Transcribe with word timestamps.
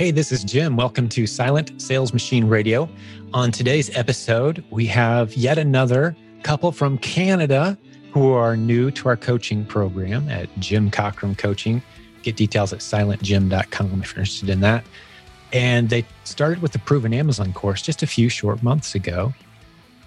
Hey, 0.00 0.12
this 0.12 0.32
is 0.32 0.44
Jim. 0.44 0.76
Welcome 0.76 1.10
to 1.10 1.26
Silent 1.26 1.72
Sales 1.76 2.14
Machine 2.14 2.46
Radio. 2.48 2.88
On 3.34 3.52
today's 3.52 3.94
episode, 3.94 4.64
we 4.70 4.86
have 4.86 5.34
yet 5.34 5.58
another 5.58 6.16
couple 6.42 6.72
from 6.72 6.96
Canada 6.96 7.76
who 8.10 8.32
are 8.32 8.56
new 8.56 8.90
to 8.92 9.10
our 9.10 9.16
coaching 9.18 9.62
program 9.66 10.26
at 10.30 10.48
Jim 10.58 10.90
Cockrum 10.90 11.36
Coaching. 11.36 11.82
Get 12.22 12.36
details 12.36 12.72
at 12.72 12.78
silentjim.com 12.78 14.02
if 14.02 14.14
you're 14.14 14.22
interested 14.22 14.48
in 14.48 14.60
that. 14.60 14.86
And 15.52 15.90
they 15.90 16.06
started 16.24 16.62
with 16.62 16.72
the 16.72 16.78
Proven 16.78 17.12
Amazon 17.12 17.52
course 17.52 17.82
just 17.82 18.02
a 18.02 18.06
few 18.06 18.30
short 18.30 18.62
months 18.62 18.94
ago. 18.94 19.34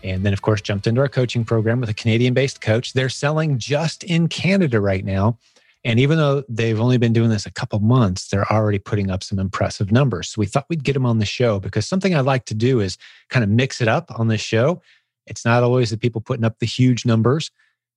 And 0.03 0.25
then, 0.25 0.33
of 0.33 0.41
course, 0.41 0.59
jumped 0.59 0.87
into 0.87 1.01
our 1.01 1.07
coaching 1.07 1.45
program 1.45 1.79
with 1.79 1.89
a 1.91 1.93
Canadian 1.93 2.33
based 2.33 2.61
coach. 2.61 2.93
They're 2.93 3.09
selling 3.09 3.59
just 3.59 4.03
in 4.03 4.27
Canada 4.27 4.81
right 4.81 5.05
now. 5.05 5.37
And 5.85 5.99
even 5.99 6.17
though 6.17 6.43
they've 6.47 6.79
only 6.79 6.97
been 6.97 7.11
doing 7.11 7.29
this 7.29 7.45
a 7.45 7.51
couple 7.51 7.79
months, 7.79 8.29
they're 8.29 8.49
already 8.49 8.79
putting 8.79 9.11
up 9.11 9.21
some 9.21 9.37
impressive 9.37 9.91
numbers. 9.91 10.29
So 10.29 10.39
we 10.39 10.45
thought 10.45 10.65
we'd 10.69 10.83
get 10.83 10.93
them 10.93 11.05
on 11.05 11.19
the 11.19 11.25
show 11.25 11.59
because 11.59 11.85
something 11.85 12.15
I 12.15 12.21
like 12.21 12.45
to 12.45 12.53
do 12.53 12.79
is 12.79 12.97
kind 13.29 13.43
of 13.43 13.49
mix 13.49 13.81
it 13.81 13.87
up 13.89 14.09
on 14.17 14.29
this 14.29 14.41
show. 14.41 14.81
It's 15.27 15.43
not 15.43 15.61
always 15.63 15.89
the 15.89 15.97
people 15.97 16.21
putting 16.21 16.45
up 16.45 16.59
the 16.59 16.65
huge 16.65 17.05
numbers, 17.05 17.51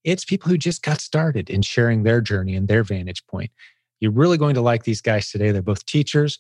it's 0.05 0.25
people 0.25 0.49
who 0.49 0.57
just 0.57 0.83
got 0.83 1.01
started 1.01 1.51
in 1.51 1.63
sharing 1.63 2.05
their 2.05 2.21
journey 2.21 2.55
and 2.55 2.69
their 2.69 2.85
vantage 2.85 3.27
point. 3.27 3.51
You're 3.99 4.13
really 4.13 4.39
going 4.39 4.55
to 4.55 4.61
like 4.61 4.85
these 4.85 5.01
guys 5.01 5.31
today. 5.31 5.51
They're 5.51 5.63
both 5.63 5.85
teachers. 5.87 6.39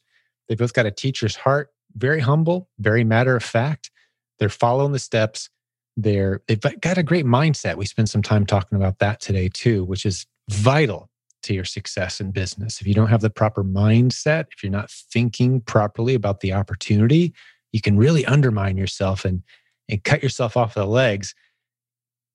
they've 0.49 0.59
both 0.59 0.73
got 0.73 0.87
a 0.87 0.93
teacher's 0.93 1.35
heart, 1.35 1.71
very 1.97 2.21
humble, 2.21 2.69
very 2.79 3.03
matter 3.03 3.35
of 3.35 3.43
fact. 3.43 3.91
They're 4.39 4.49
following 4.49 4.93
the 4.93 5.01
steps. 5.01 5.51
They're 5.97 6.43
they've 6.47 6.61
got 6.61 6.99
a 6.99 7.03
great 7.03 7.25
mindset. 7.25 7.77
We 7.77 7.87
spend 7.87 8.09
some 8.09 8.23
time 8.23 8.47
talking 8.47 8.77
about 8.77 8.99
that 9.01 9.21
today 9.21 9.49
too, 9.49 9.83
which 9.85 10.07
is 10.07 10.27
vital 10.49 11.11
to 11.47 11.55
your 11.55 11.65
success 11.65 12.21
in 12.21 12.31
business. 12.31 12.81
If 12.81 12.87
you 12.87 12.95
don't 12.95 13.09
have 13.09 13.21
the 13.21 13.31
proper 13.31 13.65
mindset, 13.65 14.47
if 14.53 14.63
you're 14.63 14.73
not 14.73 14.91
thinking 14.91 15.61
properly 15.61 16.15
about 16.15 16.41
the 16.41 16.53
opportunity, 16.53 17.33
you 17.73 17.81
can 17.81 17.97
really 17.97 18.25
undermine 18.27 18.77
yourself 18.77 19.25
and, 19.25 19.43
and 19.89 20.03
cut 20.05 20.23
yourself 20.23 20.57
off 20.57 20.75
the 20.75 20.87
legs, 20.87 21.35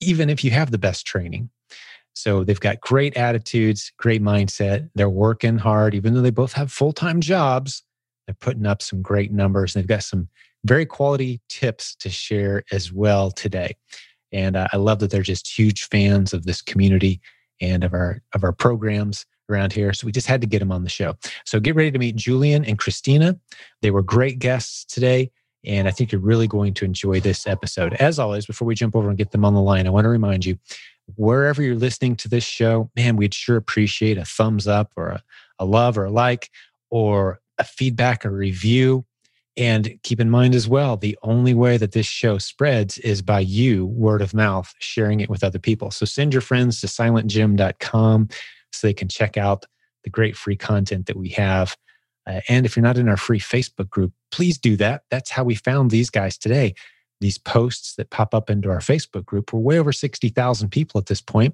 even 0.01 0.29
if 0.29 0.43
you 0.43 0.51
have 0.51 0.71
the 0.71 0.77
best 0.77 1.05
training. 1.05 1.49
So 2.13 2.43
they've 2.43 2.59
got 2.59 2.81
great 2.81 3.15
attitudes, 3.15 3.91
great 3.97 4.21
mindset. 4.21 4.89
They're 4.95 5.09
working 5.09 5.57
hard, 5.57 5.95
even 5.95 6.13
though 6.13 6.21
they 6.21 6.29
both 6.29 6.53
have 6.53 6.71
full 6.71 6.93
time 6.93 7.21
jobs. 7.21 7.83
They're 8.27 8.35
putting 8.39 8.65
up 8.65 8.81
some 8.81 9.01
great 9.01 9.31
numbers. 9.31 9.75
And 9.75 9.81
They've 9.81 9.87
got 9.89 10.03
some 10.03 10.27
very 10.65 10.85
quality 10.85 11.41
tips 11.49 11.95
to 11.95 12.09
share 12.09 12.63
as 12.71 12.91
well 12.91 13.31
today. 13.31 13.75
And 14.31 14.55
uh, 14.55 14.67
I 14.71 14.77
love 14.77 14.99
that 14.99 15.11
they're 15.11 15.21
just 15.21 15.57
huge 15.57 15.87
fans 15.87 16.33
of 16.33 16.45
this 16.45 16.61
community 16.61 17.21
and 17.61 17.83
of 17.83 17.93
our 17.93 18.21
of 18.33 18.43
our 18.43 18.51
programs 18.51 19.25
around 19.49 19.73
here. 19.73 19.93
So 19.93 20.05
we 20.05 20.11
just 20.11 20.27
had 20.27 20.41
to 20.41 20.47
get 20.47 20.59
them 20.59 20.71
on 20.71 20.83
the 20.83 20.89
show. 20.89 21.15
So 21.45 21.59
get 21.59 21.75
ready 21.75 21.91
to 21.91 21.99
meet 21.99 22.15
Julian 22.15 22.65
and 22.65 22.79
Christina. 22.79 23.37
They 23.81 23.91
were 23.91 24.01
great 24.01 24.39
guests 24.39 24.85
today. 24.85 25.31
And 25.63 25.87
I 25.87 25.91
think 25.91 26.11
you're 26.11 26.21
really 26.21 26.47
going 26.47 26.73
to 26.75 26.85
enjoy 26.85 27.19
this 27.19 27.45
episode. 27.45 27.93
As 27.95 28.17
always, 28.17 28.45
before 28.45 28.67
we 28.67 28.73
jump 28.73 28.95
over 28.95 29.09
and 29.09 29.17
get 29.17 29.31
them 29.31 29.45
on 29.45 29.53
the 29.53 29.61
line, 29.61 29.85
I 29.85 29.91
want 29.91 30.05
to 30.05 30.09
remind 30.09 30.43
you 30.43 30.57
wherever 31.15 31.61
you're 31.61 31.75
listening 31.75 32.15
to 32.17 32.29
this 32.29 32.43
show, 32.43 32.89
man, 32.95 33.15
we'd 33.15 33.33
sure 33.33 33.57
appreciate 33.57 34.17
a 34.17 34.25
thumbs 34.25 34.67
up 34.67 34.91
or 34.95 35.09
a, 35.09 35.23
a 35.59 35.65
love 35.65 35.97
or 35.97 36.05
a 36.05 36.11
like 36.11 36.49
or 36.89 37.41
a 37.57 37.63
feedback 37.63 38.25
or 38.25 38.31
review. 38.31 39.05
And 39.61 39.99
keep 40.01 40.19
in 40.19 40.31
mind 40.31 40.55
as 40.55 40.67
well, 40.67 40.97
the 40.97 41.15
only 41.21 41.53
way 41.53 41.77
that 41.77 41.91
this 41.91 42.07
show 42.07 42.39
spreads 42.39 42.97
is 42.97 43.21
by 43.21 43.41
you, 43.41 43.85
word 43.85 44.23
of 44.23 44.33
mouth, 44.33 44.73
sharing 44.79 45.19
it 45.19 45.29
with 45.29 45.43
other 45.43 45.59
people. 45.59 45.91
So 45.91 46.03
send 46.03 46.33
your 46.33 46.41
friends 46.41 46.81
to 46.81 46.87
silentjim.com 46.87 48.29
so 48.71 48.87
they 48.87 48.93
can 48.95 49.07
check 49.07 49.37
out 49.37 49.67
the 50.03 50.09
great 50.09 50.35
free 50.35 50.55
content 50.55 51.05
that 51.05 51.15
we 51.15 51.29
have. 51.29 51.77
Uh, 52.25 52.41
and 52.49 52.65
if 52.65 52.75
you're 52.75 52.81
not 52.81 52.97
in 52.97 53.07
our 53.07 53.17
free 53.17 53.39
Facebook 53.39 53.87
group, 53.91 54.13
please 54.31 54.57
do 54.57 54.75
that. 54.77 55.03
That's 55.11 55.29
how 55.29 55.43
we 55.43 55.53
found 55.53 55.91
these 55.91 56.09
guys 56.09 56.39
today. 56.39 56.73
These 57.19 57.37
posts 57.37 57.93
that 57.97 58.09
pop 58.09 58.33
up 58.33 58.49
into 58.49 58.71
our 58.71 58.79
Facebook 58.79 59.25
group, 59.25 59.53
we're 59.53 59.59
way 59.59 59.77
over 59.77 59.93
60,000 59.93 60.69
people 60.69 60.97
at 60.97 61.05
this 61.05 61.21
point. 61.21 61.53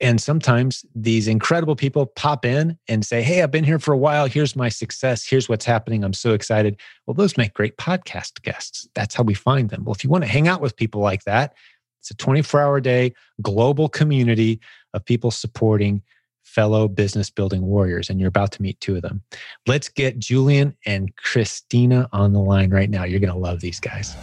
And 0.00 0.20
sometimes 0.20 0.84
these 0.94 1.26
incredible 1.26 1.74
people 1.74 2.06
pop 2.06 2.44
in 2.44 2.78
and 2.86 3.04
say, 3.04 3.22
Hey, 3.22 3.42
I've 3.42 3.50
been 3.50 3.64
here 3.64 3.78
for 3.78 3.92
a 3.92 3.98
while. 3.98 4.26
Here's 4.26 4.54
my 4.54 4.68
success. 4.68 5.26
Here's 5.26 5.48
what's 5.48 5.64
happening. 5.64 6.04
I'm 6.04 6.12
so 6.12 6.34
excited. 6.34 6.78
Well, 7.06 7.14
those 7.14 7.36
make 7.36 7.54
great 7.54 7.76
podcast 7.78 8.42
guests. 8.42 8.88
That's 8.94 9.14
how 9.14 9.22
we 9.22 9.34
find 9.34 9.70
them. 9.70 9.84
Well, 9.84 9.94
if 9.94 10.04
you 10.04 10.10
want 10.10 10.24
to 10.24 10.30
hang 10.30 10.48
out 10.48 10.60
with 10.60 10.76
people 10.76 11.00
like 11.00 11.24
that, 11.24 11.54
it's 12.00 12.10
a 12.10 12.16
24 12.16 12.60
hour 12.60 12.80
day 12.80 13.14
global 13.40 13.88
community 13.88 14.60
of 14.92 15.04
people 15.04 15.30
supporting 15.30 16.02
fellow 16.42 16.88
business 16.88 17.30
building 17.30 17.62
warriors. 17.62 18.08
And 18.08 18.20
you're 18.20 18.28
about 18.28 18.52
to 18.52 18.62
meet 18.62 18.78
two 18.80 18.96
of 18.96 19.02
them. 19.02 19.22
Let's 19.66 19.88
get 19.88 20.18
Julian 20.18 20.76
and 20.86 21.14
Christina 21.16 22.08
on 22.12 22.32
the 22.32 22.40
line 22.40 22.70
right 22.70 22.88
now. 22.88 23.04
You're 23.04 23.20
going 23.20 23.32
to 23.32 23.38
love 23.38 23.60
these 23.60 23.80
guys. 23.80 24.14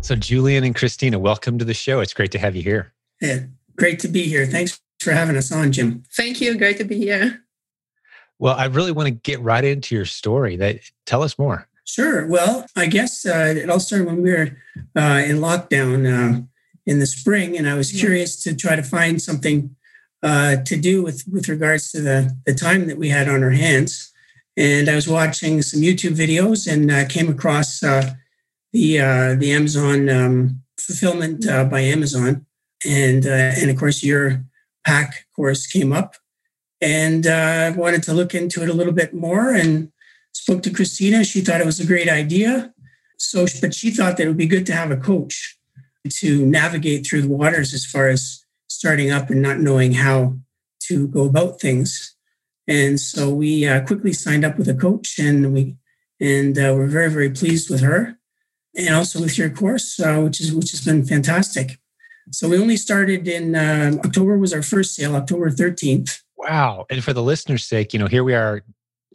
So, 0.00 0.14
Julian 0.14 0.62
and 0.64 0.74
Christina, 0.74 1.18
welcome 1.18 1.58
to 1.58 1.64
the 1.64 1.74
show. 1.74 2.00
It's 2.00 2.14
great 2.14 2.30
to 2.32 2.38
have 2.38 2.54
you 2.54 2.62
here. 2.62 2.94
Yeah, 3.20 3.40
Great 3.76 4.00
to 4.00 4.08
be 4.08 4.22
here. 4.22 4.46
Thanks 4.46 4.80
for 5.00 5.12
having 5.12 5.36
us 5.36 5.52
on, 5.52 5.72
Jim. 5.72 6.02
Thank 6.16 6.40
you. 6.40 6.56
Great 6.56 6.78
to 6.78 6.84
be 6.84 6.98
here. 6.98 7.42
Well, 8.38 8.56
I 8.56 8.66
really 8.66 8.92
want 8.92 9.08
to 9.08 9.14
get 9.14 9.40
right 9.40 9.64
into 9.64 9.94
your 9.94 10.04
story. 10.04 10.56
That 10.56 10.80
tell 11.06 11.22
us 11.22 11.38
more. 11.38 11.68
Sure. 11.84 12.26
Well, 12.26 12.66
I 12.74 12.86
guess 12.86 13.24
uh, 13.24 13.54
it 13.56 13.70
all 13.70 13.80
started 13.80 14.06
when 14.06 14.22
we 14.22 14.32
were 14.32 14.56
uh, 14.96 15.22
in 15.24 15.38
lockdown 15.38 16.06
uh, 16.06 16.42
in 16.84 16.98
the 16.98 17.06
spring, 17.06 17.56
and 17.56 17.68
I 17.68 17.74
was 17.74 17.92
curious 17.92 18.42
to 18.42 18.54
try 18.54 18.76
to 18.76 18.82
find 18.82 19.22
something 19.22 19.74
uh, 20.22 20.56
to 20.56 20.76
do 20.76 21.02
with 21.02 21.24
with 21.30 21.48
regards 21.48 21.92
to 21.92 22.00
the 22.00 22.36
the 22.44 22.54
time 22.54 22.88
that 22.88 22.98
we 22.98 23.08
had 23.08 23.28
on 23.28 23.42
our 23.42 23.50
hands. 23.50 24.12
And 24.56 24.88
I 24.88 24.94
was 24.94 25.06
watching 25.06 25.62
some 25.62 25.80
YouTube 25.80 26.16
videos 26.16 26.70
and 26.70 26.90
uh, 26.90 27.06
came 27.06 27.28
across 27.28 27.82
uh, 27.82 28.14
the 28.72 28.96
the 29.38 29.52
Amazon 29.52 30.08
um, 30.08 30.62
fulfillment 30.78 31.46
by 31.70 31.80
Amazon 31.80 32.45
and 32.84 33.26
uh, 33.26 33.52
and 33.58 33.70
of 33.70 33.76
course 33.76 34.02
your 34.02 34.44
PAC 34.84 35.26
course 35.34 35.66
came 35.66 35.92
up, 35.92 36.16
and 36.80 37.26
I 37.26 37.68
uh, 37.68 37.74
wanted 37.74 38.02
to 38.04 38.14
look 38.14 38.34
into 38.34 38.62
it 38.62 38.68
a 38.68 38.74
little 38.74 38.92
bit 38.92 39.14
more 39.14 39.52
and 39.52 39.92
spoke 40.32 40.62
to 40.64 40.70
Christina. 40.70 41.24
She 41.24 41.40
thought 41.40 41.60
it 41.60 41.66
was 41.66 41.80
a 41.80 41.86
great 41.86 42.08
idea. 42.08 42.72
So, 43.18 43.46
but 43.60 43.74
she 43.74 43.90
thought 43.90 44.16
that 44.16 44.24
it 44.24 44.28
would 44.28 44.36
be 44.36 44.46
good 44.46 44.66
to 44.66 44.74
have 44.74 44.90
a 44.90 44.96
coach 44.96 45.58
to 46.08 46.46
navigate 46.46 47.06
through 47.06 47.22
the 47.22 47.28
waters 47.28 47.74
as 47.74 47.84
far 47.84 48.08
as 48.08 48.44
starting 48.68 49.10
up 49.10 49.30
and 49.30 49.42
not 49.42 49.58
knowing 49.58 49.94
how 49.94 50.36
to 50.80 51.08
go 51.08 51.24
about 51.24 51.60
things. 51.60 52.14
And 52.68 53.00
so 53.00 53.32
we 53.32 53.66
uh, 53.66 53.84
quickly 53.86 54.12
signed 54.12 54.44
up 54.44 54.58
with 54.58 54.68
a 54.68 54.74
coach, 54.74 55.18
and 55.18 55.52
we 55.52 55.76
and 56.20 56.58
uh, 56.58 56.74
we're 56.76 56.88
very 56.88 57.10
very 57.10 57.30
pleased 57.30 57.70
with 57.70 57.80
her, 57.80 58.18
and 58.76 58.94
also 58.94 59.20
with 59.20 59.38
your 59.38 59.50
course, 59.50 59.98
uh, 60.00 60.18
which 60.18 60.40
is 60.40 60.52
which 60.52 60.72
has 60.72 60.84
been 60.84 61.04
fantastic. 61.04 61.78
So 62.32 62.48
we 62.48 62.58
only 62.58 62.76
started 62.76 63.28
in 63.28 63.54
uh, 63.54 63.98
October 64.04 64.38
was 64.38 64.52
our 64.52 64.62
first 64.62 64.94
sale, 64.94 65.14
October 65.14 65.50
13th. 65.50 66.22
Wow. 66.36 66.86
And 66.90 67.02
for 67.02 67.12
the 67.12 67.22
listeners' 67.22 67.66
sake, 67.66 67.92
you 67.92 67.98
know, 67.98 68.06
here 68.06 68.24
we 68.24 68.34
are 68.34 68.62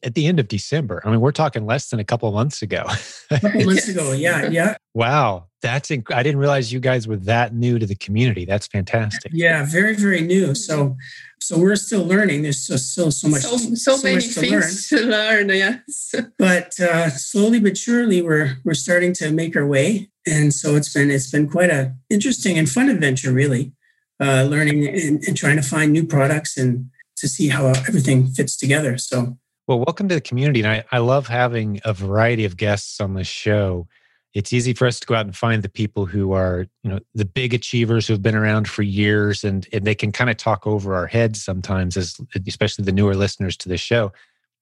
at 0.04 0.16
the 0.16 0.28
end 0.28 0.40
of 0.40 0.48
December. 0.48 1.02
I 1.06 1.12
mean, 1.12 1.22
we're 1.22 1.32
talking 1.32 1.66
less 1.66 1.90
than 1.90 2.00
a 2.00 2.04
couple 2.04 2.28
of 2.28 2.36
months 2.36 2.62
ago. 2.62 2.84
a 3.32 3.40
couple 3.40 3.66
months 3.66 3.88
ago, 3.88 4.12
yeah, 4.14 4.48
yeah. 4.52 4.76
Wow, 4.94 5.48
that's 5.62 5.90
inc- 5.90 6.14
I 6.14 6.24
didn't 6.24 6.40
realize 6.40 6.74
you 6.74 6.80
guys 6.80 7.08
were 7.08 7.18
that 7.18 7.54
new 7.54 7.80
to 7.80 7.86
the 7.86 7.96
community. 7.96 8.46
That's 8.46 8.68
fantastic. 8.68 9.32
Yeah, 9.34 9.66
very, 9.66 9.96
very 9.96 10.22
new. 10.22 10.56
So, 10.56 10.98
so 11.40 11.58
we're 11.58 11.76
still 11.76 12.04
learning. 12.04 12.42
There's 12.42 12.62
still, 12.62 12.78
still 12.78 13.12
so 13.12 13.28
much, 13.28 13.42
so, 13.42 13.58
so, 13.58 13.98
so 13.98 14.04
many 14.04 14.16
much 14.16 14.34
to 14.34 14.40
things 14.40 14.92
learn. 14.92 15.02
to 15.02 15.08
learn. 15.08 15.50
Yes, 15.50 16.16
but 16.38 16.80
uh, 16.80 17.10
slowly 17.12 17.60
but 17.60 17.78
surely, 17.78 18.22
we're 18.22 18.58
we're 18.64 18.74
starting 18.74 19.14
to 19.14 19.32
make 19.32 19.56
our 19.56 19.66
way, 19.66 20.10
and 20.28 20.54
so 20.54 20.76
it's 20.76 20.94
been 20.94 21.10
it's 21.10 21.32
been 21.32 21.50
quite 21.50 21.70
a 21.70 21.96
interesting 22.10 22.58
and 22.58 22.70
fun 22.70 22.90
adventure, 22.90 23.32
really, 23.32 23.74
uh, 24.20 24.44
learning 24.44 24.88
and, 24.88 25.24
and 25.24 25.38
trying 25.38 25.56
to 25.56 25.64
find 25.64 25.92
new 25.92 26.06
products 26.06 26.58
and 26.58 26.90
to 27.18 27.28
see 27.28 27.50
how 27.50 27.68
everything 27.68 28.28
fits 28.28 28.58
together. 28.58 28.98
So 28.98 29.38
well, 29.68 29.80
welcome 29.80 30.10
to 30.10 30.16
the 30.16 30.22
community. 30.22 30.62
And 30.62 30.70
I, 30.70 30.84
I 30.92 30.98
love 30.98 31.28
having 31.28 31.80
a 31.86 31.94
variety 31.94 32.46
of 32.46 32.58
guests 32.58 33.00
on 33.00 33.14
this 33.14 33.28
show. 33.28 33.88
It's 34.34 34.54
easy 34.54 34.74
for 34.74 34.88
us 34.88 35.00
to 35.00 35.08
go 35.08 35.16
out 35.16 35.26
and 35.26 35.36
find 35.36 35.62
the 35.62 35.70
people 35.70 36.06
who 36.06 36.32
are, 36.34 36.66
you 36.84 36.90
know, 36.90 37.00
the 37.14 37.26
big 37.26 37.54
achievers 37.54 38.08
who 38.08 38.14
have 38.14 38.22
been 38.22 38.36
around 38.36 38.68
for 38.68 38.82
years 38.82 39.44
and, 39.44 39.68
and 39.72 39.86
they 39.86 39.96
can 39.96 40.12
kind 40.12 40.30
of 40.30 40.38
talk 40.38 40.66
over 40.66 40.96
our 40.96 41.08
heads 41.08 41.44
sometimes, 41.44 41.96
as 41.96 42.18
especially 42.48 42.86
the 42.86 42.92
newer 42.92 43.16
listeners 43.16 43.56
to 43.58 43.70
the 43.70 43.78
show. 43.78 44.12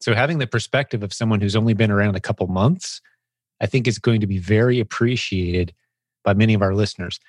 So 0.02 0.14
having 0.14 0.38
the 0.38 0.48
perspective 0.48 1.02
of 1.02 1.14
someone 1.14 1.42
who's 1.42 1.56
only 1.56 1.74
been 1.74 1.92
around 1.92 2.16
a 2.16 2.22
couple 2.22 2.48
months, 2.48 3.02
I 3.62 3.66
think 3.66 3.88
is 3.88 4.00
going 4.00 4.22
to 4.22 4.28
be 4.28 4.38
very 4.38 4.80
appreciated 4.80 5.74
by 6.24 6.34
many 6.34 6.54
of 6.54 6.62
our 6.62 6.76
listeners. 6.76 7.20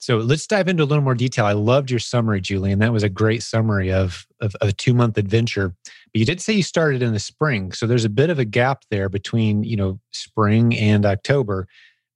So 0.00 0.18
let's 0.18 0.46
dive 0.46 0.68
into 0.68 0.84
a 0.84 0.86
little 0.86 1.02
more 1.02 1.16
detail. 1.16 1.44
I 1.44 1.52
loved 1.52 1.90
your 1.90 1.98
summary, 1.98 2.40
Julian. 2.40 2.78
That 2.78 2.92
was 2.92 3.02
a 3.02 3.08
great 3.08 3.42
summary 3.42 3.92
of, 3.92 4.26
of, 4.40 4.54
of 4.56 4.68
a 4.68 4.72
two 4.72 4.94
month 4.94 5.18
adventure. 5.18 5.74
But 5.84 6.18
you 6.20 6.24
did 6.24 6.40
say 6.40 6.52
you 6.52 6.62
started 6.62 7.02
in 7.02 7.12
the 7.12 7.18
spring. 7.18 7.72
So 7.72 7.86
there's 7.86 8.04
a 8.04 8.10
bit 8.10 8.30
of 8.30 8.38
a 8.38 8.44
gap 8.44 8.84
there 8.90 9.08
between, 9.08 9.64
you 9.64 9.76
know, 9.76 9.98
spring 10.12 10.76
and 10.76 11.04
October 11.04 11.66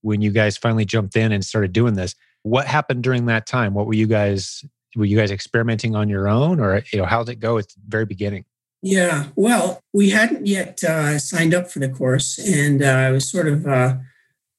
when 0.03 0.21
you 0.21 0.31
guys 0.31 0.57
finally 0.57 0.85
jumped 0.85 1.17
in 1.17 1.33
and 1.33 1.45
started 1.45 1.73
doing 1.73 1.95
this. 1.95 2.15
What 2.45 2.67
happened 2.67 3.03
during 3.03 3.27
that 3.27 3.47
time? 3.47 3.75
What 3.75 3.87
were 3.87 3.95
you 3.95 4.07
guys, 4.07 4.65
were 4.95 5.05
you 5.05 5.17
guys 5.17 5.33
experimenting 5.33 5.97
on 5.97 6.09
your 6.09 6.29
own 6.29 6.61
or, 6.61 6.85
you 6.93 7.01
know, 7.01 7.07
how 7.07 7.25
did 7.25 7.33
it 7.33 7.41
go 7.41 7.59
at 7.59 7.69
the 7.69 7.75
very 7.89 8.07
beginning? 8.07 8.45
Yeah, 8.85 9.27
well, 9.37 9.81
we 9.93 10.11
hadn't 10.11 10.47
yet 10.47 10.83
uh, 10.83 11.17
signed 11.21 11.55
up 11.55 11.71
for 11.71 11.79
the 11.79 11.89
course, 11.89 12.37
and 12.37 12.83
uh, 12.83 13.07
it 13.09 13.13
was 13.13 13.31
sort 13.31 13.47
of 13.47 13.65
uh, 13.65 13.95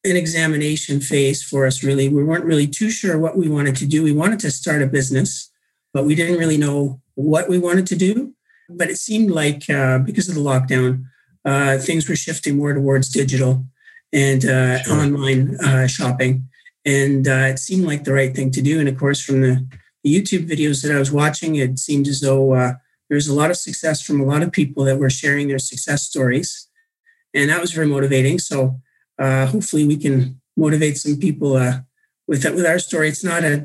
an 0.02 0.16
examination 0.16 1.00
phase 1.00 1.42
for 1.42 1.66
us, 1.66 1.84
really. 1.84 2.08
We 2.08 2.24
weren't 2.24 2.46
really 2.46 2.66
too 2.66 2.88
sure 2.88 3.18
what 3.18 3.36
we 3.36 3.50
wanted 3.50 3.76
to 3.76 3.86
do. 3.86 4.02
We 4.02 4.12
wanted 4.12 4.40
to 4.40 4.50
start 4.50 4.80
a 4.80 4.86
business, 4.86 5.50
but 5.92 6.06
we 6.06 6.14
didn't 6.14 6.38
really 6.38 6.56
know 6.56 7.02
what 7.16 7.50
we 7.50 7.58
wanted 7.58 7.86
to 7.88 7.96
do. 7.96 8.32
But 8.70 8.88
it 8.88 8.96
seemed 8.96 9.30
like 9.30 9.68
uh, 9.68 9.98
because 9.98 10.30
of 10.30 10.36
the 10.36 10.40
lockdown, 10.40 11.04
uh, 11.44 11.76
things 11.76 12.08
were 12.08 12.16
shifting 12.16 12.56
more 12.56 12.72
towards 12.72 13.10
digital 13.10 13.66
and 14.10 14.42
uh, 14.46 14.82
sure. 14.84 14.94
online 14.94 15.86
shopping. 15.86 16.48
And 16.86 17.26
it 17.26 17.58
seemed 17.58 17.84
like 17.84 18.04
the 18.04 18.14
right 18.14 18.34
thing 18.34 18.50
to 18.52 18.62
do. 18.62 18.80
And 18.80 18.88
of 18.88 18.96
course, 18.98 19.22
from 19.22 19.42
the, 19.42 19.66
the 20.02 20.18
YouTube 20.18 20.48
videos 20.48 20.82
that 20.82 20.96
I 20.96 20.98
was 20.98 21.12
watching, 21.12 21.56
it 21.56 21.78
seemed 21.78 22.08
as 22.08 22.22
though 22.22 22.78
there's 23.08 23.28
a 23.28 23.34
lot 23.34 23.50
of 23.50 23.56
success 23.56 24.02
from 24.02 24.20
a 24.20 24.24
lot 24.24 24.42
of 24.42 24.52
people 24.52 24.84
that 24.84 24.98
were 24.98 25.10
sharing 25.10 25.48
their 25.48 25.58
success 25.58 26.02
stories. 26.02 26.68
And 27.34 27.50
that 27.50 27.60
was 27.60 27.72
very 27.72 27.86
motivating. 27.86 28.38
So 28.38 28.80
uh, 29.18 29.46
hopefully 29.46 29.86
we 29.86 29.96
can 29.96 30.40
motivate 30.56 30.96
some 30.98 31.16
people 31.16 31.56
uh, 31.56 31.80
with 32.26 32.42
that, 32.42 32.54
with 32.54 32.66
our 32.66 32.78
story. 32.78 33.08
It's 33.08 33.24
not 33.24 33.44
a, 33.44 33.62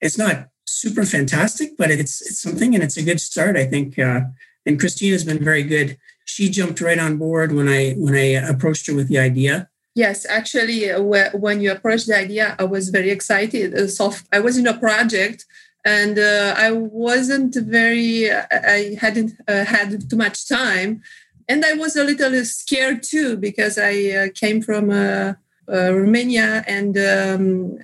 it's 0.00 0.18
not 0.18 0.48
super 0.66 1.04
fantastic, 1.04 1.76
but 1.76 1.90
it's 1.90 2.20
it's 2.22 2.40
something, 2.40 2.74
and 2.74 2.82
it's 2.82 2.96
a 2.96 3.02
good 3.02 3.20
start, 3.20 3.56
I 3.56 3.66
think. 3.66 3.98
Uh, 3.98 4.22
and 4.66 4.78
Christina's 4.78 5.24
been 5.24 5.42
very 5.42 5.62
good. 5.62 5.98
She 6.24 6.48
jumped 6.48 6.80
right 6.80 6.98
on 6.98 7.16
board 7.16 7.52
when 7.52 7.68
I 7.68 7.92
when 7.92 8.14
I 8.14 8.32
approached 8.52 8.86
her 8.88 8.94
with 8.94 9.08
the 9.08 9.18
idea. 9.18 9.68
Yes, 9.94 10.26
actually, 10.28 10.88
when 10.90 11.60
you 11.60 11.70
approached 11.70 12.08
the 12.08 12.18
idea, 12.18 12.56
I 12.58 12.64
was 12.64 12.88
very 12.88 13.10
excited. 13.10 13.88
So 13.90 14.12
I 14.32 14.40
was 14.40 14.58
in 14.58 14.66
a 14.66 14.76
project 14.76 15.44
and 15.84 16.18
uh, 16.18 16.54
I 16.56 16.72
wasn't 16.72 17.54
very, 17.54 18.30
I 18.32 18.96
hadn't 18.98 19.32
uh, 19.46 19.64
had 19.64 20.08
too 20.08 20.16
much 20.16 20.48
time. 20.48 21.02
And 21.46 21.64
I 21.64 21.74
was 21.74 21.94
a 21.94 22.04
little 22.04 22.42
scared 22.46 23.02
too 23.02 23.36
because 23.36 23.76
I 23.76 24.10
uh, 24.10 24.28
came 24.34 24.62
from 24.62 24.88
uh, 24.88 25.34
uh, 25.68 25.92
Romania 25.92 26.64
and 26.66 26.96
um, 26.96 27.78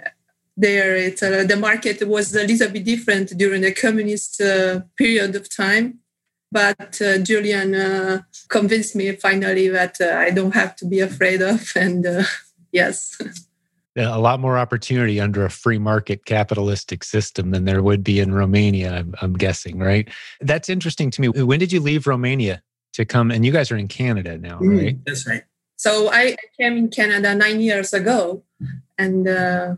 there 0.57 0.97
uh, 0.97 1.45
the 1.45 1.59
market 1.59 2.07
was 2.09 2.35
a 2.35 2.47
little 2.47 2.71
bit 2.71 2.85
different 2.85 3.37
during 3.37 3.61
the 3.61 3.73
communist 3.73 4.39
period 4.97 5.37
of 5.37 5.55
time. 5.55 5.99
But 6.53 7.01
Julian 7.23 8.25
convinced 8.49 8.97
me 8.97 9.13
finally 9.13 9.69
that 9.69 10.01
I 10.01 10.31
don't 10.31 10.55
have 10.55 10.75
to 10.77 10.87
be 10.87 11.01
afraid 11.01 11.43
of. 11.43 11.71
And 11.77 12.27
yes. 12.73 13.17
A 13.97 14.19
lot 14.19 14.41
more 14.41 14.57
opportunity 14.57 15.21
under 15.21 15.45
a 15.45 15.51
free 15.51 15.79
market 15.79 16.25
capitalistic 16.25 17.03
system 17.03 17.51
than 17.51 17.65
there 17.65 17.83
would 17.83 18.05
be 18.05 18.21
in 18.21 18.33
Romania, 18.33 18.95
I'm, 18.95 19.15
I'm, 19.21 19.33
guessing, 19.33 19.79
right? 19.79 20.09
That's 20.41 20.69
interesting 20.69 21.11
to 21.13 21.21
me. 21.21 21.29
When 21.29 21.59
did 21.59 21.73
you 21.73 21.81
leave 21.81 22.07
Romania 22.07 22.63
to 22.93 23.05
come? 23.05 23.31
And 23.31 23.45
you 23.45 23.53
guys 23.53 23.71
are 23.71 23.77
in 23.77 23.89
Canada 23.89 24.39
now, 24.39 24.59
mm, 24.61 24.81
right? 24.81 25.05
That's 25.05 25.27
right. 25.27 25.43
So 25.77 26.11
I 26.13 26.37
came 26.59 26.77
in 26.77 26.89
Canada 26.89 27.35
nine 27.35 27.61
years 27.61 27.93
ago, 27.93 28.45
and 28.99 29.27
uh, 29.27 29.77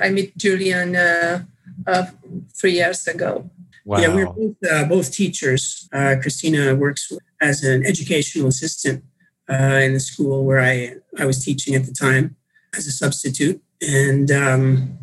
I 0.00 0.10
met 0.10 0.36
Julian 0.36 0.96
uh, 0.96 1.44
uh, 1.86 2.06
three 2.54 2.74
years 2.74 3.06
ago. 3.06 3.50
Wow. 3.84 3.98
Yeah, 3.98 4.14
we're 4.14 4.26
both, 4.26 4.56
uh, 4.70 4.84
both 4.84 5.12
teachers. 5.12 5.88
Uh, 5.92 6.14
Christina 6.22 6.74
works 6.76 7.12
as 7.40 7.64
an 7.64 7.84
educational 7.84 8.46
assistant 8.46 9.04
uh, 9.50 9.80
in 9.82 9.94
the 9.94 10.00
school 10.00 10.44
where 10.44 10.60
I, 10.60 10.94
I 11.18 11.26
was 11.26 11.44
teaching 11.44 11.74
at 11.74 11.84
the 11.84 11.92
time 11.92 12.36
as 12.76 12.86
a 12.86 12.92
substitute. 12.92 13.62
And 13.80 14.30
um, 14.30 14.98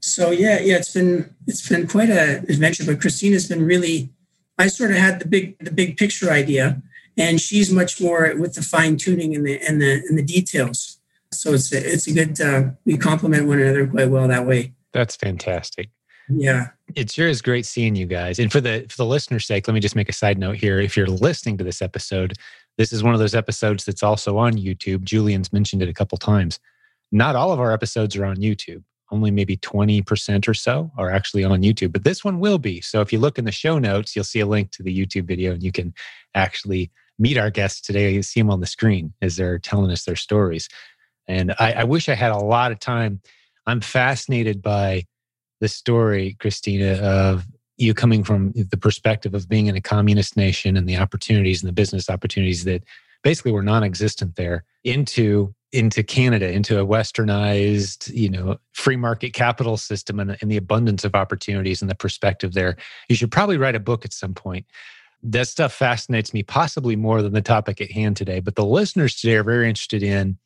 so 0.00 0.30
yeah, 0.30 0.60
yeah, 0.60 0.76
it's 0.76 0.92
been 0.92 1.34
it's 1.46 1.66
been 1.68 1.86
quite 1.86 2.10
an 2.10 2.44
adventure. 2.48 2.84
But 2.84 3.00
Christina's 3.00 3.48
been 3.48 3.64
really. 3.64 4.10
I 4.60 4.66
sort 4.66 4.90
of 4.90 4.96
had 4.96 5.20
the 5.20 5.28
big 5.28 5.58
the 5.60 5.70
big 5.70 5.96
picture 5.96 6.30
idea, 6.30 6.82
and 7.16 7.40
she's 7.40 7.72
much 7.72 8.00
more 8.00 8.34
with 8.36 8.54
the 8.54 8.62
fine 8.62 8.96
tuning 8.96 9.34
and 9.36 9.46
the 9.46 9.60
and 9.66 9.80
the 9.80 10.02
and 10.08 10.18
the 10.18 10.22
details. 10.22 10.98
So 11.32 11.52
it's 11.52 11.72
a, 11.72 11.92
it's 11.92 12.06
a 12.06 12.12
good 12.12 12.40
uh, 12.40 12.70
we 12.84 12.96
complement 12.96 13.46
one 13.46 13.60
another 13.60 13.86
quite 13.86 14.10
well 14.10 14.26
that 14.28 14.46
way. 14.46 14.72
That's 14.92 15.14
fantastic. 15.14 15.90
Yeah. 16.28 16.68
It 16.94 17.10
sure 17.10 17.28
is 17.28 17.42
great 17.42 17.66
seeing 17.66 17.94
you 17.94 18.06
guys. 18.06 18.38
And 18.38 18.52
for 18.52 18.60
the 18.60 18.86
for 18.88 18.96
the 18.96 19.06
listener's 19.06 19.46
sake, 19.46 19.66
let 19.66 19.74
me 19.74 19.80
just 19.80 19.96
make 19.96 20.08
a 20.08 20.12
side 20.14 20.38
note 20.38 20.56
here. 20.56 20.78
If 20.80 20.96
you're 20.96 21.06
listening 21.06 21.58
to 21.58 21.64
this 21.64 21.82
episode, 21.82 22.34
this 22.76 22.92
is 22.92 23.02
one 23.02 23.14
of 23.14 23.20
those 23.20 23.34
episodes 23.34 23.84
that's 23.84 24.02
also 24.02 24.38
on 24.38 24.54
YouTube. 24.54 25.04
Julian's 25.04 25.52
mentioned 25.52 25.82
it 25.82 25.88
a 25.88 25.94
couple 25.94 26.18
times. 26.18 26.58
Not 27.10 27.36
all 27.36 27.52
of 27.52 27.60
our 27.60 27.72
episodes 27.72 28.16
are 28.16 28.24
on 28.24 28.36
YouTube. 28.36 28.82
Only 29.10 29.30
maybe 29.30 29.56
20% 29.56 30.48
or 30.48 30.54
so 30.54 30.90
are 30.98 31.10
actually 31.10 31.42
on 31.42 31.62
YouTube, 31.62 31.92
but 31.92 32.04
this 32.04 32.22
one 32.22 32.40
will 32.40 32.58
be. 32.58 32.82
So 32.82 33.00
if 33.00 33.10
you 33.10 33.18
look 33.18 33.38
in 33.38 33.46
the 33.46 33.52
show 33.52 33.78
notes, 33.78 34.14
you'll 34.14 34.24
see 34.24 34.40
a 34.40 34.46
link 34.46 34.70
to 34.72 34.82
the 34.82 34.94
YouTube 34.94 35.24
video 35.24 35.52
and 35.52 35.62
you 35.62 35.72
can 35.72 35.94
actually 36.34 36.90
meet 37.18 37.38
our 37.38 37.50
guests 37.50 37.80
today. 37.80 38.12
You 38.12 38.22
see 38.22 38.40
them 38.40 38.50
on 38.50 38.60
the 38.60 38.66
screen 38.66 39.14
as 39.22 39.36
they're 39.36 39.58
telling 39.58 39.90
us 39.90 40.04
their 40.04 40.16
stories. 40.16 40.68
And 41.26 41.54
I, 41.58 41.72
I 41.72 41.84
wish 41.84 42.08
I 42.08 42.14
had 42.14 42.32
a 42.32 42.38
lot 42.38 42.70
of 42.70 42.80
time. 42.80 43.20
I'm 43.66 43.80
fascinated 43.80 44.60
by 44.60 45.04
the 45.60 45.68
story, 45.68 46.36
Christina, 46.38 46.94
of 46.94 47.46
you 47.78 47.94
coming 47.94 48.24
from 48.24 48.52
the 48.54 48.76
perspective 48.76 49.34
of 49.34 49.48
being 49.48 49.66
in 49.66 49.76
a 49.76 49.80
communist 49.80 50.36
nation 50.36 50.76
and 50.76 50.88
the 50.88 50.96
opportunities 50.96 51.62
and 51.62 51.68
the 51.68 51.72
business 51.72 52.10
opportunities 52.10 52.64
that 52.64 52.82
basically 53.22 53.52
were 53.52 53.62
non-existent 53.62 54.36
there 54.36 54.64
into 54.84 55.54
into 55.72 56.02
Canada, 56.02 56.50
into 56.50 56.80
a 56.80 56.86
westernized, 56.86 58.10
you 58.14 58.30
know, 58.30 58.56
free 58.72 58.96
market 58.96 59.34
capital 59.34 59.76
system 59.76 60.18
and, 60.18 60.36
and, 60.40 60.50
the 60.50 60.56
abundance 60.56 61.04
of 61.04 61.14
opportunities 61.14 61.82
and 61.82 61.90
the 61.90 61.94
perspective 61.94 62.54
there. 62.54 62.76
You 63.08 63.16
should 63.16 63.30
probably 63.30 63.58
write 63.58 63.74
a 63.74 63.80
book 63.80 64.04
at 64.04 64.14
some 64.14 64.32
point. 64.32 64.64
That 65.22 65.46
stuff 65.46 65.74
fascinates 65.74 66.32
me 66.32 66.42
possibly 66.42 66.96
more 66.96 67.20
than 67.20 67.32
the 67.34 67.42
topic 67.42 67.80
at 67.80 67.90
hand 67.90 68.16
today. 68.16 68.40
But 68.40 68.54
the 68.54 68.64
listeners 68.64 69.16
today 69.16 69.36
are 69.36 69.44
very 69.44 69.68
interested 69.68 70.02
in 70.02 70.38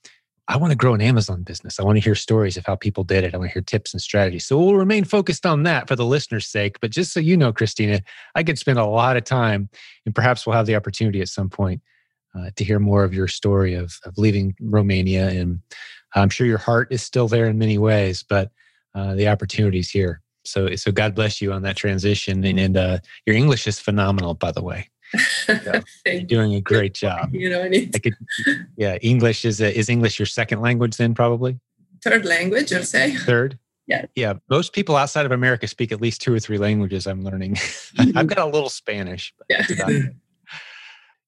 I 0.49 0.57
want 0.57 0.73
to 0.73 0.77
grow 0.77 0.93
an 0.93 1.01
Amazon 1.01 1.45
business. 1.45 1.79
I 1.79 1.85
want 1.85 1.97
to 1.97 2.01
hear 2.03 2.17
stories 2.17 2.57
of 2.57 2.67
how 2.67 2.75
people 2.75 3.05
did 3.05 3.23
it. 3.23 3.33
I 3.33 3.39
want 3.39 3.51
to 3.51 3.53
hear 3.55 3.63
tips 3.63 3.95
and 3.95 4.03
strategies. 4.03 4.45
So 4.45 4.59
we'll 4.59 4.75
remain 4.75 5.05
focused 5.05 5.47
on 5.47 5.63
that 5.63 5.87
for 5.87 5.95
the 5.95 6.05
listeners' 6.05 6.49
sake. 6.49 6.81
But 6.81 6.91
just 6.91 7.13
so 7.13 7.21
you 7.21 7.37
know, 7.37 7.53
Christina, 7.53 8.01
I 8.35 8.43
could 8.43 8.59
spend 8.59 8.79
a 8.79 8.85
lot 8.85 9.17
of 9.17 9.23
time, 9.23 9.69
and 10.05 10.15
perhaps 10.15 10.45
we'll 10.45 10.57
have 10.57 10.67
the 10.67 10.75
opportunity 10.75 11.21
at 11.21 11.29
some 11.29 11.49
point 11.49 11.81
uh, 12.39 12.51
to 12.57 12.65
hear 12.65 12.79
more 12.79 13.05
of 13.05 13.15
your 13.15 13.29
story 13.29 13.75
of, 13.75 13.99
of 14.05 14.17
leaving 14.17 14.55
Romania. 14.61 15.29
And 15.29 15.61
I'm 16.15 16.31
sure 16.31 16.47
your 16.47 16.59
heart 16.59 16.89
is 16.91 17.03
still 17.03 17.29
there 17.29 17.47
in 17.47 17.59
many 17.59 17.79
ways, 17.79 18.23
but 18.23 18.51
uh, 18.95 19.15
the 19.15 19.29
opportunities 19.29 19.91
here. 19.91 20.21
So, 20.45 20.75
so 20.77 20.91
God 20.91 21.15
bless 21.15 21.41
you 21.41 21.53
on 21.53 21.63
that 21.63 21.77
transition. 21.77 22.45
And, 22.45 22.59
and 22.59 22.77
uh, 22.77 22.99
your 23.27 23.37
English 23.37 23.67
is 23.67 23.79
phenomenal, 23.79 24.35
by 24.35 24.53
the 24.53 24.63
way. 24.63 24.89
So 25.47 25.59
you're 26.07 26.23
doing 26.23 26.55
a 26.55 26.61
great 26.61 26.95
job. 26.95 27.35
You 27.35 27.51
know, 27.51 27.63
I 27.63 27.99
could, 27.99 28.15
yeah, 28.77 28.97
English 29.03 29.45
is 29.45 29.61
a, 29.61 29.77
is 29.77 29.89
English 29.89 30.19
your 30.19 30.27
second 30.27 30.61
language 30.61 30.97
then 30.97 31.15
probably? 31.15 31.61
Third 32.03 32.25
language, 32.25 32.73
I'd 32.73 32.87
say. 32.87 33.15
Third. 33.15 33.59
Yeah. 33.87 34.07
Yeah. 34.15 34.35
Most 34.49 34.73
people 34.73 34.97
outside 34.97 35.27
of 35.27 35.33
America 35.33 35.69
speak 35.69 35.93
at 35.93 36.01
least 36.01 36.23
two 36.23 36.33
or 36.33 36.41
three 36.41 36.59
languages. 36.59 37.07
I'm 37.07 37.23
learning. 37.23 37.59
I've 38.17 38.27
got 38.27 38.39
a 38.39 38.47
little 38.47 38.71
Spanish. 38.71 39.35
yeah 39.49 39.67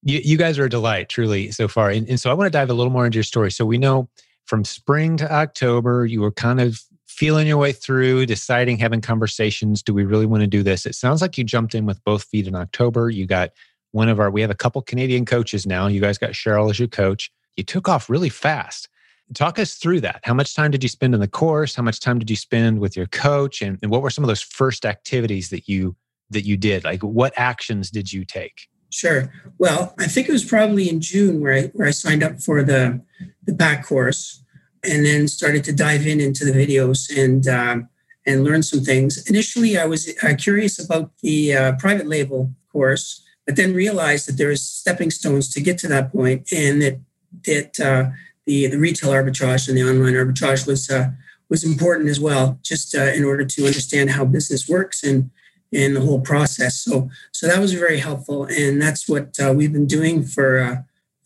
you, 0.05 0.21
you 0.23 0.37
guys 0.37 0.59
are 0.59 0.67
a 0.67 0.71
delight, 0.71 1.09
truly, 1.09 1.51
so 1.51 1.67
far. 1.67 1.91
And, 1.91 2.09
and 2.09 2.21
so 2.21 2.31
I 2.31 2.35
want 2.35 2.47
to 2.47 2.51
dive 2.57 2.71
a 2.71 2.75
little 2.75 2.93
more 2.93 3.07
into 3.07 3.17
your 3.17 3.25
story. 3.25 3.51
So 3.51 3.65
we 3.65 3.79
know 3.79 4.09
from 4.45 4.65
spring 4.65 5.17
to 5.17 5.33
October, 5.33 6.07
you 6.07 6.21
were 6.21 6.31
kind 6.31 6.61
of 6.61 6.81
feeling 7.07 7.47
your 7.47 7.57
way 7.57 7.73
through, 7.73 8.27
deciding, 8.27 8.77
having 8.79 9.01
conversations. 9.01 9.83
Do 9.83 9.95
we 9.95 10.05
really 10.05 10.27
want 10.27 10.43
to 10.43 10.47
do 10.47 10.63
this? 10.63 10.85
It 10.85 10.95
sounds 10.95 11.23
like 11.23 11.39
you 11.39 11.45
jumped 11.45 11.75
in 11.75 11.87
with 11.87 12.03
both 12.05 12.25
feet 12.25 12.47
in 12.47 12.55
October. 12.55 13.09
You 13.09 13.27
got 13.27 13.51
one 13.93 14.09
of 14.09 14.21
our, 14.21 14.31
we 14.31 14.41
have 14.41 14.51
a 14.51 14.55
couple 14.55 14.83
Canadian 14.83 15.25
coaches 15.25 15.67
now. 15.67 15.87
You 15.87 16.01
guys 16.01 16.19
got 16.19 16.31
Cheryl 16.31 16.71
as 16.71 16.79
your 16.79 16.89
coach. 16.89 17.31
You 17.57 17.65
took 17.65 17.89
off 17.89 18.11
really 18.11 18.29
fast. 18.29 18.89
Talk 19.33 19.59
us 19.59 19.77
through 19.77 20.01
that. 20.03 20.21
How 20.25 20.35
much 20.35 20.55
time 20.55 20.71
did 20.71 20.83
you 20.83 20.89
spend 20.89 21.15
in 21.15 21.21
the 21.21 21.29
course? 21.29 21.75
How 21.75 21.83
much 21.83 21.99
time 21.99 22.19
did 22.19 22.29
you 22.29 22.37
spend 22.37 22.81
with 22.81 22.97
your 22.97 23.07
coach? 23.07 23.63
And, 23.63 23.79
and 23.81 23.91
what 23.91 24.03
were 24.03 24.11
some 24.11 24.23
of 24.23 24.29
those 24.29 24.43
first 24.43 24.85
activities 24.85 25.49
that 25.49 25.67
you 25.67 25.97
that 26.31 26.45
you 26.45 26.57
did? 26.57 26.85
Like 26.85 27.03
what 27.03 27.33
actions 27.37 27.91
did 27.91 28.13
you 28.13 28.25
take? 28.25 28.69
Sure. 28.95 29.29
Well, 29.59 29.93
I 29.99 30.07
think 30.07 30.29
it 30.29 30.33
was 30.33 30.45
probably 30.45 30.89
in 30.89 31.01
June 31.01 31.41
where 31.41 31.53
I 31.53 31.63
where 31.75 31.89
I 31.89 31.91
signed 31.91 32.23
up 32.23 32.41
for 32.41 32.63
the 32.63 33.01
the 33.45 33.53
PAC 33.53 33.85
course, 33.85 34.45
and 34.85 35.05
then 35.05 35.27
started 35.27 35.65
to 35.65 35.73
dive 35.73 36.07
in 36.07 36.21
into 36.21 36.45
the 36.45 36.53
videos 36.53 37.11
and 37.11 37.49
um, 37.49 37.89
and 38.25 38.45
learn 38.45 38.63
some 38.63 38.85
things. 38.85 39.29
Initially, 39.29 39.77
I 39.77 39.87
was 39.87 40.15
uh, 40.23 40.35
curious 40.39 40.79
about 40.79 41.11
the 41.23 41.57
uh, 41.57 41.73
private 41.77 42.07
label 42.07 42.53
course, 42.71 43.21
but 43.47 43.57
then 43.57 43.75
realized 43.75 44.29
that 44.29 44.39
there 44.39 44.53
is 44.53 44.65
stepping 44.65 45.11
stones 45.11 45.53
to 45.55 45.61
get 45.61 45.77
to 45.79 45.89
that 45.89 46.13
point, 46.13 46.53
and 46.53 46.81
that 46.81 47.01
that 47.47 47.81
uh, 47.81 48.11
the 48.47 48.69
the 48.69 48.79
retail 48.79 49.11
arbitrage 49.11 49.67
and 49.67 49.77
the 49.77 49.83
online 49.83 50.15
arbitrage 50.15 50.69
was 50.69 50.89
uh, 50.89 51.11
was 51.51 51.65
important 51.65 52.09
as 52.09 52.21
well, 52.21 52.61
just 52.63 52.95
uh, 52.95 53.11
in 53.19 53.25
order 53.25 53.45
to 53.45 53.67
understand 53.67 54.11
how 54.11 54.25
business 54.25 54.69
works 54.69 55.03
and 55.03 55.33
in 55.75 55.93
the 55.95 56.01
whole 56.01 56.21
process. 56.21 56.81
So, 56.81 57.11
so 57.33 57.49
that 57.49 57.59
was 57.59 57.75
very 57.75 57.99
helpful, 57.99 58.45
and 58.45 58.81
that's 58.81 59.09
what 59.09 59.37
uh, 59.45 59.53
we've 59.53 59.73
been 59.73 59.89
doing 59.89 60.23
for 60.23 60.61
uh, 60.61 60.77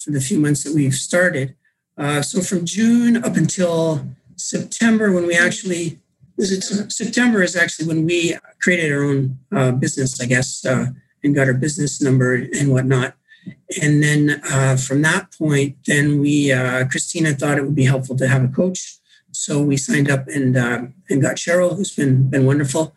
for 0.01 0.11
the 0.11 0.21
few 0.21 0.41
months 0.41 0.65
that 0.65 0.75
we've 0.75 0.95
started. 0.95 1.55
Uh, 1.99 2.23
so, 2.23 2.41
from 2.41 2.65
June 2.65 3.23
up 3.23 3.37
until 3.37 4.07
September, 4.37 5.13
when 5.13 5.27
we 5.27 5.37
actually 5.37 5.99
September 6.41 7.43
is 7.43 7.57
actually 7.57 7.89
when 7.89 8.07
we 8.07 8.37
created 8.63 8.93
our 8.93 9.03
own 9.03 9.39
uh, 9.55 9.73
business, 9.73 10.21
I 10.21 10.27
guess, 10.27 10.65
uh, 10.65 10.87
and 11.23 11.35
got 11.35 11.49
our 11.49 11.55
business 11.55 12.01
number 12.01 12.35
and 12.35 12.71
whatnot. 12.71 13.15
And 13.83 14.03
then 14.03 14.41
uh, 14.51 14.77
from 14.77 15.03
that 15.03 15.33
point, 15.37 15.77
then 15.87 16.21
we 16.21 16.55
Christina 16.91 17.35
thought 17.35 17.59
it 17.59 17.65
would 17.65 17.75
be 17.75 17.85
helpful 17.85 18.17
to 18.17 18.29
have 18.29 18.45
a 18.45 18.49
coach, 18.49 18.99
so 19.31 19.61
we 19.61 19.77
signed 19.77 20.11
up 20.11 20.27
and 20.29 20.57
and 20.57 21.23
got 21.23 21.37
Cheryl, 21.37 21.77
who's 21.77 21.95
been 21.95 22.31
been 22.31 22.47
wonderful. 22.47 22.95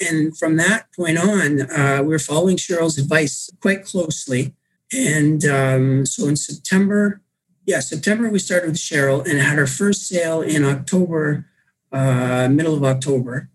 And 0.00 0.36
from 0.36 0.56
that 0.56 0.86
point 0.96 1.18
on, 1.18 1.70
uh, 1.70 2.02
we 2.02 2.14
are 2.14 2.18
following 2.18 2.56
Cheryl's 2.56 2.98
advice 2.98 3.50
quite 3.60 3.84
closely. 3.84 4.54
And 4.92 5.44
um, 5.44 6.06
so 6.06 6.26
in 6.26 6.36
September, 6.36 7.20
yeah, 7.66 7.80
September 7.80 8.28
we 8.28 8.38
started 8.38 8.70
with 8.70 8.78
Cheryl 8.78 9.24
and 9.24 9.38
had 9.38 9.58
our 9.58 9.66
first 9.66 10.08
sale 10.08 10.40
in 10.40 10.64
October, 10.64 11.46
uh, 11.92 12.48
middle 12.50 12.74
of 12.74 12.82
October. 12.82 13.50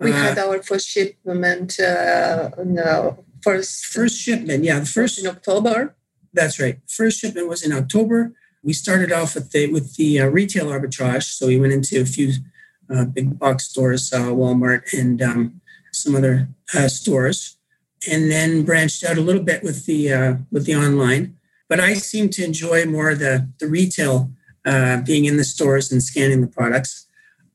We 0.00 0.12
had 0.12 0.38
uh, 0.38 0.48
our 0.48 0.62
first 0.62 0.88
shipment 0.88 1.80
uh, 1.80 2.50
no, 2.64 3.24
first 3.42 3.86
first 3.86 4.20
shipment. 4.20 4.64
Yeah, 4.64 4.80
the 4.80 4.86
first 4.86 5.18
in 5.18 5.26
October. 5.26 5.96
That's 6.32 6.60
right. 6.60 6.78
First 6.86 7.20
shipment 7.20 7.48
was 7.48 7.64
in 7.64 7.72
October. 7.72 8.32
We 8.62 8.72
started 8.72 9.12
off 9.12 9.34
with 9.34 9.50
the 9.50 9.72
with 9.72 9.96
the 9.96 10.20
uh, 10.20 10.26
retail 10.26 10.66
arbitrage. 10.66 11.24
So 11.24 11.46
we 11.46 11.58
went 11.58 11.72
into 11.72 12.00
a 12.00 12.04
few 12.04 12.34
uh, 12.94 13.06
big 13.06 13.38
box 13.38 13.64
stores, 13.64 14.12
uh, 14.12 14.28
Walmart 14.28 14.92
and 14.92 15.20
um, 15.22 15.60
some 15.92 16.14
other 16.14 16.48
uh, 16.74 16.88
stores, 16.88 17.56
and 18.10 18.30
then 18.30 18.64
branched 18.64 19.04
out 19.04 19.18
a 19.18 19.20
little 19.20 19.42
bit 19.42 19.62
with 19.62 19.86
the 19.86 20.12
uh, 20.12 20.34
with 20.50 20.66
the 20.66 20.74
online. 20.74 21.36
But 21.68 21.80
I 21.80 21.94
seem 21.94 22.30
to 22.30 22.44
enjoy 22.44 22.86
more 22.86 23.14
the 23.14 23.48
the 23.58 23.66
retail, 23.66 24.30
uh, 24.64 25.00
being 25.02 25.24
in 25.24 25.36
the 25.36 25.44
stores 25.44 25.92
and 25.92 26.02
scanning 26.02 26.40
the 26.40 26.46
products. 26.46 27.06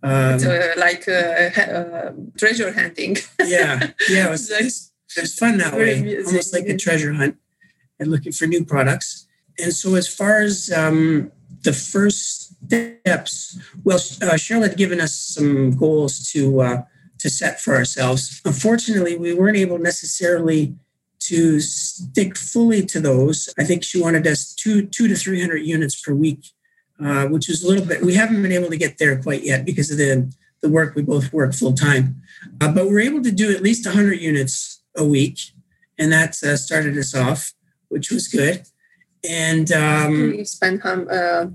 Um, 0.01 0.37
like 0.77 1.05
treasure 2.37 2.73
hunting. 2.73 3.17
yeah, 3.39 3.91
yeah. 4.09 4.25
It 4.27 4.29
was, 4.29 4.51
it 4.51 5.21
was 5.21 5.33
fun 5.35 5.57
that 5.59 5.75
way, 5.75 6.17
almost 6.25 6.53
like 6.53 6.65
a 6.65 6.75
treasure 6.75 7.13
hunt 7.13 7.37
and 7.99 8.11
looking 8.11 8.31
for 8.31 8.47
new 8.47 8.65
products. 8.65 9.27
And 9.59 9.73
so, 9.73 9.95
as 9.95 10.07
far 10.07 10.41
as 10.41 10.71
um, 10.71 11.31
the 11.63 11.73
first 11.73 12.55
steps, 12.65 13.59
well, 13.83 13.97
uh, 13.97 14.35
Cheryl 14.35 14.63
had 14.63 14.77
given 14.77 14.99
us 14.99 15.15
some 15.15 15.71
goals 15.75 16.29
to 16.31 16.61
uh, 16.61 16.83
to 17.23 17.29
set 17.29 17.61
for 17.61 17.73
ourselves. 17.73 18.41
Unfortunately, 18.43 19.17
we 19.17 19.33
weren't 19.33 19.55
able 19.55 19.79
necessarily 19.79 20.75
to 21.19 21.61
stick 21.61 22.37
fully 22.37 22.85
to 22.85 22.99
those. 22.99 23.47
I 23.57 23.63
think 23.63 23.81
she 23.81 24.01
wanted 24.01 24.27
us 24.27 24.53
two 24.53 24.85
two 24.85 25.07
to 25.07 25.15
three 25.15 25.39
hundred 25.39 25.59
units 25.59 25.99
per 26.01 26.13
week, 26.13 26.43
uh, 27.03 27.27
which 27.27 27.49
is 27.49 27.63
a 27.63 27.67
little 27.69 27.85
bit. 27.85 28.01
We 28.01 28.15
haven't 28.15 28.41
been 28.41 28.51
able 28.51 28.69
to 28.69 28.77
get 28.77 28.97
there 28.97 29.15
quite 29.23 29.43
yet 29.43 29.65
because 29.65 29.89
of 29.89 29.97
the 29.97 30.33
the 30.61 30.67
work 30.67 30.95
we 30.95 31.01
both 31.01 31.31
work 31.31 31.53
full 31.53 31.71
time, 31.73 32.21
uh, 32.59 32.71
but 32.73 32.87
we're 32.87 32.99
able 32.99 33.23
to 33.23 33.31
do 33.31 33.55
at 33.55 33.63
least 33.63 33.87
hundred 33.87 34.19
units 34.19 34.81
a 34.97 35.05
week, 35.05 35.39
and 35.97 36.11
that 36.11 36.31
uh, 36.43 36.57
started 36.57 36.97
us 36.97 37.15
off, 37.15 37.53
which 37.87 38.11
was 38.11 38.27
good. 38.27 38.63
And 39.23 39.71
um, 39.71 40.33
you 40.33 40.43
spend 40.43 40.81
um, 40.83 41.07
uh, 41.09 41.45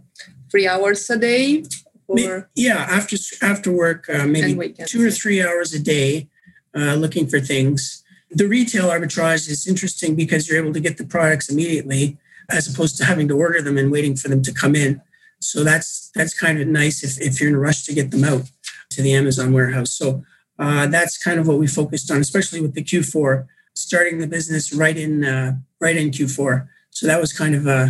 three 0.50 0.66
hours 0.66 1.10
a 1.10 1.18
day, 1.18 1.64
or 2.08 2.50
yeah, 2.54 2.78
after 2.88 3.16
after 3.42 3.70
work, 3.70 4.08
uh, 4.08 4.26
maybe 4.26 4.74
two 4.86 5.06
or 5.06 5.10
three 5.10 5.42
hours 5.42 5.74
a 5.74 5.78
day, 5.78 6.28
uh, 6.74 6.94
looking 6.94 7.26
for 7.26 7.38
things. 7.38 8.02
The 8.30 8.48
retail 8.48 8.88
arbitrage 8.88 9.48
is 9.48 9.66
interesting 9.66 10.16
because 10.16 10.48
you're 10.48 10.62
able 10.62 10.72
to 10.72 10.80
get 10.80 10.96
the 10.98 11.06
products 11.06 11.50
immediately, 11.50 12.18
as 12.50 12.72
opposed 12.72 12.96
to 12.98 13.04
having 13.04 13.28
to 13.28 13.36
order 13.36 13.62
them 13.62 13.78
and 13.78 13.90
waiting 13.90 14.16
for 14.16 14.28
them 14.28 14.42
to 14.42 14.52
come 14.52 14.74
in. 14.74 15.00
So 15.40 15.64
that's 15.64 16.10
that's 16.14 16.38
kind 16.38 16.60
of 16.60 16.66
nice 16.66 17.04
if, 17.04 17.20
if 17.20 17.40
you're 17.40 17.50
in 17.50 17.54
a 17.54 17.60
rush 17.60 17.84
to 17.84 17.94
get 17.94 18.10
them 18.10 18.24
out 18.24 18.50
to 18.90 19.02
the 19.02 19.14
Amazon 19.14 19.52
warehouse. 19.52 19.92
So 19.92 20.24
uh, 20.58 20.86
that's 20.86 21.22
kind 21.22 21.38
of 21.38 21.46
what 21.46 21.58
we 21.58 21.66
focused 21.66 22.10
on, 22.10 22.18
especially 22.18 22.60
with 22.60 22.74
the 22.74 22.82
Q4, 22.82 23.46
starting 23.74 24.18
the 24.18 24.26
business 24.26 24.72
right 24.72 24.96
in 24.96 25.24
uh, 25.24 25.56
right 25.80 25.96
in 25.96 26.10
Q4. 26.10 26.68
So 26.90 27.06
that 27.06 27.20
was 27.20 27.32
kind 27.32 27.54
of 27.54 27.66
uh, 27.66 27.88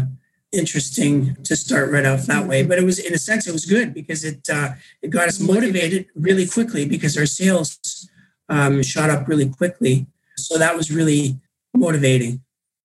interesting 0.53 1.37
to 1.45 1.57
start 1.57 1.91
right 1.91 2.07
off 2.07 2.27
that 2.27 2.47
way. 2.47 2.63
But 2.63 2.79
it 2.79 2.85
was, 2.85 2.99
in 2.99 3.15
a 3.15 3.19
sense, 3.19 3.47
it 3.47 3.53
was 3.53 3.67
good 3.67 3.95
because 3.95 4.25
it 4.25 4.49
uh, 4.53 4.73
it 5.03 5.11
got 5.11 5.29
us 5.29 5.41
motivated 5.41 6.07
really 6.15 6.47
quickly 6.47 6.87
because 6.87 7.17
our 7.17 7.27
sales 7.27 8.09
um, 8.49 8.83
shot 8.83 9.11
up 9.11 9.29
really 9.29 9.49
quickly. 9.49 10.07
So 10.37 10.59
that 10.59 10.77
was 10.77 10.91
really 10.91 11.39
motivating. 11.75 12.43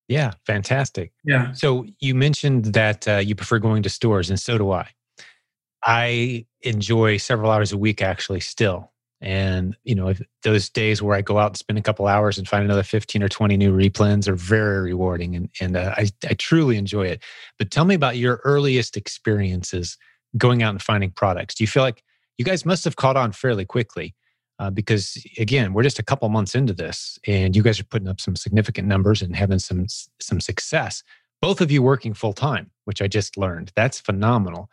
Yeah, 0.08 0.32
fantastic. 0.46 1.12
Yeah. 1.24 1.52
So 1.52 1.86
you 2.00 2.14
mentioned 2.14 2.66
that 2.74 3.08
uh, 3.08 3.16
you 3.16 3.34
prefer 3.34 3.58
going 3.58 3.82
to 3.84 3.88
stores, 3.88 4.30
and 4.30 4.38
so 4.38 4.58
do 4.58 4.70
I. 4.70 4.88
I 5.86 6.46
enjoy 6.62 7.18
several 7.18 7.50
hours 7.50 7.72
a 7.72 7.78
week 7.78 8.02
actually 8.02 8.40
still 8.40 8.90
and, 9.24 9.74
you 9.84 9.94
know, 9.94 10.12
those 10.42 10.68
days 10.68 11.00
where 11.00 11.16
I 11.16 11.22
go 11.22 11.38
out 11.38 11.52
and 11.52 11.56
spend 11.56 11.78
a 11.78 11.82
couple 11.82 12.06
hours 12.06 12.36
and 12.36 12.46
find 12.46 12.62
another 12.62 12.82
15 12.82 13.22
or 13.22 13.28
20 13.28 13.56
new 13.56 13.74
replens 13.74 14.28
are 14.28 14.34
very 14.34 14.82
rewarding. 14.82 15.34
And, 15.34 15.48
and 15.62 15.78
uh, 15.78 15.94
I, 15.96 16.10
I 16.28 16.34
truly 16.34 16.76
enjoy 16.76 17.06
it. 17.06 17.22
But 17.58 17.70
tell 17.70 17.86
me 17.86 17.94
about 17.94 18.18
your 18.18 18.42
earliest 18.44 18.98
experiences 18.98 19.96
going 20.36 20.62
out 20.62 20.72
and 20.72 20.82
finding 20.82 21.10
products. 21.10 21.54
Do 21.54 21.64
you 21.64 21.68
feel 21.68 21.82
like 21.82 22.04
you 22.36 22.44
guys 22.44 22.66
must 22.66 22.84
have 22.84 22.96
caught 22.96 23.16
on 23.16 23.32
fairly 23.32 23.64
quickly? 23.64 24.14
Uh, 24.58 24.68
because 24.68 25.16
again, 25.38 25.72
we're 25.72 25.82
just 25.82 25.98
a 25.98 26.02
couple 26.02 26.28
months 26.28 26.54
into 26.54 26.74
this, 26.74 27.18
and 27.26 27.56
you 27.56 27.62
guys 27.62 27.80
are 27.80 27.84
putting 27.84 28.06
up 28.06 28.20
some 28.20 28.36
significant 28.36 28.86
numbers 28.86 29.20
and 29.20 29.34
having 29.34 29.58
some 29.58 29.86
some 30.20 30.40
success. 30.40 31.02
Both 31.42 31.60
of 31.60 31.72
you 31.72 31.82
working 31.82 32.14
full 32.14 32.32
time, 32.34 32.70
which 32.84 33.02
I 33.02 33.08
just 33.08 33.36
learned. 33.36 33.72
That's 33.74 33.98
phenomenal. 33.98 34.70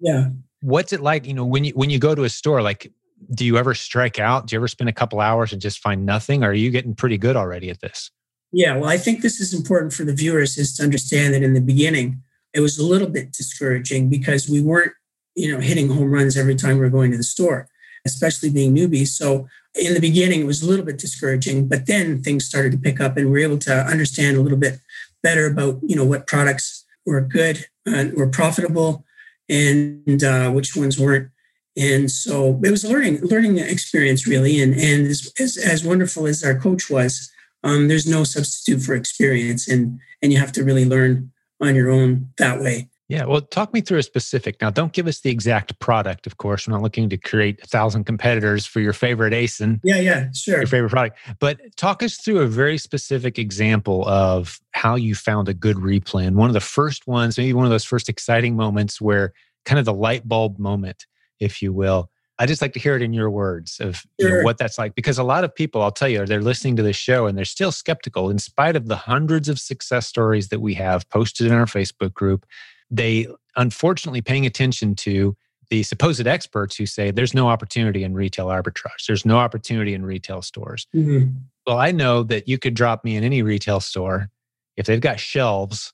Yeah. 0.00 0.30
What's 0.62 0.92
it 0.92 1.00
like? 1.00 1.26
You 1.26 1.34
know, 1.34 1.44
when 1.44 1.62
you 1.62 1.72
when 1.74 1.90
you 1.90 2.00
go 2.00 2.16
to 2.16 2.24
a 2.24 2.28
store, 2.28 2.60
like 2.60 2.90
do 3.34 3.44
you 3.44 3.56
ever 3.56 3.74
strike 3.74 4.18
out? 4.18 4.46
Do 4.46 4.54
you 4.54 4.60
ever 4.60 4.68
spend 4.68 4.88
a 4.88 4.94
couple 4.94 5.20
hours 5.20 5.52
and 5.52 5.60
just 5.60 5.80
find 5.80 6.06
nothing? 6.06 6.42
Or 6.42 6.50
are 6.50 6.54
you 6.54 6.70
getting 6.70 6.94
pretty 6.94 7.18
good 7.18 7.36
already 7.36 7.70
at 7.70 7.80
this? 7.80 8.10
Yeah, 8.52 8.76
well, 8.76 8.88
I 8.88 8.96
think 8.96 9.20
this 9.20 9.40
is 9.40 9.54
important 9.54 9.92
for 9.92 10.04
the 10.04 10.14
viewers 10.14 10.58
is 10.58 10.74
to 10.76 10.82
understand 10.82 11.34
that 11.34 11.42
in 11.42 11.54
the 11.54 11.60
beginning, 11.60 12.22
it 12.52 12.60
was 12.60 12.78
a 12.78 12.86
little 12.86 13.08
bit 13.08 13.32
discouraging 13.32 14.08
because 14.08 14.48
we 14.48 14.60
weren't, 14.60 14.92
you 15.36 15.52
know, 15.52 15.60
hitting 15.60 15.88
home 15.88 16.10
runs 16.10 16.36
every 16.36 16.56
time 16.56 16.78
we 16.78 16.86
are 16.86 16.90
going 16.90 17.12
to 17.12 17.16
the 17.16 17.22
store, 17.22 17.68
especially 18.04 18.50
being 18.50 18.74
newbies. 18.74 19.08
So 19.08 19.46
in 19.74 19.94
the 19.94 20.00
beginning, 20.00 20.40
it 20.40 20.46
was 20.46 20.62
a 20.62 20.68
little 20.68 20.84
bit 20.84 20.98
discouraging, 20.98 21.68
but 21.68 21.86
then 21.86 22.22
things 22.22 22.44
started 22.44 22.72
to 22.72 22.78
pick 22.78 23.00
up 23.00 23.16
and 23.16 23.26
we 23.26 23.32
were 23.32 23.46
able 23.46 23.58
to 23.58 23.72
understand 23.72 24.36
a 24.36 24.40
little 24.40 24.58
bit 24.58 24.80
better 25.22 25.46
about, 25.46 25.78
you 25.86 25.94
know, 25.94 26.04
what 26.04 26.26
products 26.26 26.84
were 27.06 27.20
good 27.20 27.66
and 27.86 28.14
were 28.14 28.28
profitable 28.28 29.04
and 29.48 30.24
uh, 30.24 30.50
which 30.50 30.74
ones 30.74 30.98
weren't 30.98 31.30
and 31.76 32.10
so 32.10 32.60
it 32.64 32.70
was 32.70 32.84
a 32.84 32.88
learning 32.88 33.20
learning 33.22 33.58
experience 33.58 34.26
really. 34.26 34.60
And 34.60 34.74
and 34.74 35.06
as, 35.06 35.32
as, 35.38 35.56
as 35.56 35.84
wonderful 35.84 36.26
as 36.26 36.42
our 36.42 36.58
coach 36.58 36.90
was 36.90 37.30
um, 37.62 37.88
there's 37.88 38.06
no 38.06 38.24
substitute 38.24 38.82
for 38.82 38.94
experience. 38.94 39.68
And 39.68 39.98
and 40.22 40.32
you 40.32 40.38
have 40.38 40.52
to 40.52 40.64
really 40.64 40.84
learn 40.84 41.30
on 41.60 41.74
your 41.74 41.90
own 41.90 42.30
that 42.38 42.60
way. 42.60 42.88
Yeah 43.08 43.24
well 43.24 43.40
talk 43.40 43.72
me 43.72 43.80
through 43.80 43.98
a 43.98 44.02
specific 44.04 44.60
now 44.60 44.70
don't 44.70 44.92
give 44.92 45.08
us 45.08 45.20
the 45.20 45.30
exact 45.30 45.78
product 45.78 46.26
of 46.26 46.38
course. 46.38 46.66
We're 46.66 46.74
not 46.74 46.82
looking 46.82 47.08
to 47.10 47.16
create 47.16 47.60
a 47.62 47.66
thousand 47.66 48.04
competitors 48.04 48.66
for 48.66 48.80
your 48.80 48.92
favorite 48.92 49.32
ASIN 49.32 49.80
yeah 49.84 50.00
yeah 50.00 50.30
sure. 50.32 50.58
your 50.58 50.66
favorite 50.66 50.90
product. 50.90 51.18
But 51.38 51.60
talk 51.76 52.02
us 52.02 52.16
through 52.16 52.40
a 52.40 52.46
very 52.46 52.78
specific 52.78 53.38
example 53.38 54.06
of 54.08 54.60
how 54.72 54.96
you 54.96 55.14
found 55.14 55.48
a 55.48 55.54
good 55.54 55.76
replen. 55.76 56.34
one 56.34 56.50
of 56.50 56.54
the 56.54 56.60
first 56.60 57.06
ones 57.06 57.38
maybe 57.38 57.52
one 57.52 57.64
of 57.64 57.70
those 57.70 57.84
first 57.84 58.08
exciting 58.08 58.56
moments 58.56 59.00
where 59.00 59.32
kind 59.64 59.78
of 59.78 59.84
the 59.84 59.94
light 59.94 60.26
bulb 60.26 60.58
moment 60.58 61.06
if 61.40 61.62
you 61.62 61.72
will. 61.72 62.10
I 62.38 62.46
just 62.46 62.62
like 62.62 62.72
to 62.72 62.78
hear 62.78 62.96
it 62.96 63.02
in 63.02 63.12
your 63.12 63.30
words 63.30 63.78
of 63.80 63.96
sure. 64.18 64.30
you 64.30 64.36
know, 64.36 64.44
what 64.44 64.56
that's 64.56 64.78
like 64.78 64.94
because 64.94 65.18
a 65.18 65.22
lot 65.22 65.44
of 65.44 65.54
people, 65.54 65.82
I'll 65.82 65.90
tell 65.90 66.08
you, 66.08 66.24
they're 66.24 66.40
listening 66.40 66.74
to 66.76 66.82
this 66.82 66.96
show 66.96 67.26
and 67.26 67.36
they're 67.36 67.44
still 67.44 67.70
skeptical 67.70 68.30
in 68.30 68.38
spite 68.38 68.76
of 68.76 68.88
the 68.88 68.96
hundreds 68.96 69.48
of 69.50 69.58
success 69.58 70.06
stories 70.06 70.48
that 70.48 70.60
we 70.60 70.72
have 70.74 71.06
posted 71.10 71.46
in 71.46 71.52
our 71.52 71.66
Facebook 71.66 72.14
group. 72.14 72.46
They 72.90 73.26
unfortunately 73.56 74.22
paying 74.22 74.46
attention 74.46 74.94
to 74.94 75.36
the 75.68 75.82
supposed 75.82 76.26
experts 76.26 76.76
who 76.76 76.86
say 76.86 77.10
there's 77.10 77.34
no 77.34 77.48
opportunity 77.48 78.04
in 78.04 78.14
retail 78.14 78.46
arbitrage, 78.46 79.06
there's 79.06 79.26
no 79.26 79.36
opportunity 79.36 79.92
in 79.92 80.04
retail 80.04 80.40
stores. 80.40 80.86
Mm-hmm. 80.96 81.32
Well, 81.66 81.78
I 81.78 81.92
know 81.92 82.22
that 82.22 82.48
you 82.48 82.56
could 82.58 82.74
drop 82.74 83.04
me 83.04 83.16
in 83.16 83.22
any 83.22 83.42
retail 83.42 83.80
store 83.80 84.30
if 84.78 84.86
they've 84.86 85.00
got 85.00 85.20
shelves 85.20 85.92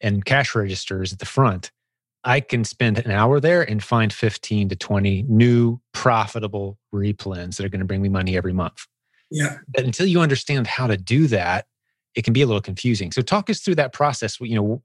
and 0.00 0.24
cash 0.24 0.54
registers 0.54 1.12
at 1.12 1.18
the 1.18 1.26
front 1.26 1.70
I 2.24 2.40
can 2.40 2.64
spend 2.64 2.98
an 2.98 3.10
hour 3.10 3.40
there 3.40 3.62
and 3.62 3.82
find 3.82 4.12
15 4.12 4.68
to 4.68 4.76
20 4.76 5.24
new 5.28 5.80
profitable 5.92 6.78
replens 6.94 7.56
that 7.56 7.66
are 7.66 7.68
going 7.68 7.80
to 7.80 7.86
bring 7.86 8.02
me 8.02 8.08
money 8.08 8.36
every 8.36 8.52
month. 8.52 8.86
Yeah. 9.30 9.58
But 9.68 9.84
until 9.84 10.06
you 10.06 10.20
understand 10.20 10.66
how 10.66 10.86
to 10.86 10.96
do 10.96 11.26
that, 11.28 11.66
it 12.14 12.22
can 12.22 12.32
be 12.32 12.42
a 12.42 12.46
little 12.46 12.60
confusing. 12.60 13.10
So 13.10 13.22
talk 13.22 13.48
us 13.50 13.60
through 13.60 13.76
that 13.76 13.92
process. 13.92 14.38
You 14.40 14.54
know, 14.54 14.82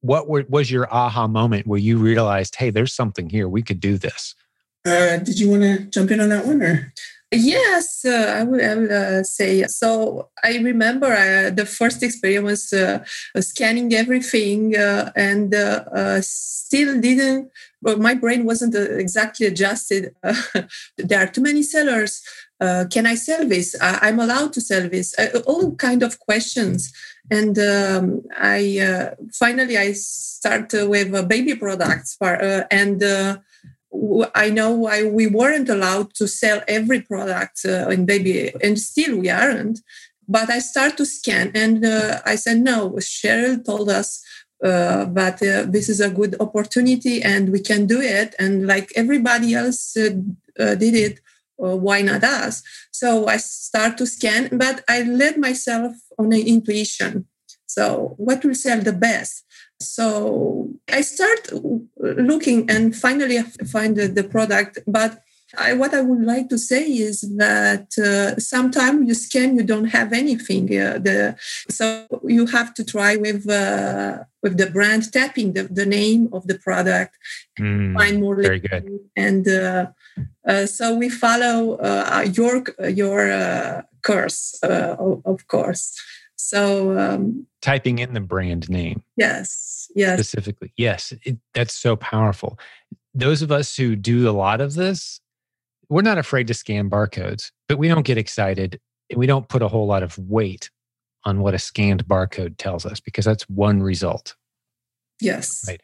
what 0.00 0.28
were, 0.28 0.44
was 0.48 0.70
your 0.70 0.92
aha 0.92 1.26
moment 1.26 1.66
where 1.66 1.80
you 1.80 1.98
realized, 1.98 2.56
hey, 2.56 2.70
there's 2.70 2.94
something 2.94 3.30
here. 3.30 3.48
We 3.48 3.62
could 3.62 3.80
do 3.80 3.98
this. 3.98 4.34
Uh, 4.86 5.16
did 5.16 5.40
you 5.40 5.50
want 5.50 5.62
to 5.62 5.78
jump 5.86 6.10
in 6.10 6.20
on 6.20 6.28
that 6.28 6.46
one 6.46 6.62
or? 6.62 6.92
Yes, 7.32 8.04
uh, 8.04 8.36
I 8.38 8.44
will, 8.44 8.64
I 8.64 8.74
would 8.76 8.92
uh, 8.92 9.22
say 9.24 9.64
so. 9.64 10.28
I 10.44 10.58
remember 10.58 11.06
uh, 11.06 11.50
the 11.50 11.66
first 11.66 12.02
experience 12.04 12.44
was 12.44 12.72
uh, 12.72 13.04
scanning 13.40 13.92
everything 13.94 14.76
uh, 14.76 15.10
and 15.16 15.52
uh, 15.52 16.20
still 16.20 17.00
didn't. 17.00 17.50
Well, 17.82 17.96
my 17.96 18.14
brain 18.14 18.44
wasn't 18.44 18.76
exactly 18.76 19.46
adjusted. 19.46 20.14
there 20.98 21.20
are 21.20 21.26
too 21.26 21.42
many 21.42 21.64
sellers. 21.64 22.22
can 22.60 23.06
I 23.06 23.16
sell 23.16 23.46
this? 23.46 23.74
I, 23.80 24.08
am 24.08 24.20
allowed 24.20 24.52
to 24.52 24.60
sell 24.60 24.88
this. 24.88 25.14
All 25.46 25.74
kind 25.74 26.04
of 26.04 26.20
questions. 26.20 26.92
And 27.28 27.58
um, 27.58 28.22
I 28.38 29.14
finally 29.32 29.76
I 29.76 29.92
start 29.92 30.72
with 30.72 31.28
baby 31.28 31.56
products 31.56 32.14
for, 32.14 32.34
and 32.70 33.02
I 34.34 34.50
know 34.50 34.70
why 34.72 35.04
we 35.04 35.26
weren't 35.26 35.68
allowed 35.68 36.14
to 36.14 36.26
sell 36.26 36.62
every 36.68 37.00
product 37.00 37.64
in 37.64 38.06
baby, 38.06 38.52
and 38.62 38.78
still 38.78 39.18
we 39.18 39.30
aren't. 39.30 39.80
But 40.28 40.50
I 40.50 40.58
start 40.58 40.96
to 40.96 41.06
scan, 41.06 41.52
and 41.54 41.86
I 42.24 42.36
said 42.36 42.58
no. 42.58 42.90
Cheryl 43.00 43.64
told 43.64 43.88
us 43.90 44.22
uh, 44.64 45.06
uh, 45.14 45.66
this 45.66 45.88
is 45.88 46.00
a 46.00 46.10
good 46.10 46.34
opportunity 46.40 47.22
and 47.22 47.52
we 47.52 47.60
can 47.60 47.86
do 47.86 48.00
it 48.00 48.34
and 48.38 48.66
like 48.66 48.90
everybody 48.96 49.54
else 49.54 49.94
uh, 49.96 50.74
did 50.74 50.94
it 50.94 51.20
why 51.56 52.02
not 52.02 52.22
us? 52.22 52.62
So 52.90 53.28
I 53.28 53.38
start 53.38 53.96
to 53.98 54.06
scan, 54.06 54.58
but 54.58 54.84
I 54.88 55.02
led 55.02 55.38
myself 55.38 55.96
on 56.18 56.32
an 56.32 56.46
intuition. 56.46 57.26
So 57.66 58.14
what 58.18 58.44
will 58.44 58.54
sell 58.54 58.80
the 58.80 58.92
best? 58.92 59.45
So 59.80 60.70
I 60.88 61.02
start 61.02 61.50
looking 61.98 62.70
and 62.70 62.96
finally 62.96 63.42
find 63.42 63.96
the, 63.96 64.08
the 64.08 64.24
product. 64.24 64.78
But 64.86 65.22
I, 65.56 65.74
what 65.74 65.94
I 65.94 66.00
would 66.00 66.22
like 66.22 66.48
to 66.48 66.58
say 66.58 66.84
is 66.90 67.20
that 67.36 67.96
uh, 67.98 68.38
sometimes 68.38 69.06
you 69.06 69.14
scan, 69.14 69.56
you 69.56 69.62
don't 69.62 69.86
have 69.86 70.12
anything. 70.12 70.64
Uh, 70.66 70.98
the, 70.98 71.36
so 71.68 72.06
you 72.24 72.46
have 72.46 72.74
to 72.74 72.84
try 72.84 73.16
with 73.16 73.48
uh, 73.48 74.24
with 74.42 74.58
the 74.58 74.70
brand 74.70 75.12
tapping 75.12 75.52
the, 75.52 75.64
the 75.64 75.86
name 75.86 76.28
of 76.32 76.46
the 76.46 76.58
product, 76.58 77.16
mm, 77.58 77.94
find 77.94 78.20
more. 78.20 78.42
Very 78.42 78.60
good. 78.60 79.00
And 79.16 79.46
uh, 79.48 79.86
uh, 80.46 80.66
so 80.66 80.94
we 80.94 81.08
follow 81.08 81.76
uh, 81.76 82.26
your 82.32 82.64
your 82.88 83.30
uh, 83.30 83.82
course, 84.02 84.58
of 84.62 85.46
course. 85.46 85.94
So 86.36 86.98
um, 86.98 87.46
typing 87.62 87.98
in 87.98 88.14
the 88.14 88.20
brand 88.20 88.68
name. 88.68 89.02
Yes. 89.16 89.90
Yes. 89.94 90.18
Specifically, 90.18 90.72
yes. 90.76 91.12
It, 91.24 91.38
that's 91.54 91.74
so 91.74 91.96
powerful. 91.96 92.58
Those 93.14 93.42
of 93.42 93.50
us 93.50 93.76
who 93.76 93.96
do 93.96 94.28
a 94.28 94.32
lot 94.32 94.60
of 94.60 94.74
this, 94.74 95.20
we're 95.88 96.02
not 96.02 96.18
afraid 96.18 96.46
to 96.48 96.54
scan 96.54 96.90
barcodes, 96.90 97.50
but 97.68 97.78
we 97.78 97.88
don't 97.88 98.04
get 98.04 98.18
excited. 98.18 98.78
We 99.14 99.26
don't 99.26 99.48
put 99.48 99.62
a 99.62 99.68
whole 99.68 99.86
lot 99.86 100.02
of 100.02 100.18
weight 100.18 100.70
on 101.24 101.40
what 101.40 101.54
a 101.54 101.58
scanned 101.58 102.06
barcode 102.06 102.56
tells 102.58 102.84
us 102.84 103.00
because 103.00 103.24
that's 103.24 103.48
one 103.48 103.82
result. 103.82 104.36
Yes. 105.20 105.64
Right. 105.66 105.80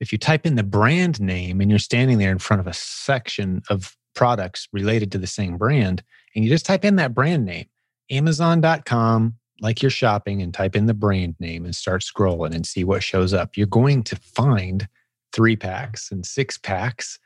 If 0.00 0.12
you 0.12 0.18
type 0.18 0.46
in 0.46 0.56
the 0.56 0.62
brand 0.62 1.20
name 1.20 1.60
and 1.60 1.70
you're 1.70 1.78
standing 1.78 2.18
there 2.18 2.30
in 2.30 2.38
front 2.38 2.60
of 2.60 2.66
a 2.66 2.72
section 2.72 3.62
of 3.70 3.96
products 4.14 4.68
related 4.72 5.10
to 5.12 5.18
the 5.18 5.26
same 5.26 5.56
brand, 5.56 6.02
and 6.34 6.44
you 6.44 6.50
just 6.50 6.66
type 6.66 6.84
in 6.84 6.96
that 6.96 7.14
brand 7.14 7.44
name, 7.44 7.66
Amazon.com, 8.10 9.34
like 9.60 9.82
you're 9.82 9.90
shopping, 9.90 10.42
and 10.42 10.52
type 10.52 10.76
in 10.76 10.86
the 10.86 10.94
brand 10.94 11.36
name 11.40 11.64
and 11.64 11.74
start 11.74 12.02
scrolling 12.02 12.54
and 12.54 12.66
see 12.66 12.84
what 12.84 13.02
shows 13.02 13.32
up, 13.32 13.56
you're 13.56 13.66
going 13.66 14.02
to 14.04 14.16
find 14.16 14.88
three 15.32 15.56
packs 15.56 16.10
and 16.10 16.24
six 16.24 16.58
packs 16.58 17.18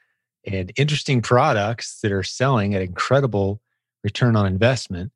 and 0.46 0.72
interesting 0.76 1.20
products 1.20 2.00
that 2.00 2.12
are 2.12 2.22
selling 2.22 2.74
at 2.74 2.82
incredible 2.82 3.60
return 4.02 4.36
on 4.36 4.46
investment 4.46 5.12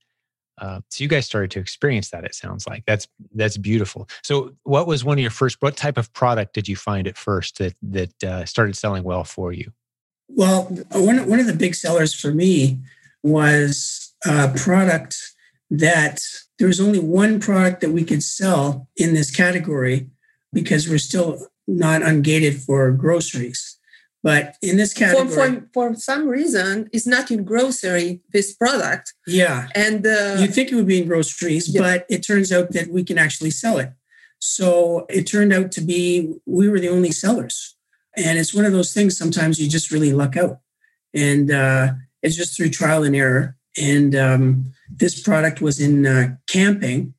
uh, 0.59 0.81
so 0.89 1.03
you 1.03 1.09
guys 1.09 1.27
started 1.27 1.51
to 1.53 1.59
experience 1.59 2.11
that. 2.11 2.25
It 2.25 2.35
sounds 2.35 2.67
like 2.67 2.85
that's 2.87 3.09
that's 3.35 3.57
beautiful. 3.57 4.09
So, 4.23 4.55
what 4.63 4.87
was 4.87 5.05
one 5.05 5.19
of 5.19 5.23
your 5.23 5.31
first? 5.31 5.57
What 5.61 5.77
type 5.77 5.99
of 5.99 6.13
product 6.13 6.55
did 6.55 6.69
you 6.69 6.77
find 6.77 7.09
at 7.09 7.17
first 7.17 7.59
that 7.59 7.75
that 7.83 8.25
uh, 8.25 8.45
started 8.45 8.77
selling 8.77 9.03
well 9.03 9.25
for 9.25 9.53
you? 9.53 9.73
Well, 10.29 10.65
one 10.93 11.29
one 11.29 11.41
of 11.41 11.47
the 11.47 11.55
big 11.55 11.75
sellers 11.75 12.15
for 12.15 12.33
me 12.33 12.79
was 13.23 14.15
a 14.25 14.49
product 14.57 15.34
that 15.79 16.21
there 16.59 16.69
was 16.69 16.81
only 16.81 16.99
one 16.99 17.41
product 17.41 17.81
that 17.81 17.91
we 17.91 18.05
could 18.05 18.23
sell 18.23 18.89
in 18.97 19.15
this 19.15 19.31
category 19.31 20.09
because 20.53 20.89
we're 20.89 20.99
still 20.99 21.49
not 21.67 22.03
ungated 22.03 22.65
for 22.65 22.91
groceries. 22.93 23.79
But 24.23 24.57
in 24.63 24.79
this 24.79 24.95
category, 24.95 25.29
for, 25.29 25.69
for, 25.75 25.93
for 25.93 25.95
some 25.97 26.27
reason, 26.27 26.89
it's 26.95 27.07
not 27.07 27.31
in 27.31 27.45
grocery. 27.45 28.23
This 28.33 28.55
product, 28.55 29.13
yeah, 29.27 29.69
and 29.75 30.07
uh, 30.07 30.37
you 30.39 30.47
think 30.47 30.73
it 30.73 30.77
would 30.77 30.87
be 30.87 31.03
in 31.03 31.09
groceries, 31.09 31.69
yeah. 31.69 31.83
but 31.83 32.07
it 32.09 32.21
turns 32.27 32.51
out 32.51 32.73
that 32.73 32.89
we 32.89 33.05
can 33.05 33.19
actually 33.19 33.51
sell 33.51 33.77
it. 33.77 33.93
So 34.39 35.05
it 35.11 35.25
turned 35.25 35.53
out 35.53 35.73
to 35.73 35.83
be 35.83 36.37
we 36.47 36.71
were 36.71 36.81
the 36.81 36.89
only 36.89 37.13
sellers, 37.13 37.77
and 38.17 38.39
it's 38.39 38.55
one 38.55 38.65
of 38.65 38.73
those 38.73 38.95
things. 38.95 39.19
Sometimes 39.19 39.61
you 39.61 39.69
just 39.69 39.91
really 39.91 40.15
luck 40.15 40.39
out, 40.39 40.61
and 41.13 41.51
uh, 41.51 41.93
it's 42.23 42.35
just 42.35 42.57
through 42.57 42.71
trial 42.71 43.03
and 43.03 43.15
error. 43.15 43.59
And 43.77 44.15
um, 44.15 44.73
this 44.89 45.21
product 45.21 45.61
was 45.61 45.81
in 45.81 46.07
uh, 46.07 46.37
camping, 46.49 47.15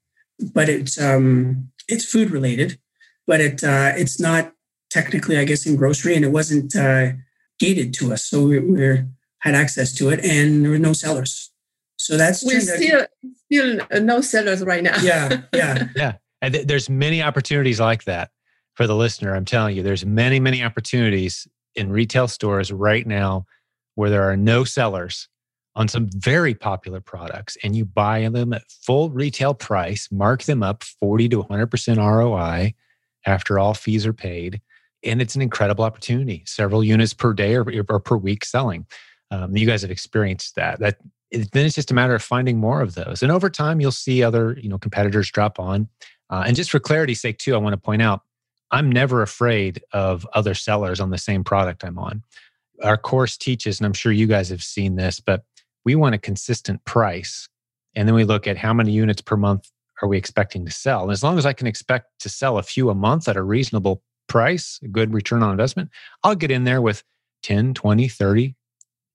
but 0.53 0.69
it's 0.69 0.99
um, 1.01 1.69
it's 1.87 2.05
food 2.05 2.31
related, 2.31 2.79
but 3.27 3.41
it 3.41 3.63
uh, 3.63 3.93
it's 3.95 4.19
not 4.19 4.53
technically, 4.89 5.37
I 5.37 5.43
guess, 5.45 5.65
in 5.65 5.75
grocery, 5.75 6.15
and 6.15 6.23
it 6.23 6.31
wasn't 6.31 6.75
uh, 6.75 7.11
gated 7.59 7.93
to 7.95 8.13
us, 8.13 8.25
so 8.25 8.45
we, 8.45 8.59
we 8.59 9.03
had 9.39 9.55
access 9.55 9.93
to 9.95 10.09
it, 10.09 10.23
and 10.23 10.63
there 10.63 10.71
were 10.71 10.79
no 10.79 10.93
sellers. 10.93 11.51
So 11.97 12.17
that's 12.17 12.43
we're 12.43 12.61
still 12.61 13.01
out- 13.01 13.07
still 13.45 13.79
no 14.01 14.21
sellers 14.21 14.63
right 14.63 14.83
now. 14.83 14.97
yeah, 15.01 15.41
yeah, 15.53 15.87
yeah. 15.95 16.13
And 16.41 16.53
th- 16.53 16.67
there's 16.67 16.89
many 16.89 17.21
opportunities 17.21 17.79
like 17.79 18.03
that 18.05 18.29
for 18.75 18.87
the 18.87 18.95
listener. 18.95 19.35
I'm 19.35 19.45
telling 19.45 19.75
you, 19.75 19.83
there's 19.83 20.05
many, 20.05 20.39
many 20.39 20.63
opportunities 20.63 21.47
in 21.75 21.91
retail 21.91 22.27
stores 22.27 22.71
right 22.71 23.05
now 23.05 23.45
where 23.95 24.09
there 24.09 24.23
are 24.29 24.37
no 24.37 24.63
sellers 24.63 25.27
on 25.75 25.87
some 25.87 26.09
very 26.13 26.53
popular 26.53 27.01
products 27.01 27.57
and 27.63 27.75
you 27.75 27.85
buy 27.85 28.27
them 28.29 28.53
at 28.53 28.63
full 28.69 29.09
retail 29.09 29.53
price, 29.53 30.07
mark 30.11 30.43
them 30.43 30.63
up 30.63 30.83
40 30.83 31.29
to 31.29 31.43
100% 31.43 31.97
ROI 31.97 32.73
after 33.25 33.59
all 33.59 33.73
fees 33.73 34.05
are 34.05 34.13
paid 34.13 34.61
and 35.05 35.21
it's 35.21 35.35
an 35.35 35.41
incredible 35.41 35.83
opportunity. 35.83 36.43
Several 36.45 36.83
units 36.83 37.13
per 37.13 37.33
day 37.33 37.55
or, 37.55 37.65
or 37.87 37.99
per 37.99 38.17
week 38.17 38.43
selling. 38.43 38.85
Um, 39.31 39.55
you 39.55 39.65
guys 39.65 39.81
have 39.83 39.91
experienced 39.91 40.55
that. 40.55 40.79
That 40.79 40.97
then 41.31 41.65
it's 41.65 41.75
just 41.75 41.91
a 41.91 41.93
matter 41.93 42.15
of 42.15 42.23
finding 42.23 42.57
more 42.57 42.81
of 42.81 42.95
those, 42.95 43.21
and 43.23 43.31
over 43.31 43.49
time 43.49 43.81
you'll 43.81 43.91
see 43.91 44.23
other 44.23 44.57
you 44.59 44.69
know 44.69 44.77
competitors 44.77 45.31
drop 45.31 45.59
on. 45.59 45.87
Uh, 46.29 46.43
and 46.47 46.55
just 46.55 46.71
for 46.71 46.79
clarity's 46.79 47.21
sake, 47.21 47.37
too, 47.37 47.53
I 47.53 47.57
want 47.57 47.73
to 47.73 47.77
point 47.77 48.01
out 48.01 48.21
I'm 48.71 48.91
never 48.91 49.21
afraid 49.21 49.83
of 49.91 50.27
other 50.33 50.53
sellers 50.53 50.99
on 50.99 51.11
the 51.11 51.17
same 51.17 51.43
product 51.43 51.83
I'm 51.83 51.99
on. 51.99 52.23
Our 52.83 52.97
course 52.97 53.37
teaches, 53.37 53.79
and 53.79 53.85
I'm 53.85 53.93
sure 53.93 54.11
you 54.11 54.27
guys 54.27 54.49
have 54.49 54.63
seen 54.63 54.95
this, 54.95 55.19
but 55.19 55.43
we 55.85 55.95
want 55.95 56.15
a 56.15 56.19
consistent 56.19 56.83
price, 56.85 57.47
and 57.95 58.07
then 58.07 58.15
we 58.15 58.23
look 58.23 58.47
at 58.47 58.57
how 58.57 58.73
many 58.73 58.91
units 58.91 59.21
per 59.21 59.37
month 59.37 59.69
are 60.01 60.09
we 60.09 60.17
expecting 60.17 60.65
to 60.65 60.71
sell. 60.71 61.03
And 61.03 61.11
as 61.11 61.23
long 61.23 61.37
as 61.37 61.45
I 61.45 61.53
can 61.53 61.67
expect 61.67 62.19
to 62.19 62.29
sell 62.29 62.57
a 62.57 62.63
few 62.63 62.89
a 62.89 62.95
month 62.95 63.27
at 63.27 63.37
a 63.37 63.43
reasonable 63.43 64.01
price, 64.27 64.79
a 64.83 64.87
good 64.87 65.13
return 65.13 65.43
on 65.43 65.51
investment, 65.51 65.89
I'll 66.23 66.35
get 66.35 66.51
in 66.51 66.63
there 66.63 66.81
with 66.81 67.03
10, 67.43 67.75
20, 67.75 68.07
30, 68.09 68.55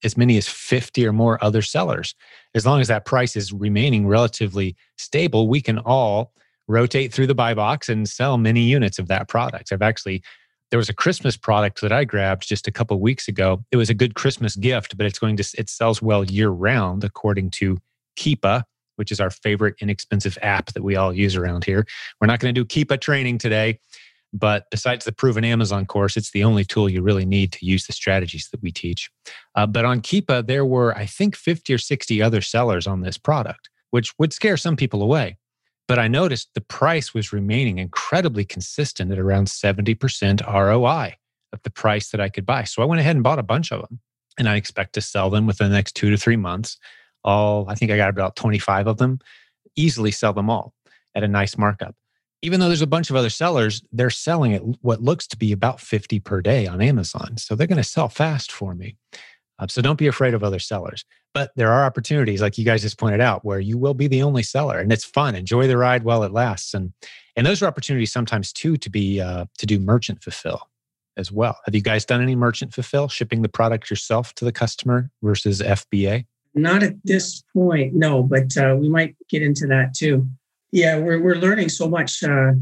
as 0.02 0.16
many 0.16 0.38
as 0.38 0.48
50 0.48 1.06
or 1.06 1.12
more 1.12 1.42
other 1.44 1.60
sellers. 1.60 2.14
As 2.54 2.64
long 2.64 2.80
as 2.80 2.88
that 2.88 3.04
price 3.04 3.36
is 3.36 3.52
remaining 3.52 4.06
relatively 4.06 4.76
stable, 4.96 5.48
we 5.48 5.60
can 5.60 5.78
all 5.78 6.32
rotate 6.68 7.12
through 7.12 7.26
the 7.26 7.34
buy 7.34 7.52
box 7.52 7.88
and 7.88 8.08
sell 8.08 8.38
many 8.38 8.62
units 8.62 8.98
of 8.98 9.08
that 9.08 9.28
product. 9.28 9.72
I've 9.72 9.82
actually 9.82 10.22
there 10.70 10.78
was 10.78 10.88
a 10.88 10.94
Christmas 10.94 11.36
product 11.36 11.80
that 11.80 11.92
I 11.92 12.04
grabbed 12.04 12.48
just 12.48 12.68
a 12.68 12.72
couple 12.72 12.98
weeks 13.00 13.28
ago. 13.28 13.64
It 13.70 13.76
was 13.76 13.90
a 13.90 13.94
good 13.94 14.14
Christmas 14.14 14.56
gift, 14.56 14.96
but 14.96 15.06
it's 15.06 15.18
going 15.18 15.36
to 15.36 15.44
it 15.58 15.68
sells 15.68 16.00
well 16.00 16.24
year 16.24 16.48
round 16.48 17.04
according 17.04 17.50
to 17.52 17.78
Keepa, 18.18 18.62
which 18.96 19.10
is 19.10 19.20
our 19.20 19.30
favorite 19.30 19.74
inexpensive 19.80 20.38
app 20.42 20.72
that 20.72 20.84
we 20.84 20.96
all 20.96 21.12
use 21.12 21.36
around 21.36 21.64
here. 21.64 21.86
We're 22.20 22.28
not 22.28 22.40
going 22.40 22.54
to 22.54 22.64
do 22.64 22.64
Keepa 22.64 23.00
training 23.00 23.38
today. 23.38 23.78
But 24.32 24.66
besides 24.70 25.04
the 25.04 25.10
proven 25.10 25.44
Amazon 25.44 25.86
course, 25.86 26.16
it's 26.16 26.30
the 26.30 26.44
only 26.44 26.64
tool 26.64 26.88
you 26.88 27.02
really 27.02 27.24
need 27.24 27.50
to 27.52 27.66
use 27.66 27.86
the 27.86 27.92
strategies 27.92 28.48
that 28.52 28.62
we 28.62 28.70
teach. 28.70 29.10
Uh, 29.56 29.66
but 29.66 29.84
on 29.84 30.00
Keepa, 30.00 30.46
there 30.46 30.64
were, 30.64 30.96
I 30.96 31.06
think, 31.06 31.34
50 31.34 31.74
or 31.74 31.78
60 31.78 32.22
other 32.22 32.40
sellers 32.40 32.86
on 32.86 33.00
this 33.00 33.18
product, 33.18 33.70
which 33.90 34.12
would 34.18 34.32
scare 34.32 34.56
some 34.56 34.76
people 34.76 35.02
away. 35.02 35.36
But 35.90 35.98
I 35.98 36.06
noticed 36.06 36.50
the 36.54 36.60
price 36.60 37.12
was 37.12 37.32
remaining 37.32 37.78
incredibly 37.78 38.44
consistent 38.44 39.10
at 39.10 39.18
around 39.18 39.48
70% 39.48 40.46
ROI 40.46 41.16
of 41.52 41.62
the 41.64 41.70
price 41.70 42.10
that 42.10 42.20
I 42.20 42.28
could 42.28 42.46
buy. 42.46 42.62
So 42.62 42.80
I 42.80 42.84
went 42.84 43.00
ahead 43.00 43.16
and 43.16 43.24
bought 43.24 43.40
a 43.40 43.42
bunch 43.42 43.72
of 43.72 43.80
them. 43.80 43.98
And 44.38 44.48
I 44.48 44.54
expect 44.54 44.92
to 44.92 45.00
sell 45.00 45.30
them 45.30 45.48
within 45.48 45.68
the 45.68 45.74
next 45.74 45.96
two 45.96 46.08
to 46.10 46.16
three 46.16 46.36
months. 46.36 46.78
All, 47.24 47.68
I 47.68 47.74
think 47.74 47.90
I 47.90 47.96
got 47.96 48.08
about 48.08 48.36
25 48.36 48.86
of 48.86 48.98
them, 48.98 49.18
easily 49.74 50.12
sell 50.12 50.32
them 50.32 50.48
all 50.48 50.74
at 51.16 51.24
a 51.24 51.28
nice 51.28 51.58
markup 51.58 51.96
even 52.42 52.60
though 52.60 52.68
there's 52.68 52.80
a 52.80 52.86
bunch 52.86 53.10
of 53.10 53.16
other 53.16 53.30
sellers, 53.30 53.82
they're 53.92 54.10
selling 54.10 54.54
at 54.54 54.62
what 54.80 55.02
looks 55.02 55.26
to 55.26 55.36
be 55.36 55.52
about 55.52 55.80
50 55.80 56.20
per 56.20 56.40
day 56.40 56.66
on 56.66 56.80
Amazon. 56.80 57.36
So 57.36 57.54
they're 57.54 57.66
going 57.66 57.76
to 57.76 57.84
sell 57.84 58.08
fast 58.08 58.50
for 58.50 58.74
me. 58.74 58.96
Uh, 59.60 59.66
so 59.68 59.82
don't 59.82 59.98
be 59.98 60.06
afraid 60.06 60.34
of 60.34 60.42
other 60.42 60.58
sellers. 60.58 61.04
But 61.34 61.52
there 61.54 61.70
are 61.70 61.84
opportunities, 61.84 62.40
like 62.40 62.58
you 62.58 62.64
guys 62.64 62.82
just 62.82 62.98
pointed 62.98 63.20
out, 63.20 63.44
where 63.44 63.60
you 63.60 63.78
will 63.78 63.94
be 63.94 64.08
the 64.08 64.22
only 64.22 64.42
seller, 64.42 64.78
and 64.78 64.92
it's 64.92 65.04
fun. 65.04 65.36
Enjoy 65.36 65.68
the 65.68 65.76
ride 65.76 66.02
while 66.02 66.24
it 66.24 66.32
lasts, 66.32 66.74
and 66.74 66.92
and 67.36 67.46
those 67.46 67.62
are 67.62 67.66
opportunities 67.66 68.10
sometimes 68.10 68.52
too 68.52 68.76
to 68.78 68.90
be 68.90 69.20
uh, 69.20 69.44
to 69.58 69.66
do 69.66 69.78
merchant 69.78 70.22
fulfill 70.22 70.68
as 71.16 71.30
well. 71.30 71.56
Have 71.66 71.74
you 71.74 71.82
guys 71.82 72.04
done 72.04 72.22
any 72.22 72.34
merchant 72.34 72.74
fulfill, 72.74 73.08
shipping 73.08 73.42
the 73.42 73.48
product 73.48 73.90
yourself 73.90 74.34
to 74.36 74.44
the 74.44 74.52
customer 74.52 75.10
versus 75.22 75.60
FBA? 75.60 76.26
Not 76.54 76.82
at 76.82 76.94
this 77.04 77.44
point, 77.54 77.94
no, 77.94 78.22
but 78.24 78.56
uh, 78.56 78.76
we 78.76 78.88
might 78.88 79.14
get 79.28 79.42
into 79.42 79.66
that 79.68 79.94
too. 79.94 80.28
Yeah, 80.72 80.98
we're, 80.98 81.20
we're 81.20 81.36
learning 81.36 81.68
so 81.68 81.88
much 81.88 82.24
uh, 82.24 82.52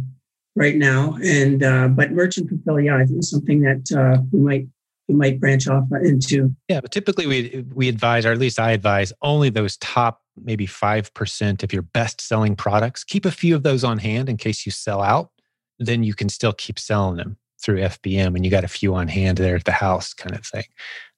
right 0.54 0.76
now, 0.76 1.16
and 1.22 1.62
uh, 1.62 1.88
but 1.88 2.12
merchant 2.12 2.50
fulfill, 2.50 2.80
yeah, 2.80 3.02
is 3.02 3.30
something 3.30 3.62
that 3.62 3.92
uh, 3.92 4.20
we 4.30 4.40
might 4.40 4.66
we 5.08 5.14
might 5.14 5.40
branch 5.40 5.66
off 5.66 5.84
into. 6.02 6.54
Yeah, 6.68 6.80
but 6.80 6.92
typically 6.92 7.26
we 7.26 7.64
we 7.74 7.88
advise, 7.88 8.26
or 8.26 8.32
at 8.32 8.38
least 8.38 8.60
I 8.60 8.72
advise, 8.72 9.12
only 9.22 9.50
those 9.50 9.76
top 9.78 10.22
maybe 10.36 10.66
five 10.66 11.12
percent 11.14 11.62
of 11.62 11.72
your 11.72 11.82
best 11.82 12.20
selling 12.20 12.54
products. 12.54 13.04
Keep 13.04 13.24
a 13.24 13.30
few 13.30 13.54
of 13.54 13.62
those 13.62 13.84
on 13.84 13.98
hand 13.98 14.28
in 14.28 14.36
case 14.36 14.66
you 14.66 14.72
sell 14.72 15.02
out. 15.02 15.30
Then 15.78 16.02
you 16.02 16.14
can 16.14 16.28
still 16.28 16.52
keep 16.52 16.78
selling 16.78 17.16
them 17.16 17.36
through 17.60 17.80
FBM, 17.80 18.36
and 18.36 18.44
you 18.44 18.50
got 18.50 18.64
a 18.64 18.68
few 18.68 18.94
on 18.94 19.08
hand 19.08 19.38
there 19.38 19.56
at 19.56 19.64
the 19.64 19.72
house, 19.72 20.12
kind 20.14 20.36
of 20.36 20.44
thing, 20.44 20.64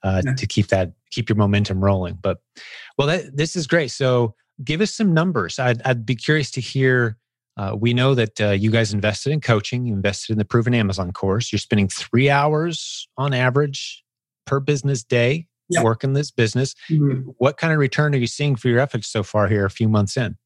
uh, 0.03 0.23
yeah. 0.25 0.35
to 0.35 0.47
keep 0.47 0.69
that 0.69 0.93
keep 1.11 1.29
your 1.29 1.37
momentum 1.37 1.83
rolling. 1.83 2.19
But 2.21 2.39
well, 2.97 3.09
that, 3.09 3.37
this 3.37 3.57
is 3.57 3.67
great. 3.67 3.91
So 3.91 4.35
give 4.63 4.81
us 4.81 4.93
some 4.93 5.13
numbers. 5.13 5.59
I'd, 5.59 5.83
I'd 5.85 6.07
be 6.07 6.17
curious 6.17 6.51
to 6.53 6.61
hear. 6.61 7.17
Uh, 7.61 7.75
we 7.75 7.93
know 7.93 8.15
that 8.15 8.41
uh, 8.41 8.51
you 8.53 8.71
guys 8.71 8.95
invested 8.95 9.33
in 9.33 9.41
coaching, 9.41 9.85
you 9.85 9.93
invested 9.93 10.33
in 10.33 10.39
the 10.39 10.47
Proven 10.47 10.73
Amazon 10.73 11.13
course. 11.13 11.53
You're 11.53 11.59
spending 11.59 11.89
three 11.89 12.31
hours 12.31 13.07
on 13.19 13.35
average 13.35 14.03
per 14.47 14.61
business 14.61 15.03
day 15.03 15.47
yep. 15.69 15.85
working 15.85 16.15
this 16.15 16.31
business. 16.31 16.75
Mm-hmm. 16.89 17.33
What 17.37 17.59
kind 17.59 17.75
of 17.75 17.79
return 17.79 18.15
are 18.15 18.19
you 18.19 18.27
seeing 18.27 18.57
for 18.57 18.69
your 18.69 18.81
efforts 18.81 19.09
so 19.09 19.23
far 19.23 19.47
here, 19.47 19.67
a 19.67 19.71
few 19.71 19.91
months 19.91 20.17
in? 20.17 20.39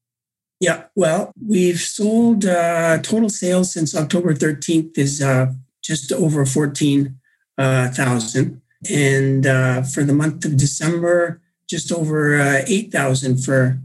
Yeah, 0.59 0.83
well, 0.93 1.31
we've 1.41 1.79
sold 1.79 2.43
uh, 2.43 2.97
total 2.97 3.29
sales 3.29 3.71
since 3.71 3.95
October 3.95 4.33
13th 4.33 4.97
is 4.97 5.21
uh, 5.21 5.53
just 5.81 6.11
over 6.11 6.45
14,000. 6.45 7.17
Uh, 7.57 8.59
and 8.93 9.47
uh, 9.47 9.83
for 9.83 10.03
the 10.03 10.13
month 10.13 10.43
of 10.43 10.57
December, 10.57 11.41
just 11.69 11.93
over 11.93 12.37
uh, 12.37 12.63
8,000 12.67 13.37
for 13.37 13.79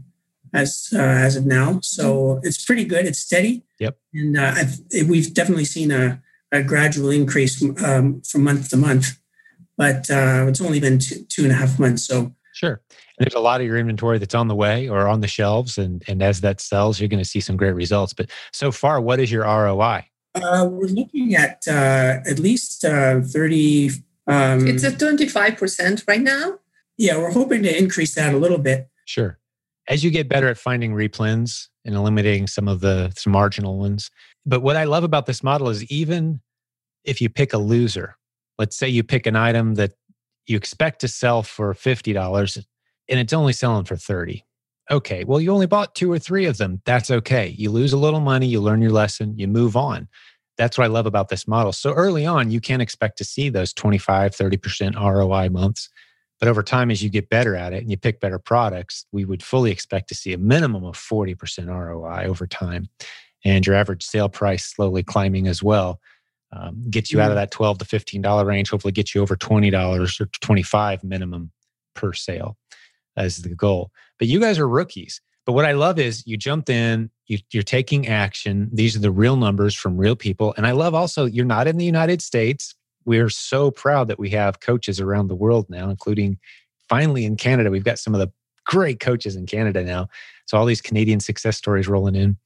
as 0.53 0.89
uh, 0.93 0.99
as 0.99 1.35
of 1.35 1.45
now. 1.45 1.79
So 1.81 2.39
it's 2.43 2.63
pretty 2.63 2.85
good. 2.85 3.05
It's 3.05 3.19
steady. 3.19 3.63
Yep. 3.79 3.97
And 4.13 4.37
uh, 4.37 4.55
we've 5.07 5.33
definitely 5.33 5.65
seen 5.65 5.91
a, 5.91 6.21
a 6.51 6.63
gradual 6.63 7.09
increase 7.09 7.63
um, 7.83 8.21
from 8.21 8.43
month 8.43 8.69
to 8.69 8.77
month, 8.77 9.19
but 9.77 10.09
uh, 10.09 10.45
it's 10.47 10.61
only 10.61 10.79
been 10.79 10.99
two, 10.99 11.23
two 11.29 11.43
and 11.43 11.51
a 11.51 11.55
half 11.55 11.79
months. 11.79 12.05
So 12.05 12.33
sure. 12.53 12.81
And 12.89 13.25
there's 13.25 13.35
a 13.35 13.39
lot 13.39 13.61
of 13.61 13.67
your 13.67 13.77
inventory 13.77 14.17
that's 14.17 14.35
on 14.35 14.47
the 14.47 14.55
way 14.55 14.89
or 14.89 15.07
on 15.07 15.21
the 15.21 15.27
shelves, 15.27 15.77
and 15.77 16.03
and 16.07 16.21
as 16.21 16.41
that 16.41 16.59
sells, 16.59 16.99
you're 16.99 17.09
going 17.09 17.23
to 17.23 17.29
see 17.29 17.39
some 17.39 17.57
great 17.57 17.75
results. 17.75 18.13
But 18.13 18.29
so 18.51 18.71
far, 18.71 18.99
what 18.99 19.19
is 19.19 19.31
your 19.31 19.43
ROI? 19.43 20.05
Uh, 20.33 20.67
we're 20.69 20.87
looking 20.87 21.35
at 21.35 21.63
uh, 21.67 22.19
at 22.25 22.39
least 22.39 22.85
uh, 22.85 23.21
30. 23.21 23.91
Um, 24.27 24.65
it's 24.65 24.83
at 24.83 24.93
25% 24.93 26.07
right 26.07 26.21
now. 26.21 26.59
Yeah, 26.97 27.17
we're 27.17 27.31
hoping 27.31 27.63
to 27.63 27.77
increase 27.77 28.15
that 28.15 28.33
a 28.33 28.37
little 28.37 28.57
bit. 28.57 28.87
Sure. 29.05 29.39
As 29.87 30.03
you 30.03 30.11
get 30.11 30.29
better 30.29 30.47
at 30.47 30.57
finding 30.57 30.93
replens 30.93 31.67
and 31.85 31.95
eliminating 31.95 32.47
some 32.47 32.67
of 32.67 32.81
the 32.81 33.11
some 33.15 33.33
marginal 33.33 33.77
ones. 33.79 34.11
But 34.45 34.61
what 34.61 34.75
I 34.75 34.83
love 34.83 35.03
about 35.03 35.25
this 35.25 35.43
model 35.43 35.69
is 35.69 35.83
even 35.85 36.41
if 37.03 37.21
you 37.21 37.29
pick 37.29 37.53
a 37.53 37.57
loser, 37.57 38.15
let's 38.57 38.75
say 38.75 38.87
you 38.87 39.03
pick 39.03 39.25
an 39.25 39.35
item 39.35 39.75
that 39.75 39.93
you 40.47 40.57
expect 40.57 41.01
to 41.01 41.07
sell 41.07 41.43
for 41.43 41.73
$50 41.73 42.65
and 43.09 43.19
it's 43.19 43.33
only 43.33 43.53
selling 43.53 43.85
for 43.85 43.95
30 43.95 44.43
Okay, 44.91 45.23
well, 45.23 45.39
you 45.39 45.53
only 45.53 45.67
bought 45.67 45.95
two 45.95 46.11
or 46.11 46.19
three 46.19 46.45
of 46.45 46.57
them. 46.57 46.81
That's 46.85 47.09
okay. 47.09 47.55
You 47.57 47.71
lose 47.71 47.93
a 47.93 47.97
little 47.97 48.19
money, 48.19 48.45
you 48.45 48.59
learn 48.59 48.81
your 48.81 48.91
lesson, 48.91 49.37
you 49.37 49.47
move 49.47 49.77
on. 49.77 50.09
That's 50.57 50.77
what 50.77 50.83
I 50.83 50.87
love 50.87 51.05
about 51.05 51.29
this 51.29 51.47
model. 51.47 51.71
So 51.71 51.93
early 51.93 52.25
on, 52.25 52.51
you 52.51 52.59
can't 52.59 52.81
expect 52.81 53.17
to 53.19 53.23
see 53.23 53.47
those 53.47 53.71
25, 53.71 54.35
30% 54.35 54.95
ROI 54.95 55.49
months. 55.49 55.89
But 56.41 56.47
over 56.49 56.63
time, 56.63 56.89
as 56.89 57.03
you 57.03 57.09
get 57.09 57.29
better 57.29 57.55
at 57.55 57.71
it 57.71 57.83
and 57.83 57.91
you 57.91 57.97
pick 57.97 58.19
better 58.19 58.39
products, 58.39 59.05
we 59.11 59.25
would 59.25 59.43
fully 59.43 59.69
expect 59.69 60.09
to 60.09 60.15
see 60.15 60.33
a 60.33 60.39
minimum 60.39 60.83
of 60.83 60.95
40% 60.95 61.67
ROI 61.67 62.25
over 62.25 62.47
time. 62.47 62.89
And 63.45 63.65
your 63.65 63.75
average 63.75 64.03
sale 64.03 64.27
price 64.27 64.65
slowly 64.65 65.03
climbing 65.03 65.47
as 65.47 65.61
well. 65.61 65.99
Um, 66.51 66.83
gets 66.89 67.13
you 67.13 67.21
out 67.21 67.31
of 67.31 67.35
mm. 67.37 67.41
that 67.41 67.51
12 67.51 67.77
to 67.77 67.85
$15 67.85 68.45
range, 68.45 68.71
hopefully 68.71 68.91
gets 68.91 69.15
you 69.15 69.21
over 69.21 69.37
$20 69.37 70.19
or 70.19 70.25
25 70.41 71.03
minimum 71.03 71.51
per 71.93 72.11
sale 72.11 72.57
as 73.15 73.37
the 73.37 73.55
goal. 73.55 73.91
But 74.17 74.27
you 74.27 74.39
guys 74.39 74.57
are 74.57 74.67
rookies. 74.67 75.21
But 75.45 75.53
what 75.53 75.65
I 75.65 75.71
love 75.73 75.99
is 75.99 76.25
you 76.25 76.37
jumped 76.37 76.69
in, 76.69 77.09
you, 77.27 77.37
you're 77.51 77.63
taking 77.63 78.07
action. 78.07 78.69
These 78.73 78.95
are 78.95 78.99
the 78.99 79.11
real 79.11 79.37
numbers 79.37 79.75
from 79.75 79.95
real 79.95 80.15
people. 80.15 80.53
And 80.57 80.67
I 80.67 80.71
love 80.71 80.93
also, 80.95 81.25
you're 81.25 81.45
not 81.45 81.67
in 81.67 81.77
the 81.77 81.85
United 81.85 82.21
States. 82.21 82.75
We're 83.05 83.29
so 83.29 83.71
proud 83.71 84.07
that 84.07 84.19
we 84.19 84.29
have 84.31 84.59
coaches 84.59 84.99
around 84.99 85.27
the 85.27 85.35
world 85.35 85.69
now, 85.69 85.89
including 85.89 86.37
finally 86.89 87.25
in 87.25 87.35
Canada. 87.35 87.71
We've 87.71 87.83
got 87.83 87.99
some 87.99 88.13
of 88.13 88.19
the 88.19 88.31
great 88.65 88.99
coaches 88.99 89.35
in 89.35 89.45
Canada 89.45 89.83
now. 89.83 90.07
So 90.45 90.57
all 90.57 90.65
these 90.65 90.81
Canadian 90.81 91.19
success 91.19 91.57
stories 91.57 91.87
rolling 91.87 92.15
in. 92.15 92.37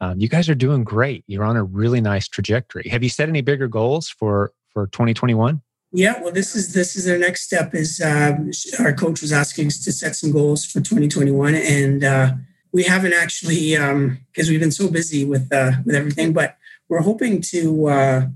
Um, 0.00 0.18
you 0.18 0.28
guys 0.28 0.48
are 0.48 0.54
doing 0.54 0.84
great. 0.84 1.24
You're 1.26 1.44
on 1.44 1.56
a 1.56 1.64
really 1.64 2.00
nice 2.00 2.28
trajectory. 2.28 2.88
Have 2.90 3.02
you 3.02 3.08
set 3.08 3.28
any 3.28 3.40
bigger 3.40 3.68
goals 3.68 4.08
for 4.08 4.52
for 4.72 4.88
2021? 4.88 5.62
Yeah, 5.92 6.20
well, 6.20 6.32
this 6.32 6.56
is 6.56 6.74
this 6.74 6.96
is 6.96 7.08
our 7.08 7.16
next 7.16 7.42
step. 7.42 7.72
Is 7.74 8.00
um, 8.00 8.50
our 8.80 8.92
coach 8.92 9.22
was 9.22 9.32
asking 9.32 9.68
us 9.68 9.82
to 9.84 9.92
set 9.92 10.16
some 10.16 10.32
goals 10.32 10.66
for 10.66 10.80
2021, 10.80 11.54
and 11.54 12.02
uh, 12.02 12.32
we 12.72 12.82
haven't 12.82 13.12
actually 13.12 13.70
because 13.70 14.48
um, 14.48 14.50
we've 14.50 14.60
been 14.60 14.72
so 14.72 14.90
busy 14.90 15.24
with 15.24 15.52
uh, 15.52 15.72
with 15.84 15.94
everything. 15.94 16.32
But 16.32 16.58
we're 16.88 17.02
hoping 17.02 17.40
to 17.52 17.86
uh, 17.86 18.26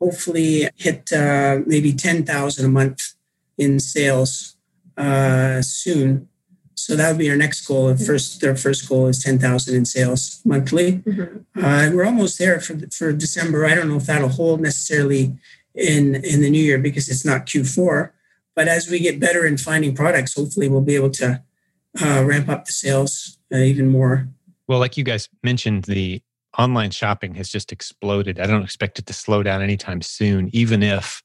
hopefully 0.00 0.68
hit 0.76 1.12
uh, 1.12 1.60
maybe 1.66 1.92
10,000 1.92 2.64
a 2.64 2.68
month 2.68 3.14
in 3.56 3.80
sales 3.80 4.56
uh, 4.96 5.62
soon. 5.62 6.28
So 6.74 6.94
that 6.94 7.08
would 7.10 7.18
be 7.18 7.28
our 7.28 7.36
next 7.36 7.66
goal. 7.66 7.94
First, 7.96 8.40
their 8.40 8.54
first 8.54 8.88
goal 8.88 9.08
is 9.08 9.22
10,000 9.22 9.74
in 9.74 9.84
sales 9.84 10.40
monthly. 10.44 10.98
Mm-hmm. 10.98 11.64
Uh, 11.64 11.90
we're 11.92 12.04
almost 12.04 12.38
there 12.38 12.60
for 12.60 12.78
for 12.92 13.12
December. 13.12 13.66
I 13.66 13.74
don't 13.74 13.88
know 13.88 13.96
if 13.96 14.06
that'll 14.06 14.28
hold 14.28 14.60
necessarily 14.60 15.36
in 15.74 16.14
in 16.14 16.40
the 16.40 16.48
new 16.48 16.62
year 16.62 16.78
because 16.78 17.08
it's 17.08 17.24
not 17.24 17.46
Q4. 17.46 18.10
But 18.54 18.68
as 18.68 18.88
we 18.88 19.00
get 19.00 19.20
better 19.20 19.44
in 19.44 19.58
finding 19.58 19.94
products, 19.94 20.34
hopefully 20.34 20.68
we'll 20.68 20.80
be 20.80 20.94
able 20.94 21.10
to 21.10 21.42
uh, 22.00 22.24
ramp 22.24 22.48
up 22.48 22.64
the 22.64 22.72
sales 22.72 23.38
uh, 23.52 23.58
even 23.58 23.88
more. 23.88 24.28
Well, 24.68 24.78
like 24.78 24.96
you 24.96 25.04
guys 25.04 25.28
mentioned, 25.42 25.84
the 25.84 26.22
online 26.58 26.90
shopping 26.90 27.34
has 27.36 27.48
just 27.48 27.72
exploded. 27.72 28.40
I 28.40 28.46
don't 28.46 28.64
expect 28.64 28.98
it 28.98 29.06
to 29.06 29.12
slow 29.12 29.42
down 29.42 29.62
anytime 29.62 30.02
soon, 30.02 30.50
even 30.52 30.82
if 30.82 31.22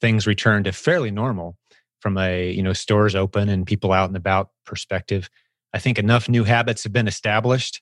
things 0.00 0.26
return 0.26 0.64
to 0.64 0.72
fairly 0.72 1.10
normal 1.10 1.56
from 2.00 2.18
a 2.18 2.50
you 2.50 2.62
know 2.62 2.74
stores 2.74 3.14
open 3.14 3.48
and 3.48 3.66
people 3.66 3.92
out 3.92 4.10
and 4.10 4.16
about 4.16 4.50
perspective. 4.66 5.30
I 5.72 5.78
think 5.78 5.98
enough 5.98 6.28
new 6.28 6.44
habits 6.44 6.84
have 6.84 6.92
been 6.92 7.08
established 7.08 7.80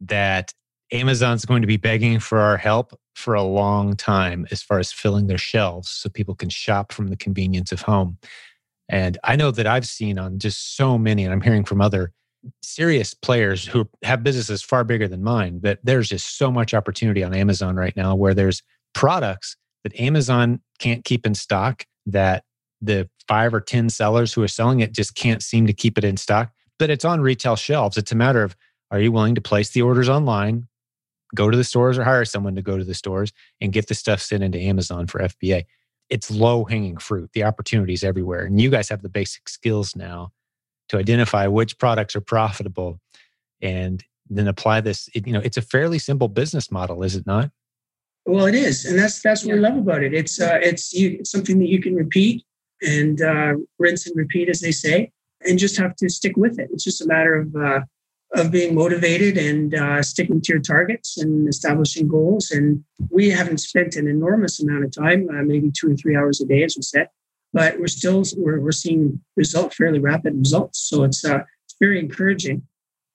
that 0.00 0.52
Amazon's 0.92 1.44
going 1.44 1.62
to 1.62 1.66
be 1.66 1.76
begging 1.76 2.20
for 2.20 2.38
our 2.38 2.56
help 2.56 2.98
for 3.14 3.34
a 3.34 3.42
long 3.42 3.96
time 3.96 4.46
as 4.50 4.62
far 4.62 4.78
as 4.78 4.92
filling 4.92 5.26
their 5.26 5.38
shelves 5.38 5.88
so 5.88 6.08
people 6.08 6.34
can 6.34 6.48
shop 6.48 6.92
from 6.92 7.08
the 7.08 7.16
convenience 7.16 7.72
of 7.72 7.82
home. 7.82 8.18
And 8.88 9.16
I 9.24 9.36
know 9.36 9.50
that 9.50 9.66
I've 9.66 9.86
seen 9.86 10.18
on 10.18 10.38
just 10.38 10.76
so 10.76 10.98
many, 10.98 11.24
and 11.24 11.32
I'm 11.32 11.40
hearing 11.40 11.64
from 11.64 11.80
other 11.80 12.12
serious 12.62 13.14
players 13.14 13.64
who 13.64 13.88
have 14.02 14.22
businesses 14.22 14.62
far 14.62 14.84
bigger 14.84 15.08
than 15.08 15.22
mine, 15.22 15.60
that 15.62 15.78
there's 15.82 16.08
just 16.08 16.38
so 16.38 16.50
much 16.50 16.74
opportunity 16.74 17.22
on 17.22 17.34
Amazon 17.34 17.76
right 17.76 17.96
now 17.96 18.14
where 18.14 18.34
there's 18.34 18.62
products 18.94 19.56
that 19.82 19.98
Amazon 19.98 20.60
can't 20.78 21.04
keep 21.04 21.26
in 21.26 21.34
stock 21.34 21.84
that 22.06 22.44
the 22.80 23.08
five 23.26 23.54
or 23.54 23.60
10 23.60 23.88
sellers 23.88 24.32
who 24.32 24.42
are 24.42 24.48
selling 24.48 24.80
it 24.80 24.92
just 24.92 25.14
can't 25.14 25.42
seem 25.42 25.66
to 25.66 25.72
keep 25.72 25.96
it 25.96 26.04
in 26.04 26.16
stock. 26.16 26.52
But 26.78 26.90
it's 26.90 27.04
on 27.04 27.20
retail 27.20 27.56
shelves. 27.56 27.96
It's 27.96 28.12
a 28.12 28.16
matter 28.16 28.42
of 28.42 28.56
are 28.90 29.00
you 29.00 29.12
willing 29.12 29.34
to 29.34 29.40
place 29.40 29.70
the 29.70 29.82
orders 29.82 30.08
online? 30.08 30.68
go 31.34 31.50
to 31.50 31.56
the 31.56 31.64
stores 31.64 31.98
or 31.98 32.04
hire 32.04 32.24
someone 32.24 32.54
to 32.54 32.62
go 32.62 32.78
to 32.78 32.84
the 32.84 32.94
stores 32.94 33.32
and 33.60 33.72
get 33.72 33.88
the 33.88 33.94
stuff 33.94 34.20
sent 34.20 34.42
into 34.42 34.58
Amazon 34.58 35.06
for 35.06 35.20
FBA. 35.20 35.64
It's 36.08 36.30
low 36.30 36.64
hanging 36.64 36.98
fruit. 36.98 37.30
The 37.32 37.44
opportunities 37.44 38.04
everywhere. 38.04 38.44
And 38.44 38.60
you 38.60 38.70
guys 38.70 38.88
have 38.88 39.02
the 39.02 39.08
basic 39.08 39.48
skills 39.48 39.96
now 39.96 40.32
to 40.88 40.98
identify 40.98 41.46
which 41.46 41.78
products 41.78 42.14
are 42.16 42.20
profitable 42.20 43.00
and 43.60 44.04
then 44.28 44.48
apply 44.48 44.80
this. 44.80 45.08
It, 45.14 45.26
you 45.26 45.32
know, 45.32 45.40
it's 45.40 45.56
a 45.56 45.62
fairly 45.62 45.98
simple 45.98 46.28
business 46.28 46.70
model, 46.70 47.02
is 47.02 47.16
it 47.16 47.26
not? 47.26 47.50
Well, 48.26 48.46
it 48.46 48.54
is, 48.54 48.86
and 48.86 48.98
that's 48.98 49.20
that's 49.20 49.44
what 49.44 49.54
I 49.54 49.58
love 49.58 49.76
about 49.76 50.02
it. 50.02 50.14
It's 50.14 50.40
uh, 50.40 50.58
it's, 50.62 50.94
you, 50.94 51.18
it's 51.20 51.30
something 51.30 51.58
that 51.58 51.68
you 51.68 51.82
can 51.82 51.94
repeat 51.94 52.42
and 52.80 53.20
uh, 53.20 53.54
rinse 53.78 54.06
and 54.06 54.16
repeat, 54.16 54.48
as 54.48 54.60
they 54.60 54.72
say, 54.72 55.12
and 55.42 55.58
just 55.58 55.76
have 55.76 55.94
to 55.96 56.08
stick 56.08 56.34
with 56.36 56.58
it. 56.58 56.70
It's 56.72 56.84
just 56.84 57.02
a 57.02 57.06
matter 57.06 57.34
of 57.34 57.54
uh, 57.54 57.80
of 58.34 58.50
being 58.50 58.74
motivated 58.74 59.36
and 59.36 59.74
uh, 59.74 60.02
sticking 60.02 60.40
to 60.40 60.52
your 60.52 60.62
targets 60.62 61.18
and 61.18 61.48
establishing 61.48 62.08
goals. 62.08 62.50
And 62.50 62.82
we 63.10 63.30
haven't 63.30 63.58
spent 63.58 63.94
an 63.96 64.08
enormous 64.08 64.60
amount 64.60 64.84
of 64.84 64.90
time, 64.90 65.28
uh, 65.30 65.42
maybe 65.42 65.70
two 65.70 65.92
or 65.92 65.94
three 65.94 66.16
hours 66.16 66.40
a 66.40 66.46
day, 66.46 66.64
as 66.64 66.76
we 66.76 66.82
said, 66.82 67.08
but 67.54 67.78
we're 67.78 67.86
still 67.86 68.24
we're, 68.36 68.60
we're 68.60 68.72
seeing 68.72 69.20
result 69.36 69.72
fairly 69.72 70.00
rapid 70.00 70.36
results. 70.36 70.80
So 70.80 71.04
it's 71.04 71.24
uh, 71.24 71.38
it's 71.64 71.76
very 71.80 71.98
encouraging, 72.00 72.66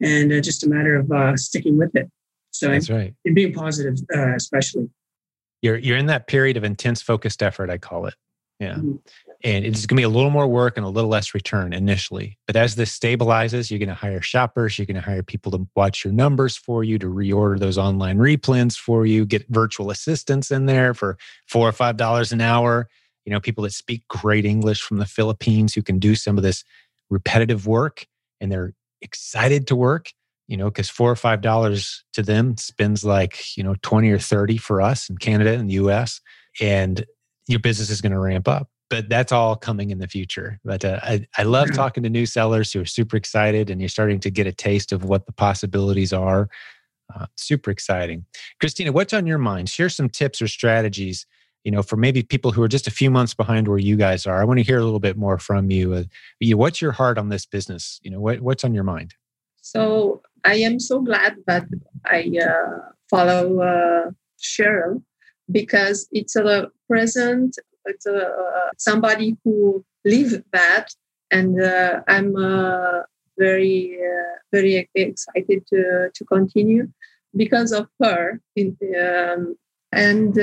and 0.01 0.31
uh, 0.31 0.39
just 0.39 0.63
a 0.63 0.69
matter 0.69 0.95
of 0.95 1.11
uh, 1.11 1.35
sticking 1.35 1.77
with 1.77 1.95
it. 1.95 2.09
So 2.51 2.69
that's 2.69 2.89
right, 2.89 3.13
and 3.25 3.35
being 3.35 3.53
positive, 3.53 3.95
uh, 4.15 4.33
especially. 4.33 4.89
You're 5.61 5.77
you're 5.77 5.97
in 5.97 6.07
that 6.07 6.27
period 6.27 6.55
of 6.55 6.63
intense 6.63 7.01
focused 7.01 7.43
effort. 7.43 7.69
I 7.69 7.77
call 7.77 8.07
it. 8.07 8.15
Yeah. 8.59 8.75
Mm-hmm. 8.75 8.95
And 9.41 9.63
it's 9.63 9.85
going 9.85 9.95
to 9.95 9.99
be 10.01 10.03
a 10.03 10.09
little 10.09 10.31
more 10.31 10.47
work 10.47 10.75
and 10.75 10.85
a 10.85 10.89
little 10.89 11.09
less 11.09 11.33
return 11.33 11.71
initially. 11.71 12.37
But 12.45 12.57
as 12.57 12.75
this 12.75 12.97
stabilizes, 12.97 13.71
you're 13.71 13.79
going 13.79 13.87
to 13.87 13.95
hire 13.95 14.21
shoppers, 14.21 14.77
you're 14.77 14.85
going 14.85 14.95
to 14.95 15.01
hire 15.01 15.23
people 15.23 15.49
to 15.53 15.65
watch 15.77 16.03
your 16.03 16.11
numbers 16.11 16.57
for 16.57 16.83
you, 16.83 16.99
to 16.99 17.05
reorder 17.05 17.57
those 17.57 17.77
online 17.77 18.17
replens 18.17 18.77
for 18.77 19.05
you, 19.05 19.25
get 19.25 19.47
virtual 19.47 19.91
assistants 19.91 20.51
in 20.51 20.65
there 20.65 20.93
for 20.93 21.17
four 21.47 21.69
or 21.69 21.71
five 21.71 21.95
dollars 21.95 22.33
an 22.33 22.41
hour. 22.41 22.89
You 23.29 23.35
know, 23.35 23.39
people 23.39 23.63
that 23.63 23.73
speak 23.73 24.07
great 24.07 24.45
English 24.45 24.81
from 24.81 24.97
the 24.97 25.05
Philippines 25.05 25.75
who 25.75 25.83
can 25.83 25.99
do 25.99 26.15
some 26.15 26.37
of 26.37 26.43
this 26.43 26.63
repetitive 27.09 27.67
work 27.67 28.07
and 28.41 28.51
they're 28.51 28.73
excited 29.01 29.67
to 29.67 29.75
work 29.75 30.11
you 30.49 30.57
know, 30.57 30.65
because 30.65 30.89
four 30.89 31.11
or 31.11 31.15
five 31.15 31.41
dollars 31.41 32.03
to 32.13 32.23
them 32.23 32.57
spends 32.57 33.05
like, 33.05 33.55
you 33.55 33.63
know, 33.63 33.75
20 33.83 34.09
or 34.09 34.17
30 34.17 34.57
for 34.57 34.81
us 34.81 35.07
in 35.07 35.15
Canada 35.15 35.53
and 35.53 35.69
the 35.69 35.75
US. 35.75 36.21
And 36.59 37.05
your 37.47 37.59
business 37.59 37.91
is 37.91 38.01
going 38.01 38.13
to 38.13 38.19
ramp 38.19 38.47
up. 38.47 38.67
But 38.89 39.09
that's 39.09 39.31
all 39.31 39.55
coming 39.55 39.91
in 39.91 39.99
the 39.99 40.07
future. 40.07 40.59
But 40.65 40.83
uh, 40.83 40.99
I, 41.03 41.27
I 41.37 41.43
love 41.43 41.71
talking 41.75 42.01
to 42.01 42.09
new 42.09 42.25
sellers 42.25 42.73
who 42.73 42.81
are 42.81 42.85
super 42.85 43.15
excited 43.15 43.69
and 43.69 43.79
you're 43.79 43.89
starting 43.89 44.19
to 44.21 44.31
get 44.31 44.47
a 44.47 44.51
taste 44.51 44.91
of 44.91 45.03
what 45.03 45.27
the 45.27 45.31
possibilities 45.31 46.11
are. 46.11 46.49
Uh, 47.13 47.27
super 47.35 47.69
exciting. 47.69 48.25
Christina, 48.59 48.91
what's 48.91 49.13
on 49.13 49.27
your 49.27 49.37
mind? 49.37 49.69
Share 49.69 49.89
some 49.89 50.09
tips 50.09 50.41
or 50.41 50.47
strategies, 50.47 51.27
you 51.69 51.75
know, 51.75 51.83
for 51.83 51.97
maybe 51.97 52.23
people 52.23 52.51
who 52.51 52.63
are 52.63 52.67
just 52.67 52.87
a 52.87 52.91
few 52.91 53.11
months 53.11 53.35
behind 53.35 53.67
where 53.67 53.77
you 53.77 53.95
guys 53.95 54.25
are. 54.25 54.41
I 54.41 54.43
want 54.43 54.57
to 54.57 54.63
hear 54.63 54.79
a 54.79 54.83
little 54.83 54.99
bit 54.99 55.17
more 55.17 55.37
from 55.37 55.69
you. 55.69 55.93
Uh, 55.93 56.03
you 56.39 56.57
what's 56.57 56.81
your 56.81 56.91
heart 56.91 57.19
on 57.19 57.29
this 57.29 57.45
business? 57.45 57.99
You 58.01 58.09
know, 58.09 58.19
what, 58.19 58.41
what's 58.41 58.63
on 58.63 58.73
your 58.73 58.83
mind? 58.83 59.13
So 59.61 60.23
I 60.43 60.55
am 60.55 60.79
so 60.79 60.99
glad 60.99 61.35
that 61.45 61.67
I 62.07 62.21
uh, 62.41 62.89
follow 63.07 63.59
uh, 63.59 64.09
Cheryl 64.41 65.03
because 65.51 66.07
it's 66.11 66.35
a 66.35 66.71
present, 66.89 67.55
it's 67.85 68.07
a, 68.07 68.17
uh, 68.17 68.69
somebody 68.79 69.37
who 69.43 69.85
live 70.05 70.41
that, 70.51 70.87
and 71.29 71.61
uh, 71.61 72.01
I'm 72.07 72.35
uh, 72.35 73.01
very 73.37 73.95
very 74.51 74.89
excited 74.95 75.67
to 75.67 76.09
to 76.15 76.25
continue 76.25 76.87
because 77.35 77.71
of 77.73 77.85
her. 78.01 78.41
In, 78.55 78.75
um, 78.99 79.55
and 79.91 80.37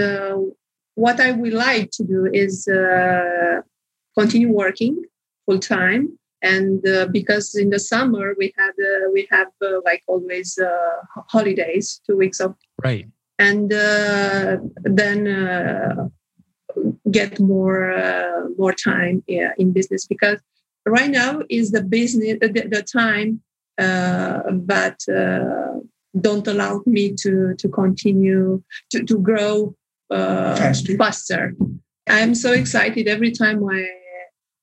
what 0.96 1.20
I 1.20 1.30
would 1.32 1.54
like 1.54 1.90
to 1.92 2.04
do 2.04 2.28
is 2.32 2.68
continue 4.18 4.50
working 4.50 5.04
full 5.46 5.60
time 5.60 6.18
and 6.42 6.86
uh, 6.86 7.06
because 7.06 7.54
in 7.54 7.70
the 7.70 7.78
summer 7.78 8.34
we 8.38 8.52
had 8.58 8.70
uh, 8.70 9.10
we 9.12 9.26
have 9.30 9.48
uh, 9.62 9.80
like 9.84 10.02
always 10.06 10.58
uh, 10.58 10.96
holidays 11.28 12.00
two 12.06 12.16
weeks 12.16 12.40
of 12.40 12.54
right. 12.82 13.06
And 13.38 13.70
uh, 13.70 14.56
then 14.76 15.28
uh, 15.28 16.08
get 17.10 17.38
more 17.38 17.82
more 18.56 18.72
time 18.72 19.22
in 19.28 19.72
business. 19.72 20.06
Because 20.06 20.38
right 20.86 21.10
now 21.10 21.40
is 21.50 21.70
the 21.70 21.82
business 21.82 22.38
the, 22.40 22.48
the 22.48 22.82
time 22.82 23.42
that 23.76 24.98
don't 26.18 26.46
allow 26.46 26.82
me 26.86 27.12
to 27.22 27.54
to 27.56 27.68
continue 27.68 28.62
to, 28.90 29.04
to 29.04 29.18
grow 29.18 29.74
faster. 30.10 30.96
faster 30.96 31.54
i'm 32.08 32.34
so 32.34 32.52
excited 32.52 33.08
every 33.08 33.30
time 33.30 33.64
i 33.68 33.86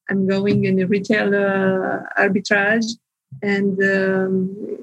I'm 0.09 0.27
going 0.27 0.65
in 0.65 0.75
the 0.75 0.85
retail 0.85 1.27
uh, 1.33 2.01
arbitrage. 2.17 2.85
And 3.41 3.81
um, 3.83 4.77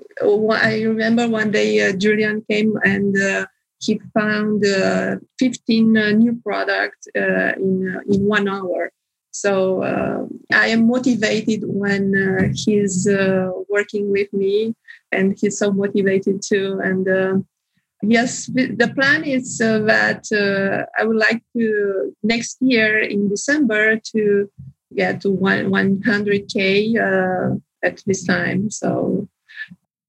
I 0.51 0.83
remember 0.83 1.29
one 1.29 1.51
day 1.51 1.89
uh, 1.89 1.93
Julian 1.93 2.45
came 2.51 2.77
and 2.85 3.17
uh, 3.17 3.47
he 3.79 4.01
found 4.13 4.65
uh, 4.67 5.17
15 5.39 5.97
uh, 5.97 6.11
new 6.11 6.41
products 6.45 7.07
uh, 7.17 7.53
in, 7.57 8.01
in 8.09 8.27
one 8.27 8.49
hour. 8.49 8.91
So 9.33 9.83
I 10.53 10.67
am 10.69 10.89
motivated 10.89 11.63
when 11.65 12.53
he's 12.53 13.07
working 13.69 14.11
with 14.11 14.31
me, 14.33 14.75
and 15.13 15.39
he's 15.41 15.57
so 15.57 15.71
motivated 15.73 16.43
too. 16.43 16.81
And 16.83 17.45
yes, 18.03 18.47
the 18.47 18.93
plan 18.95 19.25
is 19.25 19.59
that 19.59 20.87
I 20.99 21.05
would 21.05 21.17
like 21.17 21.43
to 21.57 22.15
next 22.23 22.59
year 22.61 22.99
in 22.99 23.29
December 23.29 23.99
to 24.13 24.51
get 24.95 25.21
to 25.23 25.31
one 25.31 25.71
100k 25.71 26.97
uh, 26.97 27.57
at 27.83 28.03
this 28.07 28.25
time. 28.25 28.71
So 28.71 29.29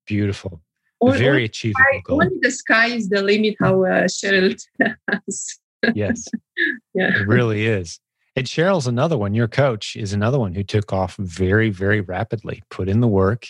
beautiful. 0.05 0.61
Very 1.03 1.45
achievable 1.45 1.83
sky, 1.91 2.01
goal. 2.03 2.21
Only 2.23 2.37
the 2.41 2.51
sky 2.51 2.87
is 2.87 3.09
the 3.09 3.21
limit. 3.23 3.55
How 3.59 3.83
uh, 3.83 4.03
Cheryl 4.03 4.55
has. 5.11 5.59
yes. 5.95 6.27
yeah. 6.93 7.19
It 7.19 7.27
really 7.27 7.65
is. 7.65 7.99
And 8.35 8.45
Cheryl's 8.45 8.87
another 8.87 9.17
one. 9.17 9.33
Your 9.33 9.47
coach 9.47 9.95
is 9.95 10.13
another 10.13 10.39
one 10.39 10.53
who 10.53 10.63
took 10.63 10.93
off 10.93 11.15
very, 11.17 11.69
very 11.69 12.01
rapidly, 12.01 12.63
put 12.69 12.87
in 12.87 13.01
the 13.01 13.07
work. 13.07 13.47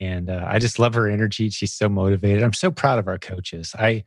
And 0.00 0.30
uh, 0.30 0.44
I 0.46 0.58
just 0.58 0.78
love 0.78 0.94
her 0.94 1.08
energy. 1.08 1.50
She's 1.50 1.72
so 1.72 1.88
motivated. 1.88 2.42
I'm 2.42 2.52
so 2.52 2.70
proud 2.70 2.98
of 2.98 3.08
our 3.08 3.18
coaches. 3.18 3.74
I 3.78 4.04